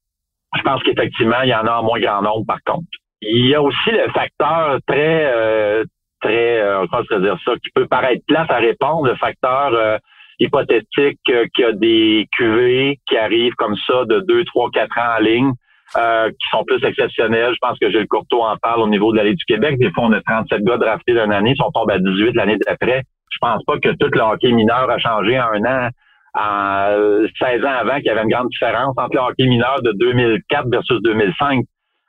Je 0.56 0.62
pense 0.62 0.82
qu'effectivement, 0.84 1.42
il 1.44 1.50
y 1.50 1.56
en 1.56 1.66
a 1.66 1.80
en 1.80 1.84
moins 1.84 2.00
grand 2.00 2.22
nombre 2.22 2.46
par 2.46 2.60
contre. 2.66 2.88
Il 3.22 3.48
y 3.48 3.56
a 3.56 3.62
aussi 3.62 3.92
le 3.92 4.10
facteur 4.12 4.80
très, 4.88 5.26
euh, 5.26 5.84
très, 6.22 6.62
euh, 6.62 6.86
comment 6.90 7.04
je 7.10 7.18
dire 7.18 7.38
ça, 7.44 7.54
qui 7.56 7.70
peut 7.74 7.88
paraître 7.88 8.24
plate 8.28 8.52
à 8.52 8.58
répondre, 8.58 9.08
le 9.08 9.16
facteur 9.16 9.74
euh, 9.74 9.98
hypothétique 10.40 11.20
qu'il 11.26 11.50
y 11.58 11.64
a 11.64 11.72
des 11.74 12.28
QV 12.38 13.00
qui 13.08 13.18
arrivent 13.18 13.56
comme 13.56 13.76
ça 13.88 14.06
de 14.06 14.20
2, 14.20 14.46
3, 14.46 14.70
4 14.72 14.98
ans 15.00 15.18
en 15.18 15.24
ligne 15.24 15.52
euh, 15.96 16.30
qui 16.30 16.50
sont 16.52 16.64
plus 16.66 16.84
exceptionnels. 16.84 17.54
Je 17.54 17.60
pense 17.62 17.80
que 17.80 17.90
Gilles 17.90 18.08
Courteau 18.08 18.44
en 18.44 18.58
parle 18.58 18.82
au 18.82 18.88
niveau 18.88 19.12
de 19.12 19.18
l'allée 19.18 19.36
du 19.36 19.46
Québec. 19.46 19.78
Des 19.80 19.92
fois, 19.92 20.06
on 20.06 20.12
a 20.12 20.22
37 20.22 20.64
gars 20.64 20.78
draftés 20.78 21.14
d'une 21.14 21.32
année, 21.32 21.54
si 21.56 21.62
on 21.62 21.72
tombe 21.72 21.90
à 21.90 22.00
18 22.00 22.34
l'année 22.34 22.58
d'après. 22.66 23.04
Je 23.30 23.38
pense 23.40 23.64
pas 23.66 23.78
que 23.80 23.90
tout 23.90 24.10
le 24.12 24.22
hockey 24.22 24.52
mineur 24.52 24.90
a 24.90 24.98
changé 24.98 25.40
en 25.40 25.48
un 25.54 25.66
an. 25.66 25.90
En 26.40 27.26
16 27.40 27.66
ans 27.66 27.78
avant, 27.80 27.96
qu'il 27.96 28.06
y 28.06 28.10
avait 28.10 28.22
une 28.22 28.30
grande 28.30 28.50
différence 28.50 28.94
entre 28.98 29.16
le 29.16 29.22
hockey 29.22 29.48
mineur 29.48 29.82
de 29.82 29.92
2004 29.94 30.70
versus 30.70 31.02
2005. 31.02 31.64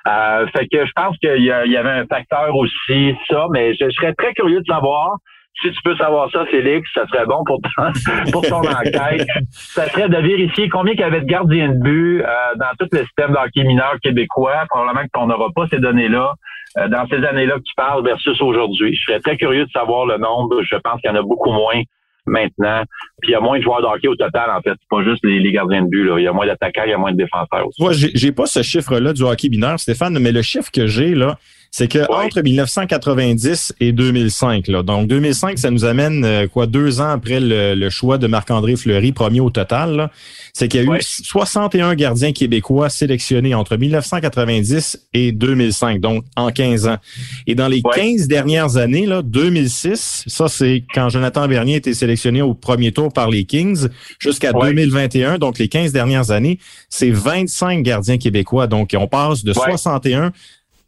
Euh, 0.06 0.46
fait 0.48 0.66
que 0.66 0.84
je 0.84 0.92
pense 0.94 1.16
qu'il 1.18 1.42
y, 1.42 1.46
y, 1.46 1.76
avait 1.76 1.90
un 1.90 2.06
facteur 2.06 2.54
aussi, 2.54 3.14
ça, 3.28 3.46
mais 3.50 3.74
je 3.74 3.88
serais 3.90 4.12
très 4.14 4.32
curieux 4.34 4.60
de 4.60 4.66
savoir 4.66 5.16
si 5.60 5.70
tu 5.72 5.82
peux 5.82 5.96
savoir 5.96 6.30
ça, 6.30 6.46
Félix, 6.46 6.88
ça 6.94 7.06
serait 7.08 7.26
bon 7.26 7.42
pour 7.44 7.60
ton, 7.60 8.30
pour 8.32 8.42
ton 8.42 8.60
enquête. 8.60 9.26
Ça 9.50 9.88
serait 9.88 10.08
de 10.08 10.16
vérifier 10.16 10.68
combien 10.68 10.92
il 10.92 11.00
y 11.00 11.02
avait 11.02 11.20
de 11.20 11.26
gardiens 11.26 11.68
de 11.68 11.80
but 11.80 12.22
euh, 12.22 12.26
dans 12.56 12.70
tout 12.78 12.88
le 12.92 13.00
système 13.00 13.32
d'hockey 13.32 13.64
mineur 13.64 13.96
québécois. 14.02 14.64
Probablement 14.68 15.06
qu'on 15.12 15.26
n'aura 15.26 15.48
pas 15.54 15.66
ces 15.68 15.78
données-là 15.78 16.34
euh, 16.78 16.88
dans 16.88 17.06
ces 17.08 17.24
années-là 17.24 17.56
que 17.56 17.64
tu 17.64 17.74
parles 17.76 18.04
versus 18.04 18.40
aujourd'hui. 18.40 18.94
Je 18.94 19.04
serais 19.04 19.20
très 19.20 19.36
curieux 19.36 19.66
de 19.66 19.70
savoir 19.70 20.06
le 20.06 20.18
nombre. 20.18 20.62
Je 20.62 20.76
pense 20.76 21.00
qu'il 21.00 21.10
y 21.10 21.12
en 21.12 21.16
a 21.16 21.22
beaucoup 21.22 21.50
moins 21.50 21.82
maintenant. 22.28 22.82
Puis 23.20 23.30
il 23.30 23.32
y 23.32 23.34
a 23.34 23.40
moins 23.40 23.58
de 23.58 23.62
joueurs 23.62 23.80
de 23.80 23.86
hockey 23.86 24.06
au 24.06 24.16
total, 24.16 24.50
en 24.50 24.60
fait. 24.60 24.76
Pas 24.90 25.02
juste 25.02 25.24
les, 25.24 25.50
gardiens 25.50 25.82
de 25.82 25.88
but. 25.88 26.04
Là. 26.04 26.18
Il 26.18 26.24
y 26.24 26.28
a 26.28 26.32
moins 26.32 26.46
d'attaquants, 26.46 26.82
il 26.84 26.90
y 26.90 26.94
a 26.94 26.98
moins 26.98 27.12
de 27.12 27.16
défenseurs 27.16 27.66
aussi. 27.66 27.82
Moi, 27.82 27.92
j'ai 27.92 28.32
pas 28.32 28.46
ce 28.46 28.62
chiffre-là 28.62 29.12
du 29.12 29.22
hockey 29.22 29.48
mineur, 29.48 29.80
Stéphane, 29.80 30.18
mais 30.18 30.32
le 30.32 30.42
chiffre 30.42 30.70
que 30.70 30.86
j'ai, 30.86 31.14
là, 31.14 31.36
c'est 31.70 31.88
que 31.88 31.98
entre 32.10 32.40
1990 32.40 33.74
et 33.80 33.92
2005, 33.92 34.68
là, 34.68 34.82
donc 34.82 35.06
2005, 35.08 35.58
ça 35.58 35.70
nous 35.70 35.84
amène 35.84 36.24
euh, 36.24 36.46
quoi 36.46 36.66
deux 36.66 37.00
ans 37.00 37.10
après 37.10 37.38
le, 37.40 37.88
choix 37.90 38.18
de 38.18 38.26
Marc-André 38.26 38.76
Fleury, 38.76 39.12
premier 39.12 39.40
au 39.40 39.50
total, 39.50 40.10
c'est 40.52 40.68
qu'il 40.68 40.84
y 40.84 40.90
a 40.90 40.96
eu 40.96 41.00
61 41.00 41.94
gardiens 41.94 42.32
québécois 42.32 42.88
sélectionnés 42.88 43.54
entre 43.54 43.76
1990 43.76 45.08
et 45.14 45.32
2005, 45.32 46.00
donc 46.00 46.24
en 46.36 46.50
15 46.50 46.88
ans. 46.88 46.96
Et 47.46 47.54
dans 47.54 47.68
les 47.68 47.82
15 47.82 48.28
dernières 48.28 48.76
années, 48.76 49.06
là, 49.06 49.22
2006, 49.22 50.24
ça 50.26 50.48
c'est 50.48 50.84
quand 50.94 51.08
Jonathan 51.08 51.46
Bernier 51.48 51.76
était 51.76 51.94
sélectionné 51.94 52.42
au 52.42 52.54
premier 52.54 52.92
tour 52.92 53.12
par 53.12 53.30
les 53.30 53.44
Kings, 53.44 53.88
jusqu'à 54.18 54.52
2021, 54.52 55.38
donc 55.38 55.58
les 55.58 55.68
15 55.68 55.92
dernières 55.92 56.30
années, 56.30 56.58
c'est 56.88 57.10
25 57.10 57.82
gardiens 57.82 58.18
québécois. 58.18 58.66
Donc 58.66 58.94
on 58.98 59.06
passe 59.06 59.44
de 59.44 59.52
61 59.52 60.32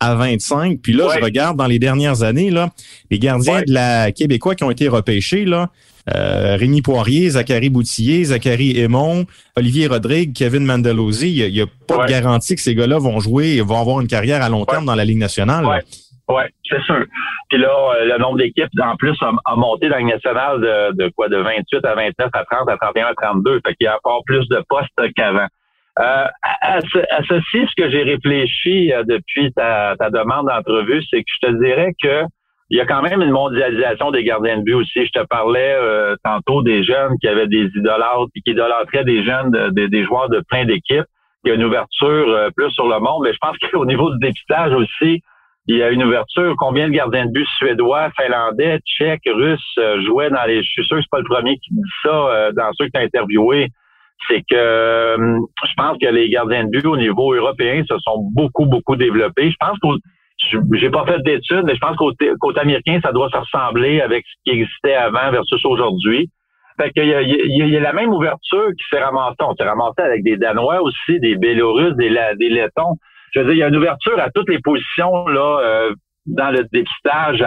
à 0.01 0.15
25. 0.15 0.81
Puis 0.83 0.93
là, 0.93 1.09
je 1.15 1.23
regarde 1.23 1.57
dans 1.57 1.67
les 1.67 1.79
dernières 1.79 2.23
années, 2.23 2.51
là, 2.51 2.71
les 3.11 3.19
gardiens 3.19 3.61
de 3.61 3.73
la 3.73 4.13
Québécois 4.13 4.55
qui 4.55 4.65
ont 4.65 4.71
été 4.71 4.89
repêchés, 4.89 5.45
là, 5.45 5.69
euh, 6.15 6.57
Rémi 6.57 6.83
Poirier, 6.83 7.31
Zachary 7.31 7.69
Boutillier, 7.69 8.25
Zachary 8.25 8.79
Aymon, 8.79 9.27
Olivier 9.57 9.87
Rodrigue, 9.87 10.35
Kevin 10.35 10.65
Mandelozzi, 10.65 11.31
il 11.31 11.53
n'y 11.53 11.61
a, 11.61 11.67
pas 11.87 12.07
de 12.07 12.11
garantie 12.11 12.55
que 12.55 12.63
ces 12.63 12.75
gars-là 12.75 12.99
vont 12.99 13.21
jouer 13.21 13.57
et 13.57 13.61
vont 13.61 13.81
avoir 13.81 14.01
une 14.01 14.09
carrière 14.09 14.43
à 14.43 14.49
long 14.49 14.65
terme 14.65 14.87
dans 14.87 14.95
la 14.95 15.05
Ligue 15.05 15.19
nationale. 15.19 15.67
Oui, 16.29 16.43
c'est 16.69 16.81
sûr. 16.83 17.05
Puis 17.49 17.59
là, 17.59 17.69
euh, 17.69 18.05
le 18.05 18.19
nombre 18.19 18.39
d'équipes, 18.39 18.71
en 18.81 18.97
plus, 18.97 19.17
a, 19.21 19.57
monté 19.57 19.89
dans 19.89 19.97
la 19.97 20.01
Ligue 20.01 20.13
nationale 20.13 20.61
de, 20.61 21.05
de, 21.05 21.11
quoi, 21.11 21.29
de 21.29 21.37
28 21.37 21.85
à 21.85 21.95
29 21.95 22.31
à 22.33 22.45
30 22.45 22.69
à 22.71 22.77
31 22.77 23.07
à 23.07 23.15
32. 23.15 23.61
Fait 23.67 23.75
qu'il 23.75 23.85
y 23.85 23.89
a 23.89 23.97
encore 23.97 24.23
plus 24.25 24.49
de 24.49 24.63
postes 24.69 25.15
qu'avant. 25.17 25.47
Euh, 26.01 26.25
à, 26.43 26.81
ceci, 27.29 27.67
ce 27.67 27.75
que 27.77 27.91
j'ai 27.91 28.03
réfléchi 28.03 28.93
euh, 28.93 29.05
depuis 29.05 29.53
ta, 29.53 29.95
demande 30.11 30.47
d'entrevue, 30.47 31.03
c'est 31.11 31.19
que 31.19 31.31
je 31.41 31.47
te 31.47 31.63
dirais 31.63 31.93
que 32.03 32.23
il 32.71 32.79
y 32.79 32.81
a 32.81 32.87
quand 32.87 33.03
même 33.03 33.21
une 33.21 33.33
mondialisation 33.33 34.13
des 34.13 34.23
gardiens 34.23 34.59
de 34.59 34.63
but 34.63 34.75
aussi. 34.75 35.05
Je 35.05 35.11
te 35.11 35.27
parlais 35.27 35.75
euh, 35.75 36.15
tantôt 36.25 36.63
des 36.63 36.85
jeunes 36.85 37.17
qui 37.21 37.27
avaient 37.27 37.49
des 37.49 37.69
idolâtres 37.75 38.29
qui 38.33 38.53
idolâtraient 38.53 39.05
des 39.05 39.25
jeunes, 39.25 39.51
des 39.73 40.05
joueurs 40.05 40.29
de 40.29 40.41
plein 40.49 40.65
d'équipes. 40.65 41.05
Il 41.45 41.49
y 41.49 41.51
a 41.51 41.55
une 41.57 41.65
ouverture 41.65 42.51
plus 42.57 42.71
sur 42.71 42.87
le 42.87 43.01
monde, 43.01 43.25
mais 43.25 43.33
je 43.33 43.39
pense 43.41 43.57
qu'au 43.73 43.85
niveau 43.85 44.11
du 44.13 44.19
dépistage 44.21 44.73
aussi, 44.73 45.21
il 45.67 45.77
y 45.77 45.83
a 45.83 45.91
une 45.91 46.05
ouverture. 46.05 46.55
Combien 46.59 46.89
de 46.89 46.93
gardiens 46.93 47.27
de 47.27 47.33
but 47.33 47.47
suédois, 47.59 48.11
finlandais, 48.17 48.79
tchèques, 48.87 49.27
russes 49.27 49.79
jouaient 50.07 50.31
dans 50.31 50.45
les... 50.47 50.63
Je 50.63 50.71
suis 50.71 50.85
sûr 50.85 50.97
que 50.97 51.03
c'est 51.03 51.11
pas 51.11 51.19
le 51.19 51.25
premier 51.25 51.59
qui 51.59 51.75
dit 51.75 51.91
ça 52.05 52.53
dans 52.53 52.71
ceux 52.75 52.87
que 52.87 52.93
tu 52.95 53.01
as 53.01 53.03
interviewés 53.03 53.71
c'est 54.29 54.43
que 54.43 54.55
euh, 54.55 55.17
je 55.17 55.75
pense 55.77 55.99
que 55.99 56.07
les 56.07 56.29
gardiens 56.29 56.65
de 56.65 56.71
but 56.71 56.87
au 56.87 56.97
niveau 56.97 57.35
européen 57.35 57.83
se 57.89 57.99
sont 57.99 58.29
beaucoup, 58.33 58.67
beaucoup 58.67 58.97
développés. 58.97 59.51
Je 59.51 59.57
pense 59.59 59.79
que 59.81 59.89
j'ai 60.73 60.91
pas 60.91 61.05
fait 61.05 61.21
d'études, 61.23 61.65
mais 61.65 61.75
je 61.75 61.81
pense 61.81 61.97
qu'au 61.97 62.13
côté 62.41 62.61
américain, 62.61 62.99
ça 63.03 63.13
doit 63.13 63.29
se 63.31 63.37
ressembler 63.37 64.01
avec 64.01 64.25
ce 64.27 64.33
qui 64.45 64.59
existait 64.59 64.95
avant 64.95 65.31
versus 65.31 65.65
aujourd'hui. 65.65 66.31
Fait 66.81 66.91
qu'il 66.93 67.05
y 67.05 67.11
il 67.11 67.69
y, 67.69 67.77
a, 67.77 67.81
la 67.81 67.93
même 67.93 68.13
ouverture 68.13 68.69
qui 68.69 68.85
s'est 68.91 69.03
ramassée. 69.03 69.37
On 69.41 69.55
s'est 69.55 69.65
ramassé 69.65 70.01
avec 70.01 70.23
des 70.23 70.37
Danois 70.37 70.81
aussi, 70.81 71.21
des 71.21 71.37
Bélorusses, 71.37 71.95
des, 71.97 72.09
des 72.39 72.49
Lettons. 72.49 72.97
Je 73.33 73.41
veux 73.41 73.47
dire, 73.47 73.55
il 73.55 73.59
y 73.59 73.63
a 73.63 73.69
une 73.69 73.77
ouverture 73.77 74.19
à 74.19 74.31
toutes 74.31 74.49
les 74.49 74.61
positions 74.61 75.27
là 75.29 75.61
euh, 75.63 75.95
dans 76.27 76.51
le 76.51 76.65
dépistage. 76.73 77.45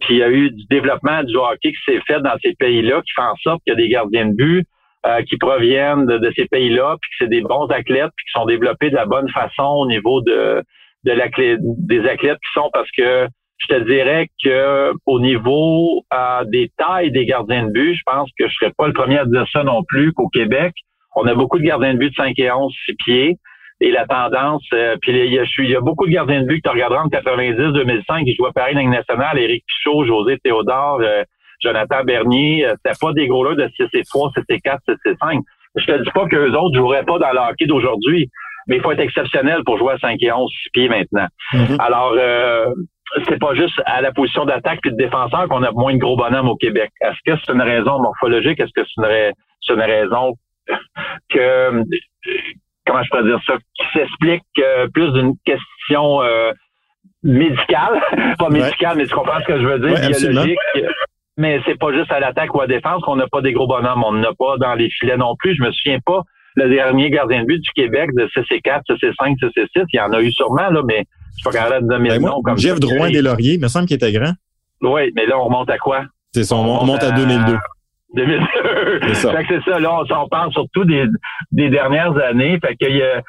puis 0.00 0.14
il 0.14 0.18
y 0.18 0.22
a 0.22 0.30
eu 0.30 0.50
du 0.50 0.64
développement 0.70 1.22
du 1.22 1.36
hockey 1.36 1.72
qui 1.72 1.78
s'est 1.86 2.00
fait 2.06 2.20
dans 2.20 2.36
ces 2.42 2.54
pays-là, 2.54 3.00
qui 3.02 3.12
fait 3.14 3.22
en 3.22 3.36
sorte 3.36 3.62
qu'il 3.62 3.74
y 3.74 3.76
a 3.76 3.80
des 3.80 3.88
gardiens 3.88 4.26
de 4.26 4.34
but 4.34 4.66
euh, 5.06 5.22
qui 5.22 5.36
proviennent 5.36 6.06
de, 6.06 6.32
ces 6.36 6.46
pays-là, 6.46 6.96
puis 7.00 7.10
que 7.10 7.16
c'est 7.20 7.30
des 7.30 7.42
bons 7.42 7.66
athlètes, 7.68 8.10
puis 8.16 8.26
qui 8.26 8.32
sont 8.32 8.46
développés 8.46 8.90
de 8.90 8.96
la 8.96 9.06
bonne 9.06 9.28
façon 9.30 9.62
au 9.62 9.86
niveau 9.86 10.20
de, 10.22 10.62
de 11.04 11.12
la, 11.12 11.28
des 11.38 12.08
athlètes 12.08 12.38
qui 12.38 12.52
sont 12.52 12.70
parce 12.72 12.90
que 12.90 13.28
je 13.58 13.66
te 13.74 13.80
dirais 13.84 14.28
que 14.42 14.92
au 15.06 15.20
niveau 15.20 16.04
euh, 16.14 16.44
des 16.44 16.70
tailles 16.78 17.10
des 17.10 17.26
gardiens 17.26 17.66
de 17.66 17.72
but, 17.72 17.94
je 17.94 18.02
pense 18.06 18.30
que 18.38 18.48
je 18.48 18.54
serais 18.54 18.72
pas 18.76 18.86
le 18.86 18.92
premier 18.92 19.18
à 19.18 19.24
dire 19.24 19.46
ça 19.52 19.64
non 19.64 19.82
plus 19.86 20.12
qu'au 20.12 20.28
Québec, 20.28 20.74
on 21.14 21.26
a 21.26 21.34
beaucoup 21.34 21.58
de 21.58 21.64
gardiens 21.64 21.94
de 21.94 21.98
but 21.98 22.10
de 22.10 22.14
5 22.14 22.38
et 22.38 22.50
11, 22.50 22.72
6 22.86 22.94
pieds. 23.04 23.36
Et 23.80 23.92
la 23.92 24.06
tendance, 24.06 24.64
euh, 24.72 24.96
puis 25.00 25.12
il 25.12 25.32
y, 25.32 25.38
a, 25.38 25.44
il 25.58 25.70
y 25.70 25.76
a 25.76 25.80
beaucoup 25.80 26.06
de 26.06 26.10
gardiens 26.10 26.42
de 26.42 26.46
but 26.46 26.60
que 26.60 26.68
tu 26.68 26.72
regarderas 26.72 27.02
en 27.02 27.08
90-2005 27.08 28.24
qui 28.24 28.34
jouaient 28.34 28.48
à 28.48 28.52
Paris 28.52 28.74
dans 28.74 28.88
nationale, 28.88 29.38
Éric 29.38 29.64
Pichot, 29.66 30.04
José 30.04 30.36
Théodore, 30.42 30.98
euh, 31.00 31.22
Jonathan 31.60 32.04
Bernier. 32.04 32.66
C'était 32.76 32.98
pas 33.00 33.12
des 33.12 33.26
gros 33.26 33.54
de 33.54 33.68
6 33.76 33.84
et 33.94 34.04
3, 34.04 34.30
7 34.34 34.44
et 34.48 34.60
4, 34.60 34.80
7 34.86 34.96
et 35.06 35.16
5. 35.20 35.40
Je 35.76 35.84
te 35.84 36.02
dis 36.02 36.10
pas 36.10 36.26
qu'eux 36.26 36.52
autres 36.52 36.76
joueraient 36.76 37.04
pas 37.04 37.18
dans 37.18 37.32
le 37.32 37.38
hockey 37.38 37.66
d'aujourd'hui, 37.66 38.30
mais 38.66 38.76
il 38.76 38.82
faut 38.82 38.92
être 38.92 39.00
exceptionnel 39.00 39.62
pour 39.64 39.78
jouer 39.78 39.94
à 39.94 39.98
5 39.98 40.16
et 40.20 40.32
11, 40.32 40.50
6 40.64 40.70
pieds 40.70 40.88
maintenant. 40.88 41.26
Mm-hmm. 41.52 41.76
Alors, 41.80 42.14
euh, 42.16 42.66
c'est 43.28 43.38
pas 43.38 43.54
juste 43.54 43.80
à 43.86 44.00
la 44.00 44.12
position 44.12 44.44
d'attaque 44.44 44.80
et 44.84 44.90
de 44.90 44.96
défenseur 44.96 45.48
qu'on 45.48 45.62
a 45.62 45.70
moins 45.72 45.94
de 45.94 45.98
gros 45.98 46.16
bonhommes 46.16 46.48
au 46.48 46.56
Québec. 46.56 46.90
Est-ce 47.00 47.18
que 47.24 47.40
c'est 47.40 47.52
une 47.52 47.62
raison 47.62 48.00
morphologique? 48.00 48.60
Est-ce 48.60 48.72
que 48.74 48.86
c'est 48.86 49.02
une, 49.72 49.80
une, 49.80 49.82
raison 49.82 50.34
que, 51.30 51.82
comment 52.86 53.02
je 53.02 53.10
peux 53.10 53.24
dire 53.24 53.40
ça, 53.46 53.54
qui 53.74 53.98
s'explique 53.98 54.44
euh, 54.58 54.86
plus 54.92 55.12
d'une 55.12 55.34
question 55.44 56.22
euh, 56.22 56.52
médicale, 57.22 58.00
pas 58.38 58.48
médicale, 58.50 58.96
mais 58.96 59.06
tu 59.06 59.14
comprends 59.14 59.40
ce 59.40 59.46
que 59.46 59.58
je 59.58 59.66
veux 59.66 59.78
dire, 59.78 60.08
biologique. 60.08 60.58
Mais 61.38 61.60
c'est 61.64 61.78
pas 61.78 61.92
juste 61.92 62.10
à 62.10 62.18
l'attaque 62.18 62.52
ou 62.54 62.60
à 62.60 62.66
la 62.66 62.74
défense 62.74 63.00
qu'on 63.02 63.16
n'a 63.16 63.28
pas 63.28 63.40
des 63.40 63.52
gros 63.52 63.68
bonhommes. 63.68 64.02
On 64.04 64.12
n'a 64.12 64.32
pas 64.36 64.56
dans 64.58 64.74
les 64.74 64.90
filets 64.90 65.16
non 65.16 65.36
plus. 65.38 65.54
Je 65.54 65.62
me 65.62 65.70
souviens 65.70 66.00
pas 66.04 66.22
le 66.56 66.68
dernier 66.68 67.10
gardien 67.10 67.42
de 67.42 67.46
but 67.46 67.60
du 67.60 67.70
Québec 67.70 68.10
de 68.14 68.26
CC4, 68.26 68.82
CC5, 68.88 69.38
CC6. 69.38 69.84
Il 69.92 69.96
y 69.96 70.00
en 70.00 70.12
a 70.12 70.20
eu 70.20 70.32
sûrement, 70.32 70.68
là, 70.68 70.82
mais 70.84 71.04
je 71.36 71.42
suis 71.42 71.44
pas 71.44 71.52
capable 71.52 71.86
de 71.86 71.92
donner 71.92 72.08
ben 72.08 72.22
nom. 72.22 72.42
Comme 72.42 72.58
Jeff 72.58 72.80
Drouin 72.80 73.10
des 73.10 73.22
Lauriers, 73.22 73.54
il 73.54 73.60
me 73.60 73.68
semble 73.68 73.86
qu'il 73.86 73.94
était 73.94 74.12
grand. 74.12 74.32
Oui, 74.82 75.12
mais 75.14 75.26
là, 75.26 75.38
on 75.38 75.44
remonte 75.44 75.70
à 75.70 75.78
quoi? 75.78 76.02
C'est 76.32 76.42
ça, 76.44 76.56
on, 76.56 76.84
monte 76.84 77.02
à, 77.02 77.12
2002. 77.12 77.56
2002. 78.14 78.46
C'est 79.08 79.14
ça. 79.14 79.34
C'est 79.48 79.62
ça, 79.62 79.78
là, 79.78 80.00
on, 80.00 80.06
s'en 80.06 80.26
parle 80.28 80.52
surtout 80.52 80.84
des, 80.84 81.04
des 81.52 81.70
dernières 81.70 82.16
années. 82.18 82.58
Fait 82.60 82.74
que 82.74 82.86
a, 82.86 83.20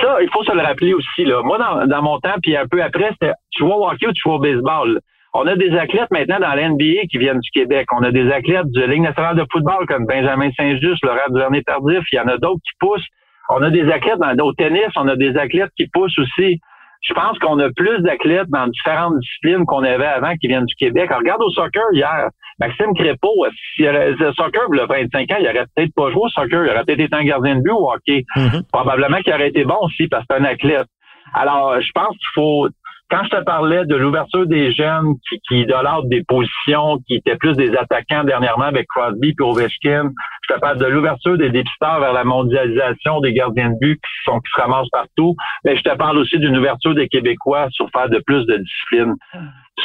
ça, 0.00 0.16
il 0.22 0.28
faut 0.32 0.44
se 0.44 0.52
le 0.52 0.62
rappeler 0.62 0.94
aussi. 0.94 1.24
Là. 1.24 1.42
Moi, 1.42 1.58
dans, 1.58 1.86
dans 1.86 2.02
mon 2.02 2.18
temps, 2.20 2.34
puis 2.42 2.56
un 2.56 2.66
peu 2.66 2.82
après, 2.82 3.10
c'était 3.12 3.32
tu 3.50 3.64
vois 3.64 3.76
au 3.76 3.88
hockey 3.88 4.06
ou 4.06 4.12
tu 4.12 4.22
vois 4.24 4.36
au 4.36 4.40
baseball? 4.40 5.00
On 5.32 5.46
a 5.46 5.54
des 5.54 5.70
athlètes 5.76 6.10
maintenant 6.10 6.40
dans 6.40 6.54
l'NBA 6.54 7.06
qui 7.10 7.18
viennent 7.18 7.38
du 7.38 7.50
Québec. 7.50 7.86
On 7.92 8.02
a 8.02 8.10
des 8.10 8.30
athlètes 8.32 8.70
de 8.72 8.82
Ligue 8.82 9.02
nationale 9.02 9.36
de 9.36 9.44
football 9.52 9.86
comme 9.86 10.06
Benjamin 10.06 10.50
Saint-Just, 10.56 11.04
Laurent 11.04 11.28
Duvernay-Tardif. 11.30 12.02
Il 12.12 12.16
y 12.16 12.20
en 12.20 12.26
a 12.26 12.36
d'autres 12.36 12.60
qui 12.64 12.76
poussent. 12.80 13.06
On 13.48 13.62
a 13.62 13.70
des 13.70 13.88
athlètes 13.90 14.18
dans, 14.18 14.44
au 14.44 14.52
tennis. 14.52 14.88
On 14.96 15.06
a 15.08 15.16
des 15.16 15.36
athlètes 15.36 15.70
qui 15.76 15.86
poussent 15.92 16.18
aussi 16.18 16.60
je 17.02 17.14
pense 17.14 17.38
qu'on 17.38 17.58
a 17.58 17.70
plus 17.70 18.02
d'athlètes 18.02 18.48
dans 18.48 18.66
différentes 18.66 19.18
disciplines 19.20 19.64
qu'on 19.64 19.84
avait 19.84 20.06
avant 20.06 20.34
qui 20.36 20.48
viennent 20.48 20.66
du 20.66 20.74
Québec. 20.74 21.10
regarde 21.12 21.42
au 21.42 21.50
soccer 21.50 21.82
hier. 21.92 22.28
Maxime 22.58 22.92
Crépeau, 22.94 23.46
si 23.74 23.82
le 23.84 24.32
soccer, 24.34 24.62
il 24.72 24.80
a 24.80 24.86
25 24.86 25.32
ans, 25.32 25.36
il 25.40 25.46
aurait 25.46 25.64
peut-être 25.74 25.94
pas 25.94 26.10
joué 26.10 26.20
au 26.24 26.28
soccer. 26.28 26.64
Il 26.64 26.70
aurait 26.70 26.84
peut-être 26.84 27.00
été 27.00 27.16
un 27.16 27.24
gardien 27.24 27.56
de 27.56 27.62
but 27.62 27.70
au 27.70 27.90
hockey. 27.90 28.24
Mm-hmm. 28.36 28.68
Probablement 28.70 29.16
qu'il 29.18 29.32
aurait 29.32 29.48
été 29.48 29.64
bon 29.64 29.78
aussi 29.80 30.08
parce 30.08 30.26
que 30.26 30.34
c'est 30.34 30.42
un 30.42 30.44
athlète. 30.44 30.86
Alors, 31.32 31.80
je 31.80 31.90
pense 31.94 32.10
qu'il 32.10 32.28
faut 32.34 32.68
quand 33.10 33.24
je 33.24 33.30
te 33.30 33.44
parlais 33.44 33.84
de 33.86 33.96
l'ouverture 33.96 34.46
des 34.46 34.72
jeunes 34.72 35.14
qui, 35.28 35.40
qui 35.48 35.60
idolâtrent 35.62 36.06
des 36.06 36.22
positions 36.22 36.98
qui 37.06 37.16
étaient 37.16 37.36
plus 37.36 37.56
des 37.56 37.74
attaquants 37.76 38.24
dernièrement 38.24 38.64
avec 38.64 38.86
Crosby 38.88 39.34
et 39.38 39.42
Ovechkin, 39.42 40.10
je 40.48 40.54
te 40.54 40.60
parle 40.60 40.78
de 40.78 40.86
l'ouverture 40.86 41.36
des 41.36 41.50
dépisteurs 41.50 42.00
vers 42.00 42.12
la 42.12 42.24
mondialisation 42.24 43.20
des 43.20 43.32
gardiens 43.32 43.70
de 43.70 43.78
but 43.80 43.96
qui, 43.96 44.24
sont, 44.24 44.38
qui 44.38 44.50
se 44.54 44.60
ramassent 44.60 44.90
partout, 44.90 45.34
mais 45.64 45.76
je 45.76 45.82
te 45.82 45.94
parle 45.96 46.18
aussi 46.18 46.38
d'une 46.38 46.56
ouverture 46.56 46.94
des 46.94 47.08
Québécois 47.08 47.68
sur 47.70 47.90
faire 47.90 48.08
de 48.08 48.22
plus 48.24 48.46
de 48.46 48.58
disciplines 48.58 49.14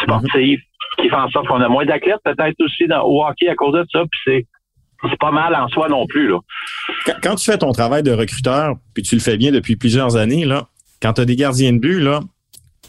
sportives 0.03 0.59
qui 0.99 1.09
fait 1.09 1.15
en 1.15 1.29
sorte 1.29 1.47
qu'on 1.47 1.61
a 1.61 1.67
moins 1.67 1.85
d'athlètes 1.85 2.21
peut-être 2.23 2.55
aussi 2.59 2.87
dans, 2.87 3.01
au 3.03 3.25
hockey 3.25 3.47
à 3.49 3.55
cause 3.55 3.73
de 3.73 3.85
ça, 3.91 4.01
puis 4.09 4.19
c'est 4.23 4.45
c'est 5.09 5.19
pas 5.19 5.31
mal 5.31 5.53
en 5.53 5.67
soi 5.67 5.87
non 5.87 6.07
plus. 6.07 6.29
Là. 6.29 6.39
Quand, 7.21 7.35
tu 7.35 7.45
fais 7.45 7.57
ton 7.57 7.71
travail 7.73 8.01
de 8.01 8.11
recruteur, 8.11 8.75
puis 8.93 9.03
tu 9.03 9.15
le 9.15 9.21
fais 9.21 9.37
bien 9.37 9.51
depuis 9.51 9.75
plusieurs 9.75 10.15
années, 10.15 10.45
là, 10.45 10.67
quand 11.01 11.13
tu 11.13 11.21
as 11.21 11.25
des 11.25 11.35
gardiens 11.35 11.73
de 11.73 11.79
but, 11.79 11.99
là, 11.99 12.21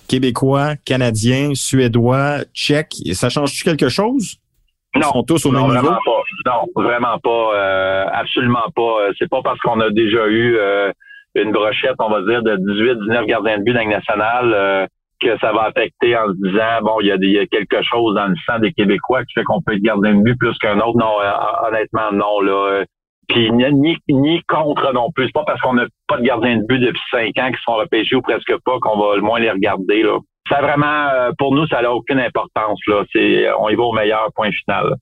québécois, 0.07 0.77
canadiens, 0.85 1.55
suédois, 1.55 2.45
tchèques. 2.55 2.95
Ça 3.13 3.29
change-tu 3.29 3.65
quelque 3.65 3.89
chose? 3.89 4.37
Non. 4.95 5.01
Ils 5.01 5.13
sont 5.13 5.23
tous 5.25 5.47
au 5.47 5.51
même 5.51 5.69
niveau? 5.69 5.89
Pas. 5.89 6.01
Non, 6.47 6.83
vraiment 6.83 7.19
pas. 7.19 7.51
Euh, 7.55 8.07
absolument 8.13 8.67
pas. 8.75 8.83
Euh, 8.83 9.13
c'est 9.19 9.29
pas 9.29 9.43
parce 9.43 9.59
qu'on 9.61 9.81
a 9.81 9.91
déjà 9.91 10.27
eu 10.27 10.57
euh, 10.57 10.91
une 11.35 11.53
brochette, 11.53 11.97
on 11.99 12.09
va 12.09 12.23
dire, 12.23 12.43
de 12.43 12.57
18, 12.57 12.99
19 13.09 13.27
gardiens 13.27 13.59
de 13.59 13.65
but 13.65 13.75
dans 13.75 13.85
le 13.85 13.91
national 13.91 14.89
que 15.23 15.39
ça 15.39 15.51
va 15.51 15.63
affecter 15.65 16.15
en 16.15 16.29
se 16.29 16.49
disant, 16.49 16.83
bon, 16.83 17.01
il 17.01 17.07
y, 17.07 17.11
a 17.11 17.17
il 17.19 17.31
y 17.31 17.39
a 17.39 17.47
quelque 17.47 17.83
chose 17.83 18.15
dans 18.15 18.27
le 18.27 18.35
sang 18.47 18.59
des 18.59 18.73
Québécois 18.73 19.25
qui 19.25 19.33
fait 19.33 19.45
qu'on 19.45 19.63
peut 19.63 19.75
être 19.75 19.83
gardien 19.83 20.15
de 20.15 20.23
but 20.23 20.37
plus 20.37 20.57
qu'un 20.59 20.79
autre. 20.79 20.99
Non, 20.99 21.17
honnêtement, 21.67 22.13
non. 22.13 22.41
Là, 22.41 22.85
puis 23.29 23.51
ni, 23.53 23.97
ni 24.09 24.43
contre 24.45 24.93
non 24.93 25.11
plus. 25.13 25.31
Pas 25.33 25.45
parce 25.45 25.61
qu'on 25.61 25.75
n'a 25.75 25.87
pas 26.07 26.19
de 26.19 26.23
gardien 26.23 26.59
de 26.59 26.67
but 26.67 26.79
depuis 26.79 27.03
cinq 27.11 27.37
ans 27.39 27.51
qui 27.51 27.63
sont 27.63 27.75
repêchés 27.75 28.17
ou 28.17 28.23
presque 28.23 28.57
pas 28.65 28.79
qu'on 28.81 28.99
va 28.99 29.17
le 29.17 29.23
moins 29.23 29.41
les 29.41 29.51
regarder. 29.51 30.03
Là 30.03 30.19
ça 30.49 30.61
vraiment, 30.61 31.09
euh, 31.13 31.31
pour 31.39 31.55
nous, 31.55 31.67
ça 31.67 31.83
n'a 31.83 31.93
aucune 31.93 32.21
importance. 32.21 32.79
Là. 32.87 33.05
C'est, 33.13 33.47
on 33.59 33.69
y 33.69 33.75
va 33.75 33.83
au 33.83 33.93
meilleur 33.93 34.31
point 34.35 34.51
final. 34.51 34.95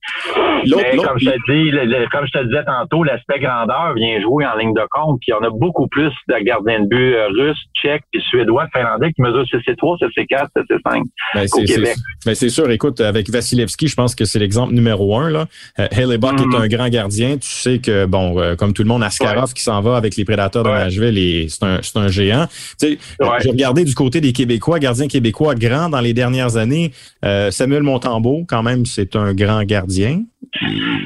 Mais 0.65 0.97
comme 0.97 1.19
je 1.19 1.29
te 1.29 1.51
dis, 1.51 2.07
comme 2.11 2.25
je 2.25 2.31
te 2.31 2.43
disais 2.45 2.63
tantôt, 2.65 3.03
l'aspect 3.03 3.39
grandeur 3.39 3.93
vient 3.95 4.19
jouer 4.21 4.45
en 4.45 4.55
ligne 4.57 4.73
de 4.73 4.85
compte. 4.89 5.19
Puis 5.21 5.33
on 5.33 5.43
a 5.43 5.49
beaucoup 5.49 5.87
plus 5.87 6.11
de 6.27 6.43
gardiens 6.43 6.81
de 6.81 6.87
but 6.87 7.13
euh, 7.13 7.27
russes, 7.27 7.59
tchèques, 7.75 8.03
puis 8.11 8.21
suédois, 8.29 8.65
finlandais 8.73 9.11
qui 9.13 9.21
mesurent 9.21 9.45
CC3, 9.45 9.99
CC4, 9.99 10.47
CC5 10.55 11.03
ben, 11.33 11.45
au 11.53 11.63
Québec. 11.63 11.95
Ben, 12.25 12.35
c'est 12.35 12.49
sûr. 12.49 12.69
Écoute, 12.71 12.99
avec 13.01 13.29
Vasilevski, 13.29 13.87
je 13.87 13.95
pense 13.95 14.15
que 14.15 14.25
c'est 14.25 14.39
l'exemple 14.39 14.73
numéro 14.73 15.17
un. 15.17 15.29
Là. 15.29 15.45
Euh, 15.79 15.87
Haley 15.91 16.17
Buck 16.17 16.33
est 16.33 16.43
mm-hmm. 16.43 16.61
un 16.61 16.67
grand 16.67 16.89
gardien. 16.89 17.37
Tu 17.37 17.47
sais 17.47 17.79
que, 17.79 18.05
bon, 18.05 18.39
euh, 18.39 18.55
comme 18.55 18.73
tout 18.73 18.81
le 18.81 18.87
monde, 18.87 19.03
Askarov 19.03 19.53
qui 19.53 19.61
s'en 19.61 19.81
va 19.81 19.95
avec 19.95 20.15
les 20.15 20.25
Prédateurs 20.25 20.63
de 20.63 20.69
Nashville, 20.69 21.49
c'est 21.49 21.63
un, 21.63 21.79
c'est 21.83 21.97
un 21.97 22.07
géant. 22.07 22.47
Tu 22.79 22.97
sais, 22.97 22.99
j'ai 23.41 23.49
regardé 23.51 23.83
du 23.83 23.93
côté 23.93 24.21
des 24.21 24.33
Québécois, 24.33 24.79
gardiens 24.79 25.07
québécois 25.07 25.34
quoi 25.35 25.53
grand 25.53 25.89
dans 25.89 25.99
les 25.99 26.13
dernières 26.13 26.57
années. 26.57 26.91
Euh, 27.23 27.51
Samuel 27.51 27.83
Montembeau, 27.83 28.45
quand 28.47 28.63
même, 28.63 28.85
c'est 28.85 29.15
un 29.15 29.33
grand 29.33 29.63
gardien. 29.63 30.21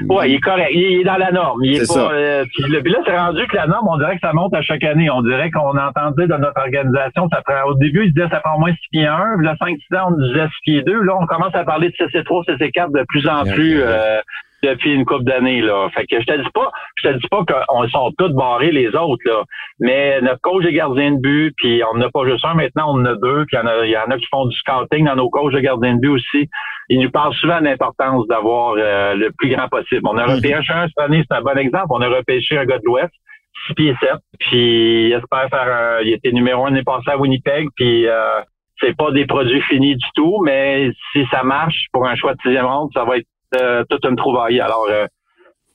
Oui, 0.07 0.25
il 0.27 0.35
est 0.35 0.39
correct. 0.39 0.69
Il 0.73 1.01
est 1.01 1.03
dans 1.03 1.17
la 1.17 1.31
norme. 1.31 1.63
Il 1.63 1.75
est, 1.75 1.87
pas, 1.87 2.11
euh, 2.13 2.45
puis 2.53 2.71
là, 2.71 2.99
c'est 3.05 3.17
rendu 3.17 3.45
que 3.47 3.55
la 3.55 3.67
norme, 3.67 3.87
on 3.89 3.97
dirait 3.97 4.15
que 4.15 4.21
ça 4.21 4.33
monte 4.33 4.53
à 4.53 4.61
chaque 4.61 4.83
année. 4.83 5.09
On 5.09 5.23
dirait 5.23 5.49
qu'on 5.49 5.75
entendait 5.75 6.27
dans 6.27 6.37
notre 6.37 6.59
organisation, 6.59 7.27
ça 7.33 7.41
prend, 7.41 7.67
au 7.67 7.73
début, 7.75 8.05
il 8.05 8.13
disait 8.13 8.29
ça 8.29 8.39
prend 8.39 8.55
au 8.55 8.59
moins 8.59 8.71
6 8.71 8.77
pieds 8.91 9.07
1. 9.07 9.37
Puis 9.37 9.45
là, 9.45 9.55
5 9.59 9.77
6 9.89 9.97
ans, 9.97 10.09
on 10.09 10.21
disait 10.21 10.45
6 10.45 10.51
pieds 10.63 10.81
2. 10.83 11.01
Là, 11.01 11.17
on 11.19 11.25
commence 11.25 11.55
à 11.55 11.63
parler 11.63 11.89
de 11.89 11.93
CC3, 11.93 12.45
CC4 12.45 12.91
de 12.91 13.03
plus 13.07 13.27
en 13.27 13.43
plus. 13.43 13.81
Euh, 13.81 14.19
depuis 14.63 14.93
une 14.93 15.05
couple 15.05 15.23
d'années 15.23 15.61
là. 15.61 15.89
Fait 15.93 16.05
que 16.05 16.19
je 16.19 16.25
te 16.25 16.37
dis 16.37 16.49
pas, 16.53 16.71
je 16.95 17.09
te 17.09 17.13
dis 17.15 17.27
pas 17.29 17.43
qu'on 17.45 17.87
sont 17.89 18.11
tous 18.17 18.29
barrés 18.29 18.71
les 18.71 18.87
autres 18.89 19.23
là, 19.25 19.43
mais 19.79 20.21
notre 20.21 20.41
coach 20.41 20.65
est 20.65 20.73
gardien 20.73 21.11
de 21.11 21.19
but, 21.19 21.53
puis 21.57 21.81
on 21.91 21.97
n'a 21.97 22.09
pas 22.09 22.25
juste 22.25 22.45
un 22.45 22.53
maintenant, 22.53 22.93
on 22.93 23.01
en 23.01 23.05
a 23.05 23.15
deux, 23.15 23.45
puis 23.45 23.57
il 23.57 23.59
y 23.59 23.61
en 23.61 23.67
a, 23.67 23.85
il 23.85 23.91
y 23.91 23.97
en 23.97 24.09
a 24.11 24.17
qui 24.17 24.27
font 24.31 24.45
du 24.45 24.55
scouting 24.57 25.05
dans 25.05 25.15
nos 25.15 25.29
coachs 25.29 25.53
de 25.53 25.59
gardien 25.59 25.95
de 25.95 25.99
but 25.99 26.09
aussi. 26.09 26.49
Ils 26.89 26.99
nous 26.99 27.11
parlent 27.11 27.33
souvent 27.35 27.59
de 27.59 27.65
l'importance 27.65 28.27
d'avoir 28.27 28.75
euh, 28.77 29.15
le 29.15 29.31
plus 29.37 29.49
grand 29.49 29.67
possible. 29.67 30.01
On 30.05 30.17
a 30.17 30.25
repêché 30.25 30.73
un 30.73 30.87
cette 30.87 30.99
année, 30.99 31.23
c'est 31.29 31.37
un 31.37 31.41
bon 31.41 31.57
exemple. 31.57 31.87
On 31.89 32.01
a 32.01 32.07
repêché 32.07 32.57
un 32.57 32.65
gars 32.65 32.79
de 32.79 32.85
l'Ouest, 32.85 33.11
6 33.67 33.73
pieds 33.75 33.95
7, 34.01 34.11
puis 34.39 35.07
il 35.07 35.13
espère 35.13 35.49
faire 35.49 35.67
un, 35.67 36.01
il 36.01 36.13
était 36.13 36.31
numéro 36.31 36.65
un 36.65 36.71
l'année 36.71 36.83
passée 36.83 37.11
à 37.11 37.17
Winnipeg, 37.17 37.67
puis 37.75 38.07
euh, 38.07 38.41
c'est 38.81 38.95
pas 38.95 39.11
des 39.11 39.25
produits 39.25 39.61
finis 39.61 39.95
du 39.95 40.05
tout, 40.15 40.41
mais 40.43 40.91
si 41.11 41.25
ça 41.31 41.43
marche 41.43 41.87
pour 41.91 42.07
un 42.07 42.15
choix 42.15 42.33
de 42.33 42.41
sixième 42.41 42.65
ronde, 42.65 42.89
ça 42.93 43.03
va 43.03 43.17
être 43.17 43.27
euh, 43.55 43.83
toute 43.89 44.05
une 44.05 44.15
trouvaille. 44.15 44.59
Alors, 44.59 44.85
euh, 44.89 45.05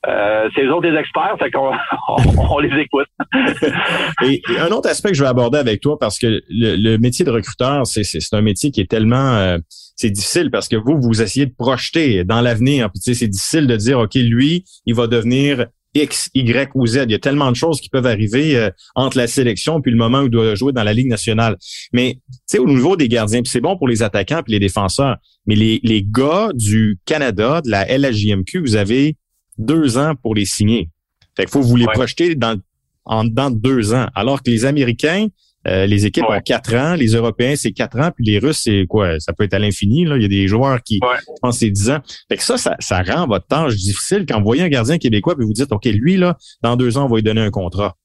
euh, 0.07 0.49
c'est 0.53 0.63
les 0.63 0.69
autres 0.69 0.89
des 0.89 0.97
experts, 0.97 1.35
fait 1.39 1.51
qu'on 1.51 1.71
on, 2.49 2.59
les 2.59 2.81
écoute. 2.81 3.07
et, 4.23 4.41
un 4.59 4.67
autre 4.67 4.89
aspect 4.89 5.09
que 5.09 5.15
je 5.15 5.23
veux 5.23 5.29
aborder 5.29 5.57
avec 5.57 5.81
toi, 5.81 5.97
parce 5.99 6.19
que 6.19 6.41
le, 6.49 6.97
métier 6.97 7.25
de 7.25 7.31
recruteur, 7.31 7.85
c'est, 7.87 8.03
un 8.33 8.41
métier 8.41 8.71
qui 8.71 8.81
est 8.81 8.89
tellement 8.89 9.57
c'est 9.95 10.09
difficile 10.09 10.51
parce 10.51 10.67
que 10.67 10.75
vous, 10.75 10.99
vous 10.99 11.21
essayez 11.21 11.45
de 11.45 11.53
projeter 11.57 12.23
dans 12.25 12.41
l'avenir. 12.41 12.89
Puis 12.91 13.15
c'est 13.15 13.27
difficile 13.27 13.65
de 13.65 13.75
dire, 13.77 13.99
OK, 13.99 14.15
lui, 14.15 14.65
il 14.85 14.93
va 14.93 15.07
devenir 15.07 15.67
X, 15.95 16.29
Y 16.33 16.71
ou 16.75 16.85
Z. 16.85 17.05
Il 17.05 17.11
y 17.11 17.15
a 17.15 17.19
tellement 17.19 17.49
de 17.51 17.55
choses 17.55 17.79
qui 17.79 17.89
peuvent 17.89 18.05
arriver 18.05 18.57
euh, 18.57 18.69
entre 18.95 19.17
la 19.17 19.27
sélection 19.27 19.81
puis 19.81 19.91
le 19.91 19.97
moment 19.97 20.19
où 20.19 20.25
il 20.25 20.29
doit 20.29 20.55
jouer 20.55 20.73
dans 20.73 20.83
la 20.83 20.93
Ligue 20.93 21.07
nationale. 21.07 21.57
Mais 21.93 22.19
tu 22.31 22.37
sais, 22.45 22.59
au 22.59 22.67
niveau 22.67 22.95
des 22.95 23.07
gardiens, 23.07 23.41
c'est 23.45 23.61
bon 23.61 23.77
pour 23.77 23.87
les 23.87 24.03
attaquants 24.03 24.43
puis 24.43 24.53
les 24.53 24.59
défenseurs, 24.59 25.17
mais 25.47 25.55
les, 25.55 25.79
les 25.83 26.03
gars 26.03 26.49
du 26.53 26.99
Canada, 27.05 27.61
de 27.61 27.71
la 27.71 27.85
LHJMQ, 27.85 28.59
vous 28.59 28.75
avez 28.75 29.17
deux 29.57 29.97
ans 29.97 30.13
pour 30.21 30.35
les 30.35 30.45
signer. 30.45 30.89
Fait 31.35 31.43
qu'il 31.43 31.51
faut 31.51 31.61
vous 31.61 31.75
les 31.75 31.87
projeter 31.87 32.35
dans, 32.35 32.59
en 33.05 33.23
dedans 33.23 33.49
de 33.49 33.57
deux 33.57 33.93
ans. 33.93 34.07
Alors 34.15 34.43
que 34.43 34.49
les 34.49 34.65
Américains, 34.65 35.27
euh, 35.67 35.85
les 35.85 36.05
équipes 36.05 36.25
ont 36.29 36.39
quatre 36.43 36.75
ans, 36.75 36.95
les 36.95 37.15
Européens, 37.15 37.55
c'est 37.55 37.71
quatre 37.71 37.99
ans, 37.99 38.11
puis 38.15 38.25
les 38.25 38.39
Russes, 38.39 38.61
c'est 38.63 38.85
quoi? 38.87 39.19
Ça 39.19 39.33
peut 39.33 39.43
être 39.43 39.53
à 39.53 39.59
l'infini. 39.59 40.05
Là. 40.05 40.15
Il 40.17 40.21
y 40.21 40.25
a 40.25 40.29
des 40.29 40.47
joueurs 40.47 40.81
qui 40.83 40.99
pensent 41.41 41.59
c'est 41.59 41.69
dix 41.69 41.89
ans. 41.89 41.99
Fait 42.29 42.37
que 42.37 42.43
ça, 42.43 42.57
ça, 42.57 42.75
ça, 42.79 43.01
rend 43.01 43.27
votre 43.27 43.47
tâche 43.47 43.75
difficile 43.75 44.25
quand 44.27 44.39
vous 44.39 44.45
voyez 44.45 44.63
un 44.63 44.69
gardien 44.69 44.97
québécois 44.97 45.35
puis 45.35 45.45
vous 45.45 45.53
dites 45.53 45.71
OK, 45.71 45.85
lui, 45.85 46.17
là, 46.17 46.35
dans 46.61 46.75
deux 46.75 46.97
ans, 46.97 47.05
on 47.05 47.09
va 47.09 47.15
lui 47.17 47.23
donner 47.23 47.41
un 47.41 47.51
contrat. 47.51 47.95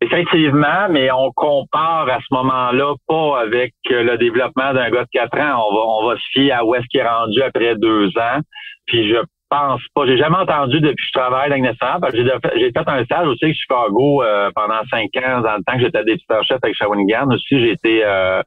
Effectivement, 0.00 0.88
mais 0.90 1.10
on 1.10 1.32
compare 1.32 2.08
à 2.08 2.18
ce 2.20 2.34
moment-là 2.34 2.94
pas 3.08 3.40
avec 3.40 3.74
le 3.90 4.16
développement 4.16 4.72
d'un 4.72 4.90
gars 4.90 5.02
de 5.02 5.08
quatre 5.10 5.36
ans. 5.38 5.66
On 5.68 5.74
va, 5.74 5.80
on 5.80 6.08
va 6.08 6.16
se 6.16 6.22
fier 6.32 6.52
à 6.52 6.64
où 6.64 6.74
est-ce 6.74 6.86
qu'il 6.88 7.00
est 7.00 7.08
rendu 7.08 7.42
après 7.42 7.74
deux 7.76 8.06
ans. 8.16 8.40
Puis 8.86 9.08
je 9.08 9.16
pense 9.48 9.82
pas. 9.94 10.06
J'ai 10.06 10.18
jamais 10.18 10.36
entendu 10.36 10.80
depuis 10.80 10.96
que 10.96 11.08
je 11.08 11.18
travaille 11.18 11.50
dans 11.50 11.56
le 11.56 12.58
J'ai 12.58 12.70
fait 12.72 12.88
un 12.88 13.04
stage 13.04 13.26
aussi 13.26 13.44
avec 13.44 13.56
Chicago 13.56 14.22
euh, 14.22 14.50
pendant 14.54 14.80
cinq 14.90 15.10
ans, 15.16 15.40
dans 15.40 15.56
le 15.56 15.64
temps 15.64 15.74
que 15.74 15.80
j'étais 15.80 16.04
député-chef 16.04 16.58
avec 16.62 16.76
Shawinigan. 16.76 17.28
Aussi, 17.30 17.60
j'ai 17.60 17.72
été 17.72 18.04
euh, 18.04 18.42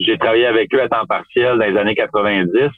j'ai 0.00 0.18
travaillé 0.18 0.46
avec 0.46 0.74
eux 0.74 0.82
à 0.82 0.88
temps 0.88 1.06
partiel 1.06 1.58
dans 1.58 1.66
les 1.66 1.76
années 1.76 1.94
90. 1.94 2.70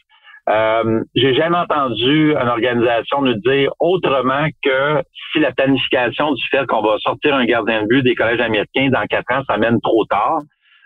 Euh, 0.49 1.01
j'ai 1.15 1.35
jamais 1.35 1.59
entendu 1.59 2.33
une 2.33 2.49
organisation 2.49 3.21
nous 3.21 3.35
dire 3.35 3.71
autrement 3.81 4.47
que 4.63 5.03
si 5.31 5.41
la 5.41 5.53
planification 5.53 6.33
du 6.33 6.43
fait 6.51 6.65
qu'on 6.67 6.81
va 6.81 6.97
sortir 6.99 7.35
un 7.35 7.45
gardien 7.45 7.83
de 7.83 7.87
but 7.87 8.03
des 8.03 8.15
collèges 8.15 8.41
américains 8.41 8.89
dans 8.91 9.05
quatre 9.07 9.31
ans, 9.33 9.43
ça 9.47 9.59
mène 9.59 9.79
trop 9.83 10.07
tard, 10.07 10.41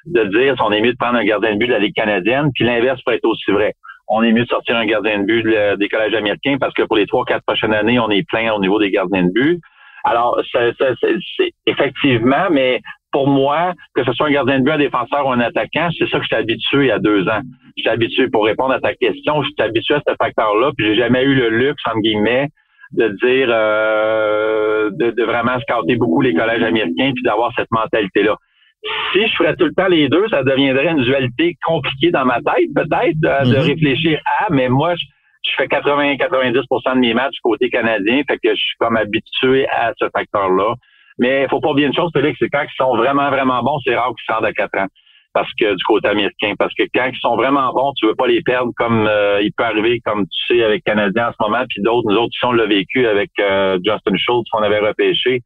de 0.07 0.25
dire 0.25 0.57
si 0.57 0.63
on 0.63 0.73
est 0.73 0.81
mieux 0.81 0.93
de 0.93 0.99
prendre 0.99 1.17
un 1.19 1.25
gardien 1.25 1.53
de 1.53 1.59
but 1.59 1.69
de 1.69 1.73
la 1.73 1.79
Ligue 1.79 1.95
canadienne, 1.95 2.51
puis 2.55 2.65
l'inverse 2.65 3.01
peut 3.03 3.13
être 3.13 3.25
aussi 3.25 3.53
vrai 3.53 3.75
on 4.13 4.23
est 4.23 4.33
mieux 4.33 4.45
de 4.45 4.49
sortir 4.49 4.77
un 4.77 4.85
gardien 4.85 5.21
de 5.21 5.25
but 5.25 5.43
des 5.79 5.89
collèges 5.89 6.15
américains 6.15 6.59
parce 6.61 6.75
que 6.75 6.83
pour 6.83 6.97
les 6.97 7.07
trois, 7.07 7.25
quatre 7.25 7.45
prochaines 7.47 7.73
années, 7.73 7.99
on 7.99 8.11
est 8.11 8.27
plein 8.29 8.53
au 8.53 8.61
niveau 8.61 8.79
des 8.79 8.91
gardiens 8.91 9.25
de 9.25 9.33
but. 9.33 9.61
Alors, 10.05 10.39
c'est 10.53 11.55
effectivement, 11.67 12.49
mais 12.51 12.81
pour 13.11 13.27
moi, 13.27 13.73
que 13.95 14.05
ce 14.05 14.13
soit 14.13 14.27
un 14.27 14.33
gardien 14.33 14.59
de 14.59 14.65
but, 14.65 14.73
un 14.73 14.79
défenseur 14.79 15.27
ou 15.27 15.33
un 15.33 15.41
attaquant, 15.41 15.89
c'est 15.99 16.09
ça 16.09 16.19
que 16.19 16.25
je 16.25 16.29
suis 16.29 16.37
habitué 16.37 16.85
il 16.85 16.89
y 16.89 16.91
a 16.91 16.99
deux 16.99 17.27
ans. 17.29 17.41
Je 17.77 17.83
suis 17.83 17.91
habitué 17.91 18.29
pour 18.29 18.45
répondre 18.45 18.73
à 18.73 18.81
ta 18.81 18.95
question, 18.95 19.43
je 19.43 19.49
suis 19.49 19.63
habitué 19.63 19.95
à 19.95 20.03
ce 20.07 20.15
facteur-là, 20.21 20.73
puis 20.77 20.87
j'ai 20.87 20.97
jamais 20.97 21.23
eu 21.23 21.35
le 21.35 21.49
luxe, 21.49 21.83
entre 21.87 22.01
guillemets, 22.01 22.49
de 22.93 23.09
dire 23.25 23.49
euh, 23.51 24.91
de, 24.93 25.11
de, 25.11 25.25
vraiment 25.25 25.59
scouter 25.61 25.97
beaucoup 25.97 26.21
les 26.21 26.35
collèges 26.35 26.63
américains 26.63 27.13
puis 27.15 27.23
d'avoir 27.23 27.51
cette 27.57 27.71
mentalité-là 27.71 28.37
si 29.13 29.27
je 29.27 29.37
ferais 29.37 29.55
tout 29.57 29.67
le 29.67 29.75
temps 29.75 29.89
les 29.89 30.09
deux, 30.09 30.27
ça 30.29 30.43
deviendrait 30.43 30.89
une 30.89 31.03
dualité 31.03 31.57
compliquée 31.65 32.11
dans 32.11 32.25
ma 32.25 32.41
tête, 32.41 32.69
peut-être, 32.75 33.21
de, 33.21 33.49
mhm. 33.49 33.63
réfléchir 33.63 34.21
à, 34.41 34.47
mais 34.51 34.69
moi, 34.69 34.95
je, 34.97 35.05
fais 35.57 35.67
80-90% 35.67 36.95
de 36.95 36.99
mes 36.99 37.15
matchs 37.15 37.37
côté 37.43 37.69
canadien, 37.69 38.23
fait 38.29 38.39
que 38.39 38.51
je 38.51 38.61
suis 38.61 38.77
comme 38.79 38.97
habitué 38.97 39.69
à 39.69 39.93
ce 39.99 40.07
facteur-là. 40.15 40.75
Mais 41.19 41.43
il 41.43 41.49
faut 41.49 41.61
pas 41.61 41.71
oublier 41.71 41.87
une 41.87 41.95
chose, 41.95 42.11
Félix, 42.13 42.39
c'est 42.41 42.49
quand 42.49 42.63
ils 42.63 42.77
sont 42.77 42.97
vraiment, 42.97 43.29
vraiment 43.31 43.63
bons, 43.63 43.79
c'est 43.85 43.95
rare 43.95 44.09
qu'ils 44.09 44.35
sortent 44.35 44.45
à 44.45 44.53
4 44.53 44.79
ans. 44.79 44.87
Parce 45.35 45.51
que 45.59 45.75
du 45.75 45.85
côté 45.85 46.09
américain. 46.09 46.53
Parce 46.59 46.75
que 46.75 46.83
quand 46.95 47.09
ils 47.11 47.19
sont 47.19 47.37
vraiment 47.37 47.73
bons, 47.73 47.93
tu 47.97 48.07
veux 48.07 48.15
pas 48.15 48.27
les 48.27 48.43
perdre 48.43 48.71
comme 48.77 49.07
euh, 49.07 49.41
il 49.43 49.51
peut 49.53 49.65
arriver, 49.65 50.01
comme 50.05 50.27
tu 50.27 50.47
sais, 50.47 50.63
avec 50.63 50.85
Canadien 50.85 51.29
en 51.29 51.33
ce 51.33 51.37
moment, 51.41 51.65
puis 51.69 51.83
d'autres, 51.83 52.11
nous 52.11 52.17
autres, 52.17 52.35
si 52.39 52.45
on 52.45 52.53
l'a 52.53 52.67
vécu 52.67 53.07
avec 53.07 53.31
euh, 53.41 53.79
Justin 53.83 54.17
Schultz, 54.17 54.49
qu'on 54.51 54.63
avait 54.63 54.81
repêché. 54.81 55.41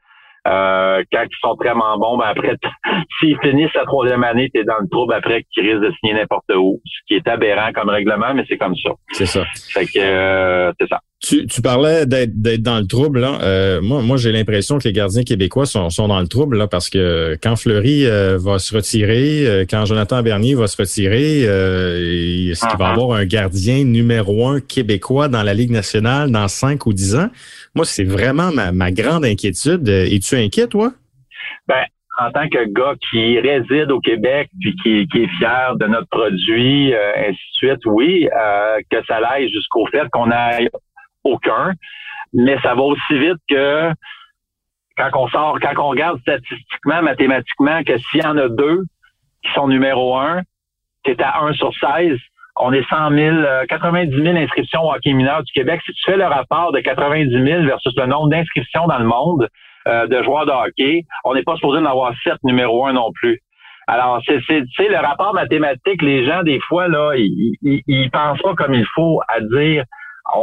Euh, 0.47 1.03
quand 1.13 1.25
ils 1.25 1.39
sont 1.41 1.55
vraiment 1.55 1.99
bons, 1.99 2.19
ben 2.19 2.27
après, 2.27 2.57
s'ils 3.19 3.39
finissent 3.41 3.75
la 3.75 3.85
troisième 3.85 4.25
année, 4.25 4.51
tu 4.55 4.61
es 4.61 4.65
dans 4.65 4.79
le 4.81 4.89
trouble 4.89 5.15
après 5.15 5.45
qu'ils 5.53 5.69
risquent 5.69 5.85
de 5.85 5.93
signer 5.99 6.15
n'importe 6.15 6.51
où, 6.55 6.81
ce 6.85 7.01
qui 7.07 7.15
est 7.15 7.29
aberrant 7.29 7.73
comme 7.73 7.89
règlement, 7.89 8.33
mais 8.35 8.45
c'est 8.49 8.59
comme 8.59 8.77
ça. 8.77 8.91
C'est 9.13 9.27
ça. 9.27 9.45
Fait 9.73 9.87
que 9.87 9.99
euh, 9.99 10.73
c'est 10.81 10.89
ça. 10.89 11.01
Tu, 11.23 11.47
tu 11.47 11.62
parlais 11.62 12.05
d'être 12.05 12.62
dans 12.62 12.79
le 12.79 12.87
trouble. 12.87 13.21
Là. 13.21 13.39
Euh, 13.43 13.81
moi, 13.81 14.03
moi 14.03 14.17
j'ai 14.17 14.33
l'impression 14.33 14.79
que 14.79 14.85
les 14.87 14.93
gardiens 14.93 15.23
québécois 15.23 15.64
sont, 15.64 15.89
sont 15.89 16.09
dans 16.09 16.21
le 16.21 16.29
trouble 16.29 16.59
là, 16.59 16.69
parce 16.69 16.91
que 16.91 17.37
quand 17.43 17.57
Fleury 17.57 18.05
va 18.05 18.59
se 18.59 18.75
retirer, 18.75 19.67
quand 19.69 19.87
Jonathan 19.87 20.23
Bernier 20.23 20.55
va 20.55 20.67
se 20.67 20.77
retirer, 20.77 21.41
est-ce 21.41 22.61
qu'il 22.69 22.79
va 22.79 22.85
y 22.85 22.89
uh-huh. 22.89 22.93
avoir 22.93 23.19
un 23.19 23.25
gardien 23.25 23.85
numéro 23.85 24.47
un 24.47 24.61
québécois 24.61 25.29
dans 25.29 25.43
la 25.43 25.55
Ligue 25.55 25.71
nationale 25.71 26.31
dans 26.31 26.49
cinq 26.49 26.87
ou 26.87 26.93
dix 26.93 27.17
ans? 27.17 27.31
Moi, 27.77 27.85
c'est 27.85 28.05
vraiment 28.05 28.51
ma, 28.53 28.91
grande 28.91 29.27
inquiétude. 29.27 29.87
Euh, 29.87 30.09
es-tu 30.11 30.35
inquiet, 30.35 30.67
toi? 30.67 30.93
Ben, 31.69 31.85
en 32.19 32.31
tant 32.31 32.49
que 32.49 32.64
gars 32.73 32.95
qui 33.11 33.39
réside 33.39 33.91
au 33.91 34.01
Québec 34.01 34.49
puis 34.59 34.75
qui, 34.83 35.23
est 35.23 35.39
fier 35.39 35.77
de 35.77 35.87
notre 35.87 36.09
produit, 36.09 36.95
euh, 36.95 37.12
ainsi 37.19 37.33
de 37.35 37.69
suite, 37.69 37.85
oui, 37.85 38.27
euh, 38.35 38.79
que 38.91 38.97
ça 39.07 39.17
aille 39.29 39.51
jusqu'au 39.51 39.87
fait 39.89 40.09
qu'on 40.11 40.29
n'aille 40.29 40.71
aucun. 41.27 41.72
Mais 42.33 42.59
ça 42.62 42.74
va 42.74 42.83
aussi 42.83 43.18
vite 43.18 43.39
que 43.49 43.91
quand 44.97 45.11
on 45.14 45.29
sort, 45.29 45.59
quand 45.61 45.72
on 45.79 45.89
regarde 45.91 46.20
statistiquement, 46.20 47.03
mathématiquement, 47.03 47.83
que 47.85 47.99
s'il 47.99 48.22
y 48.22 48.27
en 48.27 48.37
a 48.37 48.49
deux 48.49 48.83
qui 49.43 49.53
sont 49.53 49.68
numéro 49.68 50.16
un, 50.16 50.43
c'est 51.05 51.20
à 51.20 51.41
1 51.43 51.53
sur 51.55 51.72
16, 51.74 52.18
on 52.59 52.72
est 52.72 52.89
100 52.89 53.11
000, 53.11 53.37
90 53.68 54.22
000 54.22 54.37
inscriptions 54.37 54.83
au 54.83 54.93
hockey 54.93 55.12
mineur 55.12 55.43
du 55.43 55.53
Québec. 55.53 55.81
Si 55.85 55.93
tu 55.93 56.11
fais 56.11 56.16
le 56.16 56.24
rapport 56.24 56.72
de 56.72 56.81
90 56.81 57.31
000 57.31 57.64
versus 57.64 57.93
le 57.97 58.07
nombre 58.07 58.31
d'inscriptions 58.31 58.87
dans 58.87 58.99
le 58.99 59.05
monde 59.05 59.49
euh, 59.87 60.07
de 60.07 60.22
joueurs 60.22 60.47
de 60.47 60.53
hockey, 60.53 61.05
on 61.24 61.35
n'est 61.35 61.43
pas 61.43 61.55
supposé 61.57 61.79
en 61.81 61.85
avoir 61.85 62.14
7 62.24 62.35
numéro 62.45 62.87
1 62.87 62.95
non 62.95 63.12
plus. 63.12 63.41
Alors, 63.87 64.20
c'est, 64.27 64.41
c'est, 64.49 64.89
le 64.89 64.97
rapport 64.97 65.33
mathématique, 65.33 66.03
les 66.03 66.27
gens, 66.27 66.43
des 66.43 66.59
fois, 66.66 66.89
là, 66.89 67.12
ils, 67.14 67.57
ils, 67.62 68.11
pensent 68.11 68.43
pas 68.43 68.55
comme 68.55 68.74
il 68.74 68.87
faut 68.95 69.20
à 69.29 69.41
dire 69.41 69.85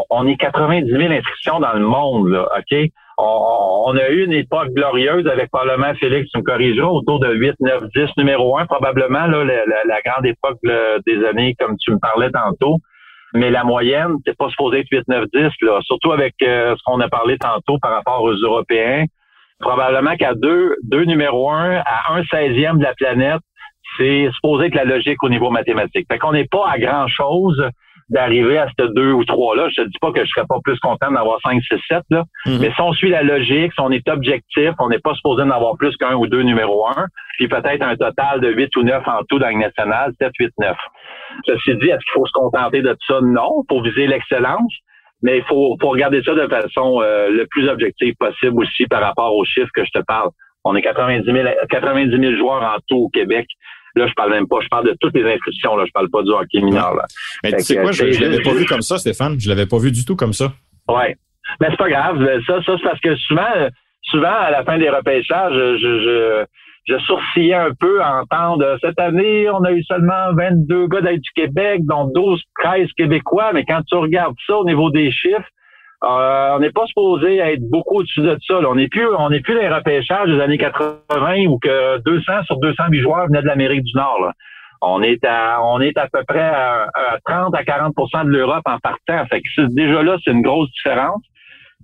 on, 0.10 0.28
est 0.28 0.38
90 0.38 0.90
000 0.90 1.12
inscriptions 1.12 1.60
dans 1.60 1.74
le 1.74 1.86
monde, 1.86 2.48
OK? 2.58 2.90
on, 3.18 3.96
a 3.98 4.10
eu 4.10 4.24
une 4.26 4.34
époque 4.34 4.70
glorieuse 4.74 5.28
avec 5.28 5.52
Parlement 5.52 5.94
Félix, 6.00 6.30
tu 6.32 6.40
me 6.40 6.44
corrigeras, 6.44 6.88
autour 6.88 7.20
de 7.20 7.34
8, 7.34 7.56
9, 7.60 7.84
10, 7.96 8.10
numéro 8.18 8.58
1, 8.58 8.66
probablement 8.66 9.28
là, 9.28 9.44
la, 9.44 10.02
grande 10.06 10.26
époque 10.26 10.60
des 11.06 11.26
années, 11.26 11.56
comme 11.60 11.78
tu 11.78 11.92
me 11.92 12.00
parlais 12.00 12.32
tantôt. 12.32 12.78
Mais 13.36 13.50
la 13.50 13.64
moyenne, 13.64 14.18
c'est 14.26 14.38
pas 14.38 14.50
supposé 14.50 14.80
être 14.80 14.90
8, 14.92 15.08
9, 15.08 15.26
10, 15.34 15.50
là. 15.62 15.80
Surtout 15.82 16.12
avec 16.12 16.36
euh, 16.44 16.76
ce 16.78 16.82
qu'on 16.86 17.00
a 17.00 17.10
parlé 17.10 17.38
tantôt 17.40 17.80
par 17.80 17.92
rapport 17.92 18.22
aux 18.22 18.34
Européens. 18.34 19.06
Probablement 19.60 20.16
qu'à 20.18 20.36
deux, 20.36 20.76
deux 20.84 21.06
numéro 21.06 21.50
1, 21.50 21.78
à 21.78 22.14
un 22.14 22.24
seizième 22.26 22.78
de 22.78 22.84
la 22.84 22.94
planète, 22.94 23.42
c'est 23.98 24.30
supposé 24.34 24.68
être 24.68 24.76
la 24.76 24.86
logique 24.86 25.24
au 25.24 25.30
niveau 25.30 25.50
mathématique. 25.50 26.06
Fait 26.12 26.20
qu'on 26.20 26.34
n'est 26.34 26.48
pas 26.48 26.68
à 26.70 26.78
grand 26.78 27.08
chose 27.08 27.64
d'arriver 28.14 28.58
à 28.58 28.68
ces 28.80 28.88
deux 28.96 29.12
ou 29.12 29.26
trois-là. 29.26 29.68
Je 29.70 29.82
te 29.82 29.88
dis 29.88 29.98
pas 30.00 30.12
que 30.12 30.24
je 30.24 30.30
serais 30.30 30.46
pas 30.48 30.60
plus 30.64 30.80
content 30.80 31.12
d'avoir 31.12 31.40
cinq, 31.42 31.62
six, 31.64 31.80
sept, 31.88 32.04
là. 32.10 32.24
Mhm. 32.46 32.60
Mais 32.62 32.72
si 32.74 32.82
on 32.82 32.94
suit 32.94 33.10
la 33.10 33.24
logique, 33.24 33.74
si 33.74 33.82
on 33.82 33.92
est 33.92 34.08
objectif, 34.08 34.72
on 34.80 34.90
n'est 34.90 35.00
pas 35.00 35.14
supposé 35.16 35.44
d'en 35.44 35.50
avoir 35.50 35.76
plus 35.78 35.96
qu'un 35.98 36.16
ou 36.16 36.28
deux 36.28 36.44
numéro 36.44 36.88
un, 36.88 37.08
puis 37.38 37.48
peut-être 37.48 37.82
un 37.82 37.96
total 37.96 38.40
de 38.40 38.50
huit 38.50 38.74
ou 38.78 38.84
neuf 38.84 39.06
en 39.08 39.24
tout 39.28 39.40
dans 39.40 39.50
le 39.50 39.58
national, 39.58 40.14
sept, 40.22 40.32
huit, 40.40 40.54
neuf. 40.60 40.78
Ceci 41.46 41.76
dit, 41.76 41.90
est-ce 41.90 42.04
qu'il 42.06 42.14
faut 42.14 42.26
se 42.26 42.32
contenter 42.34 42.82
de 42.82 42.96
ça? 43.08 43.20
Non, 43.22 43.64
pour 43.68 43.82
viser 43.82 44.08
l'excellence. 44.08 44.74
Mais 45.24 45.38
il 45.38 45.44
faut, 45.46 45.78
faut 45.82 45.90
regarder 45.90 46.22
ça 46.22 46.36
de 46.36 46.48
façon 46.48 47.02
euh, 47.02 47.30
le 47.30 47.48
plus 47.50 47.70
objective 47.70 48.14
possible 48.20 48.62
aussi 48.62 48.86
par 48.88 49.02
rapport 49.02 49.34
aux 49.34 49.46
chiffres 49.46 49.72
que 49.74 49.86
je 49.86 49.92
te 49.92 50.04
parle. 50.06 50.30
On 50.66 50.76
est 50.76 50.82
90 50.82 51.24
000, 51.26 51.48
90 51.70 52.12
000 52.12 52.36
joueurs 52.36 52.62
en 52.62 52.78
tout 52.88 53.06
au 53.06 53.10
Québec. 53.10 53.48
Là, 53.96 54.08
je 54.08 54.14
parle 54.14 54.32
même 54.32 54.48
pas, 54.48 54.58
je 54.62 54.68
parle 54.70 54.88
de 54.88 54.96
toutes 55.00 55.16
les 55.16 55.32
inscriptions, 55.32 55.76
là. 55.76 55.86
Je 55.86 55.92
parle 55.92 56.10
pas 56.10 56.24
du 56.24 56.32
hockey 56.32 56.62
mineur, 56.62 56.96
là. 56.96 57.06
Mais 57.44 57.54
tu 57.54 57.64
sais 57.64 57.76
quoi, 57.76 57.92
je, 57.92 58.12
je 58.12 58.22
l'avais 58.22 58.42
pas 58.42 58.54
vu 58.54 58.66
comme 58.66 58.82
ça, 58.82 58.98
Stéphane. 58.98 59.40
Je 59.40 59.50
l'avais 59.50 59.68
pas 59.68 59.78
vu 59.78 59.92
du 59.92 60.04
tout 60.04 60.16
comme 60.16 60.34
ça. 60.34 60.54
Ouais. 60.88 61.16
Mais 61.62 61.68
c'est 61.70 61.78
pas 61.78 61.90
grave. 61.90 62.26
Ça, 62.48 62.64
ça, 62.64 62.74
c'est 62.78 62.84
parce 62.84 63.00
que 63.00 63.16
souvent, 63.16 63.70
souvent, 64.04 64.34
à 64.34 64.52
la 64.52 64.64
fin 64.64 64.78
des 64.78 64.90
repêchages, 64.90 65.54
je, 65.54 65.78
je, 65.78 66.46
je 66.86 66.98
sourcillais 67.06 67.54
un 67.54 67.74
peu 67.80 68.02
à 68.02 68.22
entendre 68.22 68.78
cette 68.82 69.00
année, 69.00 69.50
on 69.50 69.64
a 69.64 69.72
eu 69.72 69.84
seulement 69.84 70.34
22 70.34 70.88
gars 70.88 71.02
du 71.02 71.32
Québec, 71.36 71.82
dont 71.84 72.10
12, 72.14 72.42
13 72.64 72.88
Québécois, 72.98 73.52
mais 73.54 73.64
quand 73.66 73.82
tu 73.88 73.96
regardes 73.96 74.36
ça 74.48 74.58
au 74.58 74.66
niveau 74.66 74.90
des 74.90 75.12
chiffres, 75.12 75.48
euh, 76.04 76.56
on 76.56 76.60
n'est 76.60 76.72
pas 76.72 76.86
supposé 76.86 77.38
être 77.38 77.62
beaucoup 77.70 78.00
au-dessus 78.00 78.22
de 78.22 78.38
ça. 78.46 78.56
On 78.68 78.76
n'est 78.76 78.90
plus, 78.90 79.08
on 79.08 79.30
n'est 79.30 79.40
plus 79.40 79.58
les 79.58 79.70
repêchages 79.70 80.28
des 80.28 80.42
années 80.42 80.58
80 80.58 81.46
où 81.48 81.60
que 81.60 82.00
200 82.00 82.44
sur 82.46 82.58
208 82.58 83.00
joueurs 83.00 83.28
venaient 83.28 83.42
de 83.42 83.48
l'Amérique 83.48 83.84
du 83.84 83.96
Nord. 83.96 84.32
On 84.82 85.02
est 85.02 85.24
à, 85.24 85.60
on 85.64 85.80
est 85.80 85.98
à 85.98 86.10
peu 86.12 86.24
près 86.28 86.42
à, 86.42 86.90
30 87.26 87.56
à 87.56 87.64
40% 87.64 88.26
de 88.26 88.30
l'Europe 88.30 88.64
en 88.66 88.80
partant. 88.80 89.26
Fait 89.28 89.40
que 89.40 89.74
déjà 89.74 90.04
là, 90.04 90.18
c'est 90.24 90.32
une 90.32 90.42
grosse 90.42 90.70
différence. 90.72 91.22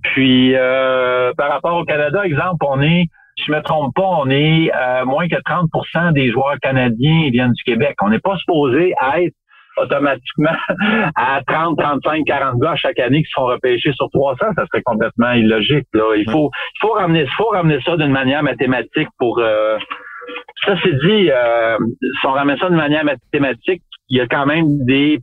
Puis 0.04 0.54
euh, 0.54 1.32
par 1.38 1.50
rapport 1.50 1.78
au 1.78 1.86
Canada, 1.86 2.26
exemple, 2.26 2.66
on 2.68 2.82
est, 2.82 3.06
si 3.38 3.46
je 3.46 3.52
me 3.54 3.62
trompe 3.62 3.96
pas, 3.96 4.04
on 4.04 4.30
est 4.30 4.70
à 4.72 5.06
moins 5.06 5.30
que 5.30 5.36
30% 5.36 6.12
des 6.12 6.30
joueurs 6.30 6.58
canadiens 6.62 7.30
viennent 7.32 7.54
du 7.54 7.64
Québec. 7.64 7.96
On 8.02 8.10
n'est 8.10 8.20
pas 8.20 8.36
supposé 8.36 8.94
être 9.16 9.34
automatiquement 9.84 10.56
à 11.16 11.42
30, 11.46 11.78
35, 11.78 12.24
40 12.26 12.60
gars 12.60 12.76
chaque 12.76 13.00
année 13.00 13.24
qui 13.24 13.30
sont 13.32 13.46
repêchés 13.46 13.92
sur 13.94 14.10
300, 14.12 14.38
ça 14.56 14.66
serait 14.68 14.82
complètement 14.84 15.32
illogique. 15.32 15.88
Là. 15.94 16.16
Il 16.16 16.30
faut, 16.30 16.52
il 16.76 16.80
faut 16.82 16.94
ramener, 16.94 17.26
faut 17.38 17.50
ramener 17.50 17.80
ça 17.82 17.98
d'une 17.98 18.12
manière 18.12 18.44
mathématique 18.44 19.10
pour. 19.18 19.40
Euh, 19.40 19.78
ça 20.66 20.76
c'est 20.84 21.00
dit, 21.00 21.30
euh, 21.32 21.78
si 22.20 22.26
on 22.26 22.32
ramène 22.32 22.58
ça 22.58 22.68
d'une 22.68 22.78
manière 22.78 23.06
mathématique, 23.06 23.82
il 24.10 24.18
y 24.18 24.22
a 24.22 24.28
quand 24.28 24.46
même 24.46 24.86
des 24.86 25.20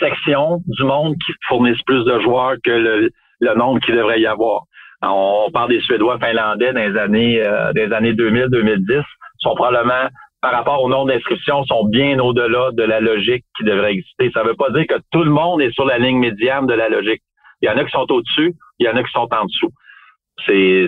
sections 0.00 0.60
du 0.66 0.84
monde 0.84 1.14
qui 1.24 1.32
fournissent 1.48 1.82
plus 1.86 2.04
de 2.04 2.20
joueurs 2.20 2.54
que 2.62 2.70
le, 2.70 3.10
le 3.40 3.54
nombre 3.54 3.80
qu'il 3.80 3.94
devrait 3.94 4.20
y 4.20 4.26
avoir. 4.26 4.62
On 5.02 5.50
parle 5.52 5.70
des 5.70 5.80
Suédois 5.80 6.18
finlandais 6.18 6.72
dans 6.72 6.80
les 6.80 6.98
années 6.98 7.42
euh, 7.42 7.72
des 7.72 7.92
années 7.92 8.14
2000-2010 8.14 9.02
sont 9.38 9.54
probablement 9.54 10.08
par 10.44 10.52
rapport 10.52 10.82
au 10.82 10.90
nombre 10.90 11.06
d'inscriptions 11.06 11.64
sont 11.64 11.86
bien 11.86 12.18
au-delà 12.18 12.70
de 12.72 12.82
la 12.82 13.00
logique 13.00 13.46
qui 13.56 13.64
devrait 13.64 13.92
exister. 13.92 14.30
Ça 14.34 14.42
ne 14.42 14.48
veut 14.48 14.54
pas 14.54 14.68
dire 14.72 14.84
que 14.86 15.00
tout 15.10 15.24
le 15.24 15.30
monde 15.30 15.62
est 15.62 15.72
sur 15.72 15.86
la 15.86 15.96
ligne 15.96 16.18
médiane 16.18 16.66
de 16.66 16.74
la 16.74 16.90
logique. 16.90 17.22
Il 17.62 17.66
y 17.66 17.72
en 17.72 17.78
a 17.78 17.82
qui 17.82 17.90
sont 17.90 18.04
au-dessus, 18.12 18.52
il 18.78 18.84
y 18.84 18.90
en 18.90 18.94
a 18.94 19.02
qui 19.02 19.10
sont 19.10 19.26
en 19.32 19.44
dessous. 19.46 19.70
C'est 20.44 20.86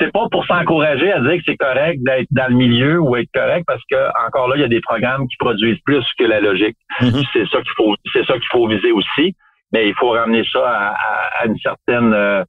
c'est 0.00 0.10
pas 0.10 0.26
pour 0.32 0.44
s'encourager 0.44 1.12
à 1.12 1.20
dire 1.20 1.36
que 1.36 1.42
c'est 1.46 1.56
correct 1.56 2.00
d'être 2.02 2.26
dans 2.32 2.48
le 2.48 2.56
milieu 2.56 2.98
ou 2.98 3.14
être 3.14 3.30
correct 3.32 3.62
parce 3.64 3.82
que 3.88 4.26
encore 4.26 4.48
là 4.48 4.56
il 4.56 4.62
y 4.62 4.64
a 4.64 4.68
des 4.68 4.80
programmes 4.80 5.28
qui 5.28 5.36
produisent 5.36 5.78
plus 5.84 6.04
que 6.18 6.24
la 6.24 6.40
logique. 6.40 6.76
Mm-hmm. 7.00 7.26
C'est 7.32 7.46
ça 7.46 7.58
qu'il 7.62 7.72
faut 7.76 7.94
c'est 8.12 8.26
ça 8.26 8.32
qu'il 8.32 8.48
faut 8.50 8.66
viser 8.66 8.90
aussi, 8.90 9.36
mais 9.72 9.86
il 9.86 9.94
faut 9.94 10.10
ramener 10.10 10.42
ça 10.52 10.96
à, 11.38 11.46
une 11.46 11.58
certaine 11.58 12.12
euh, 12.12 12.42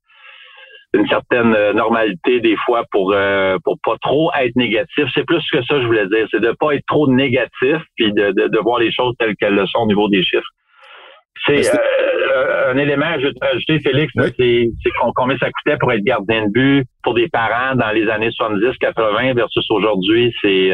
une 0.94 1.08
certaine 1.08 1.56
euh, 1.56 1.74
normalité 1.74 2.42
des 2.42 2.58
fois 2.66 2.84
pour 2.92 3.14
euh, 3.14 3.58
pour 3.64 3.78
pas 3.84 3.96
trop 4.02 4.30
être 4.40 4.56
négatif. 4.56 5.06
C'est 5.14 5.26
plus 5.26 5.44
que 5.52 5.64
ça 5.64 5.80
je 5.80 5.86
voulais 5.86 6.08
dire, 6.08 6.28
c'est 6.32 6.42
de 6.42 6.54
pas 6.60 6.74
être 6.74 6.86
trop 6.88 7.08
négatif 7.10 7.78
puis 7.96 8.12
de, 8.12 8.32
de, 8.32 8.48
de 8.48 8.60
voir 8.60 8.80
les 8.80 8.92
choses 8.92 9.16
telles 9.18 9.36
qu'elles 9.38 9.56
le 9.56 9.66
sont 9.68 9.80
au 9.80 9.88
niveau 9.88 10.10
des 10.10 10.24
chiffres. 10.24 10.50
C'est 11.46 11.74
euh, 11.74 12.74
un 12.74 12.78
élément, 12.78 13.14
je 13.20 13.28
vais 13.28 13.34
te 13.34 13.44
rajouter, 13.44 13.80
Félix, 13.80 14.14
c'est 14.38 14.70
combien 15.16 15.38
ça 15.38 15.50
coûtait 15.50 15.78
pour 15.78 15.92
être 15.92 16.04
gardien 16.04 16.46
de 16.46 16.52
but 16.52 16.86
pour 17.04 17.14
des 17.14 17.30
parents 17.30 17.76
dans 17.76 17.90
les 17.92 18.08
années 18.10 18.30
70-80 18.30 19.34
versus 19.34 19.66
aujourd'hui. 19.72 20.34
C'est 20.42 20.72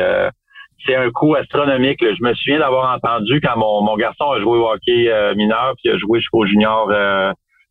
c'est 0.86 0.96
un 0.96 1.10
coût 1.10 1.36
astronomique. 1.36 2.00
Je 2.02 2.24
me 2.24 2.34
souviens 2.34 2.60
d'avoir 2.60 2.96
entendu 2.96 3.40
quand 3.42 3.58
mon, 3.58 3.82
mon 3.82 3.96
garçon 3.96 4.32
a 4.32 4.40
joué 4.42 4.58
au 4.58 4.70
hockey 4.70 5.10
mineur, 5.36 5.74
puis 5.82 5.92
a 5.94 5.98
joué 5.98 6.20
jusqu'au 6.20 6.46
junior 6.46 6.92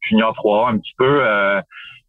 junior 0.09 0.33
3 0.35 0.71
un 0.71 0.79
petit 0.79 0.95
peu 0.97 1.23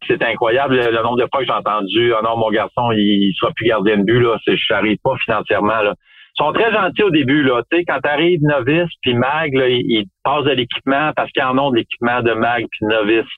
c'est 0.06 0.22
incroyable 0.22 0.76
le, 0.76 1.02
nombre 1.02 1.16
de 1.16 1.26
fois 1.30 1.40
que 1.40 1.46
j'ai 1.46 1.52
entendu 1.52 2.12
oh 2.12 2.22
non 2.22 2.36
mon 2.36 2.50
garçon 2.50 2.92
il, 2.92 3.32
sera 3.38 3.52
plus 3.52 3.66
gardien 3.66 3.98
de 3.98 4.04
but 4.04 4.20
là. 4.20 4.36
Je 4.46 4.74
n'arrive 4.74 4.98
pas 5.02 5.16
financièrement 5.24 5.82
là 5.82 5.94
ils 6.38 6.44
sont 6.44 6.52
très 6.52 6.72
gentils 6.72 7.02
au 7.02 7.10
début 7.10 7.42
là. 7.42 7.62
Tu 7.70 7.78
sais 7.78 7.84
quand 7.84 8.00
t'arrives 8.00 8.40
novice 8.42 8.90
puis 9.02 9.14
mag 9.14 9.52
là, 9.54 9.68
ils, 9.68 10.06
passent 10.22 10.44
de 10.44 10.52
l'équipement 10.52 11.12
parce 11.16 11.30
qu'ils 11.32 11.42
en 11.42 11.58
ont 11.58 11.70
de 11.70 11.76
l'équipement 11.76 12.22
de 12.22 12.32
mag 12.32 12.64
puis 12.70 12.86
novice. 12.86 13.30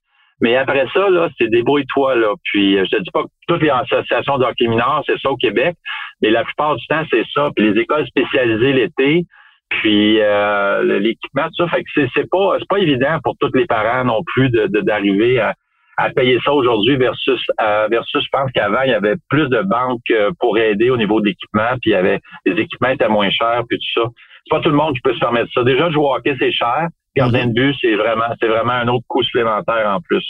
Mais 0.42 0.56
après 0.56 0.86
ça 0.92 1.08
là 1.08 1.28
c'est 1.38 1.48
débrouille-toi 1.48 2.16
là. 2.16 2.34
Puis 2.44 2.76
je 2.76 2.90
te 2.96 3.02
dis 3.02 3.10
pas 3.10 3.22
que 3.22 3.28
toutes 3.48 3.62
les 3.62 3.70
associations 3.70 4.38
d'hockey 4.38 4.66
mineur 4.66 5.02
c'est 5.06 5.18
ça 5.18 5.30
au 5.30 5.36
Québec 5.36 5.76
mais 6.22 6.30
la 6.30 6.44
plupart 6.44 6.76
du 6.76 6.86
temps 6.86 7.04
c'est 7.10 7.24
ça. 7.34 7.50
Puis 7.56 7.72
les 7.72 7.80
écoles 7.80 8.06
spécialisées 8.06 8.72
l'été 8.72 9.24
puis 9.70 10.20
euh, 10.20 10.98
l'équipement 10.98 11.46
tout 11.46 11.64
ça. 11.64 11.68
Fait 11.68 11.82
que 11.82 11.88
c'est 12.14 12.28
pas 12.28 12.56
c'est 12.58 12.68
pas 12.68 12.78
évident 12.78 13.18
pour 13.22 13.36
tous 13.38 13.52
les 13.54 13.66
parents 13.66 14.04
non 14.04 14.22
plus 14.26 14.50
de 14.50 14.66
d'arriver 14.80 15.40
à 15.40 15.54
à 16.00 16.10
payer 16.10 16.38
ça 16.44 16.52
aujourd'hui 16.52 16.96
versus 16.96 17.40
euh, 17.60 17.88
versus 17.90 18.24
je 18.24 18.28
pense 18.32 18.50
qu'avant 18.52 18.82
il 18.84 18.90
y 18.90 18.94
avait 18.94 19.16
plus 19.28 19.48
de 19.48 19.62
banques 19.62 20.00
euh, 20.10 20.30
pour 20.40 20.56
aider 20.58 20.90
au 20.90 20.96
niveau 20.96 21.20
d'équipement 21.20 21.76
puis 21.80 21.90
il 21.90 21.92
y 21.92 21.96
avait 21.96 22.20
les 22.46 22.60
équipements 22.60 22.88
étaient 22.88 23.08
moins 23.08 23.30
chers 23.30 23.62
puis 23.68 23.78
tout 23.78 24.00
ça 24.00 24.08
c'est 24.44 24.56
pas 24.56 24.60
tout 24.60 24.70
le 24.70 24.76
monde 24.76 24.94
qui 24.94 25.00
peut 25.02 25.14
se 25.14 25.20
permettre 25.20 25.50
ça 25.52 25.62
déjà 25.62 25.90
jouer 25.90 26.04
au 26.04 26.14
hockey 26.14 26.34
c'est 26.38 26.52
cher 26.52 26.88
Gardien 27.16 27.48
de 27.48 27.52
but, 27.52 27.74
c'est 27.80 27.96
vraiment, 27.96 28.32
c'est 28.40 28.46
vraiment 28.46 28.74
un 28.74 28.86
autre 28.86 29.04
coût 29.08 29.20
supplémentaire 29.24 29.84
en 29.84 30.00
plus. 30.00 30.24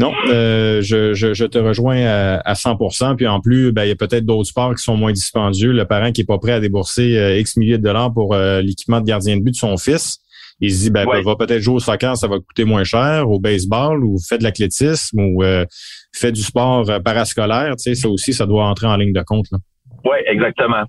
Non, 0.00 0.12
euh, 0.28 0.82
je, 0.82 1.14
je, 1.14 1.44
te 1.44 1.58
rejoins 1.58 2.04
à, 2.44 2.54
100%. 2.54 3.14
Puis 3.14 3.28
en 3.28 3.40
plus, 3.40 3.70
ben, 3.70 3.84
il 3.84 3.90
y 3.90 3.92
a 3.92 3.94
peut-être 3.94 4.26
d'autres 4.26 4.48
sports 4.48 4.74
qui 4.74 4.82
sont 4.82 4.96
moins 4.96 5.12
dispendieux. 5.12 5.70
Le 5.70 5.84
parent 5.84 6.10
qui 6.10 6.22
est 6.22 6.26
pas 6.26 6.38
prêt 6.38 6.50
à 6.50 6.58
débourser 6.58 7.38
X 7.38 7.56
milliers 7.56 7.78
de 7.78 7.84
dollars 7.84 8.12
pour 8.12 8.34
l'équipement 8.34 9.00
de 9.00 9.06
gardien 9.06 9.36
de 9.36 9.44
but 9.44 9.52
de 9.52 9.56
son 9.56 9.76
fils, 9.76 10.18
il 10.60 10.72
se 10.72 10.84
dit, 10.84 10.90
ben, 10.90 11.04
va 11.04 11.36
peut-être 11.36 11.60
jouer 11.60 11.76
au 11.76 11.78
soccer, 11.78 12.16
ça 12.16 12.26
va 12.26 12.36
coûter 12.38 12.64
moins 12.64 12.84
cher, 12.84 13.28
au 13.28 13.38
baseball, 13.38 14.04
ou 14.04 14.16
fait 14.18 14.38
de 14.38 14.42
l'athlétisme, 14.42 15.20
ou 15.20 15.42
euh, 15.42 15.64
fait 16.14 16.32
du 16.32 16.42
sport 16.42 16.88
euh, 16.90 16.98
parascolaire. 16.98 17.76
Tu 17.76 17.90
sais, 17.90 17.94
ça 17.94 18.08
aussi, 18.08 18.32
ça 18.32 18.46
doit 18.46 18.64
entrer 18.64 18.86
en 18.86 18.96
ligne 18.96 19.12
de 19.12 19.22
compte. 19.22 19.46
Oui, 20.04 20.16
exactement. 20.26 20.84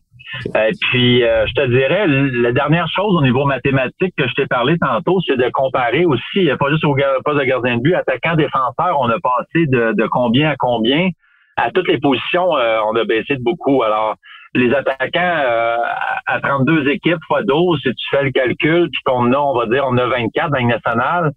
Et 0.46 0.58
euh, 0.58 0.72
puis, 0.92 1.20
je 1.22 1.54
te 1.54 1.68
dirais, 1.68 2.08
la 2.08 2.52
dernière 2.52 2.88
chose 2.96 3.16
au 3.16 3.22
niveau 3.22 3.46
mathématique 3.46 4.14
que 4.18 4.28
je 4.28 4.34
t'ai 4.34 4.48
parlé 4.48 4.78
tantôt, 4.80 5.20
c'est 5.28 5.38
de 5.38 5.50
comparer 5.52 6.06
aussi, 6.06 6.50
a 6.50 6.58
pas 6.58 6.70
juste 6.72 6.86
au 6.86 6.96
poste 7.24 7.40
de 7.40 7.46
gardien 7.46 7.78
de 7.78 7.82
but, 7.82 7.96
attaquant, 7.96 8.36
défenseur, 8.36 8.98
on 9.00 9.10
a 9.10 9.20
passé 9.20 9.66
de, 9.68 9.94
de 9.96 10.08
combien 10.08 10.52
à 10.52 10.56
combien. 10.56 11.10
À 11.58 11.72
toutes 11.72 11.90
les 11.90 12.00
positions, 12.00 12.52
on 12.52 12.96
a 12.96 13.04
baissé 13.04 13.36
de 13.36 13.44
beaucoup. 13.44 13.84
Alors, 13.84 14.16
les 14.56 14.74
attaquants 14.74 15.44
euh, 15.46 15.78
à 16.26 16.40
32 16.42 16.88
équipes 16.90 17.20
fois 17.28 17.44
12, 17.44 17.80
si 17.82 17.94
tu 17.94 18.06
fais 18.10 18.24
le 18.24 18.32
calcul, 18.32 18.90
puis 18.90 19.02
qu'on 19.06 19.32
a, 19.34 19.38
on 19.38 19.58
va 19.58 19.66
dire, 19.68 19.86
on 19.88 19.98
a 19.98 20.08
24 20.08 20.52
dans 20.52 20.58
la 20.58 20.64
nationale, 20.64 21.32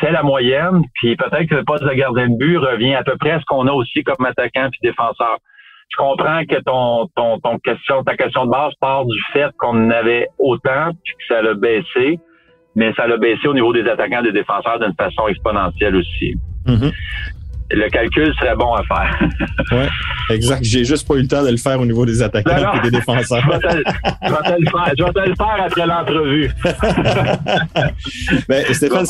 c'est 0.00 0.10
la 0.10 0.22
moyenne, 0.22 0.82
puis 0.94 1.16
peut-être 1.16 1.48
que 1.48 1.54
le 1.54 1.64
poste 1.64 1.84
de 1.84 1.92
gardien 1.92 2.28
de 2.28 2.36
but 2.36 2.58
revient 2.58 2.94
à 2.94 3.02
peu 3.02 3.16
près 3.16 3.32
à 3.32 3.40
ce 3.40 3.44
qu'on 3.46 3.66
a 3.66 3.72
aussi 3.72 4.02
comme 4.02 4.24
attaquant 4.24 4.68
puis 4.70 4.80
défenseur. 4.82 5.38
Je 5.90 5.96
comprends 5.96 6.44
que 6.44 6.60
ton, 6.60 7.08
ton, 7.16 7.38
ton 7.38 7.58
question, 7.58 8.04
ta 8.04 8.14
question 8.14 8.44
de 8.44 8.50
base 8.50 8.72
part 8.80 9.06
du 9.06 9.18
fait 9.32 9.50
qu'on 9.58 9.86
en 9.86 9.90
avait 9.90 10.28
autant, 10.38 10.90
puis 11.02 11.14
que 11.14 11.34
ça 11.34 11.40
l'a 11.40 11.54
baissé, 11.54 12.18
mais 12.76 12.92
ça 12.94 13.06
l'a 13.06 13.16
baissé 13.16 13.48
au 13.48 13.54
niveau 13.54 13.72
des 13.72 13.88
attaquants 13.88 14.20
et 14.20 14.24
des 14.24 14.32
défenseurs 14.32 14.78
d'une 14.78 14.94
façon 14.94 15.26
exponentielle 15.28 15.96
aussi. 15.96 16.34
Mm-hmm 16.66 16.92
le 17.70 17.88
calcul 17.90 18.32
serait 18.38 18.56
bon 18.56 18.74
à 18.74 18.82
faire. 18.84 19.28
oui, 19.72 20.34
exact. 20.34 20.64
J'ai 20.64 20.84
juste 20.84 21.06
pas 21.06 21.14
eu 21.14 21.22
le 21.22 21.28
temps 21.28 21.42
de 21.42 21.50
le 21.50 21.56
faire 21.56 21.80
au 21.80 21.86
niveau 21.86 22.06
des 22.06 22.22
attaquants 22.22 22.72
et 22.74 22.80
des 22.80 22.90
défenseurs. 22.90 23.42
je, 23.42 23.50
vais 23.50 23.58
te, 23.58 23.76
le 25.28 25.34
faire, 25.34 25.64
après 25.64 25.86
l'entrevue. 25.86 26.50
ben, 28.48 28.64
Stéphane, 28.72 29.06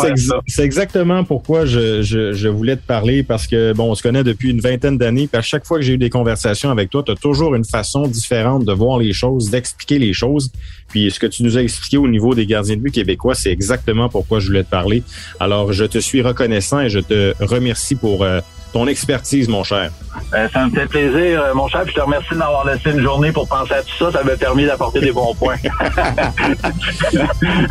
c'est 0.47 0.65
exactement 0.65 1.25
pourquoi 1.25 1.67
je, 1.67 2.03
je, 2.03 2.33
je, 2.33 2.49
voulais 2.49 2.77
te 2.77 2.87
parler 2.87 3.23
parce 3.23 3.47
que, 3.47 3.73
bon, 3.73 3.91
on 3.91 3.95
se 3.95 4.03
connaît 4.03 4.25
depuis 4.25 4.51
une 4.51 4.61
vingtaine 4.61 4.99
d'années. 4.99 5.29
À 5.33 5.43
chaque 5.43 5.65
fois 5.65 5.79
que 5.79 5.85
j'ai 5.85 5.95
eu 5.95 5.99
des 5.99 6.11
conversations 6.11 6.71
avec 6.71 6.91
toi, 6.91 7.03
tu 7.05 7.13
as 7.13 7.17
toujours 7.17 7.55
une 7.55 7.65
façon 7.65 8.09
différente 8.09 8.65
de 8.65 8.73
voir 8.73 8.99
les 8.99 9.13
choses, 9.13 9.51
d'expliquer 9.51 9.99
les 9.99 10.13
choses. 10.13 10.51
Puis 10.89 11.11
ce 11.11 11.21
que 11.21 11.27
tu 11.27 11.43
nous 11.43 11.59
as 11.59 11.63
expliqué 11.63 11.97
au 11.97 12.09
niveau 12.09 12.35
des 12.35 12.47
gardiens 12.47 12.77
de 12.77 12.81
but 12.81 12.91
québécois, 12.91 13.35
c'est 13.35 13.53
exactement 13.53 14.09
pourquoi 14.09 14.41
je 14.41 14.47
voulais 14.47 14.65
te 14.65 14.71
parler. 14.71 15.03
Alors, 15.39 15.73
je 15.73 15.85
te 15.85 15.99
suis 15.99 16.23
reconnaissant 16.23 16.81
et 16.81 16.89
je 16.89 17.01
te 17.01 17.35
remercie 17.41 17.95
pour 17.95 18.23
euh, 18.23 18.41
ton 18.73 18.87
expertise, 18.87 19.49
mon 19.49 19.65
cher. 19.65 19.91
Ben, 20.31 20.49
ça 20.53 20.67
me 20.67 20.71
fait 20.71 20.87
plaisir, 20.87 21.43
euh, 21.43 21.55
mon 21.55 21.69
cher. 21.69 21.85
je 21.87 21.93
te 21.93 22.01
remercie 22.01 22.35
d'avoir 22.35 22.67
laissé 22.67 22.91
une 22.91 23.01
journée 23.01 23.33
pour 23.33 23.49
penser 23.49 23.75
à 23.75 23.83
tout 23.83 23.97
ça. 23.99 24.13
Ça 24.13 24.25
m'a 24.25 24.37
permis 24.37 24.67
d'apporter 24.67 25.01
des 25.01 25.13
bons 25.13 25.35
points. 25.35 25.57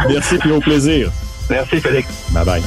Merci, 0.10 0.38
puis 0.38 0.52
au 0.52 0.60
plaisir. 0.60 1.10
Merci, 1.50 1.80
Félix. 1.80 2.08
Bye 2.32 2.46
bye. 2.46 2.64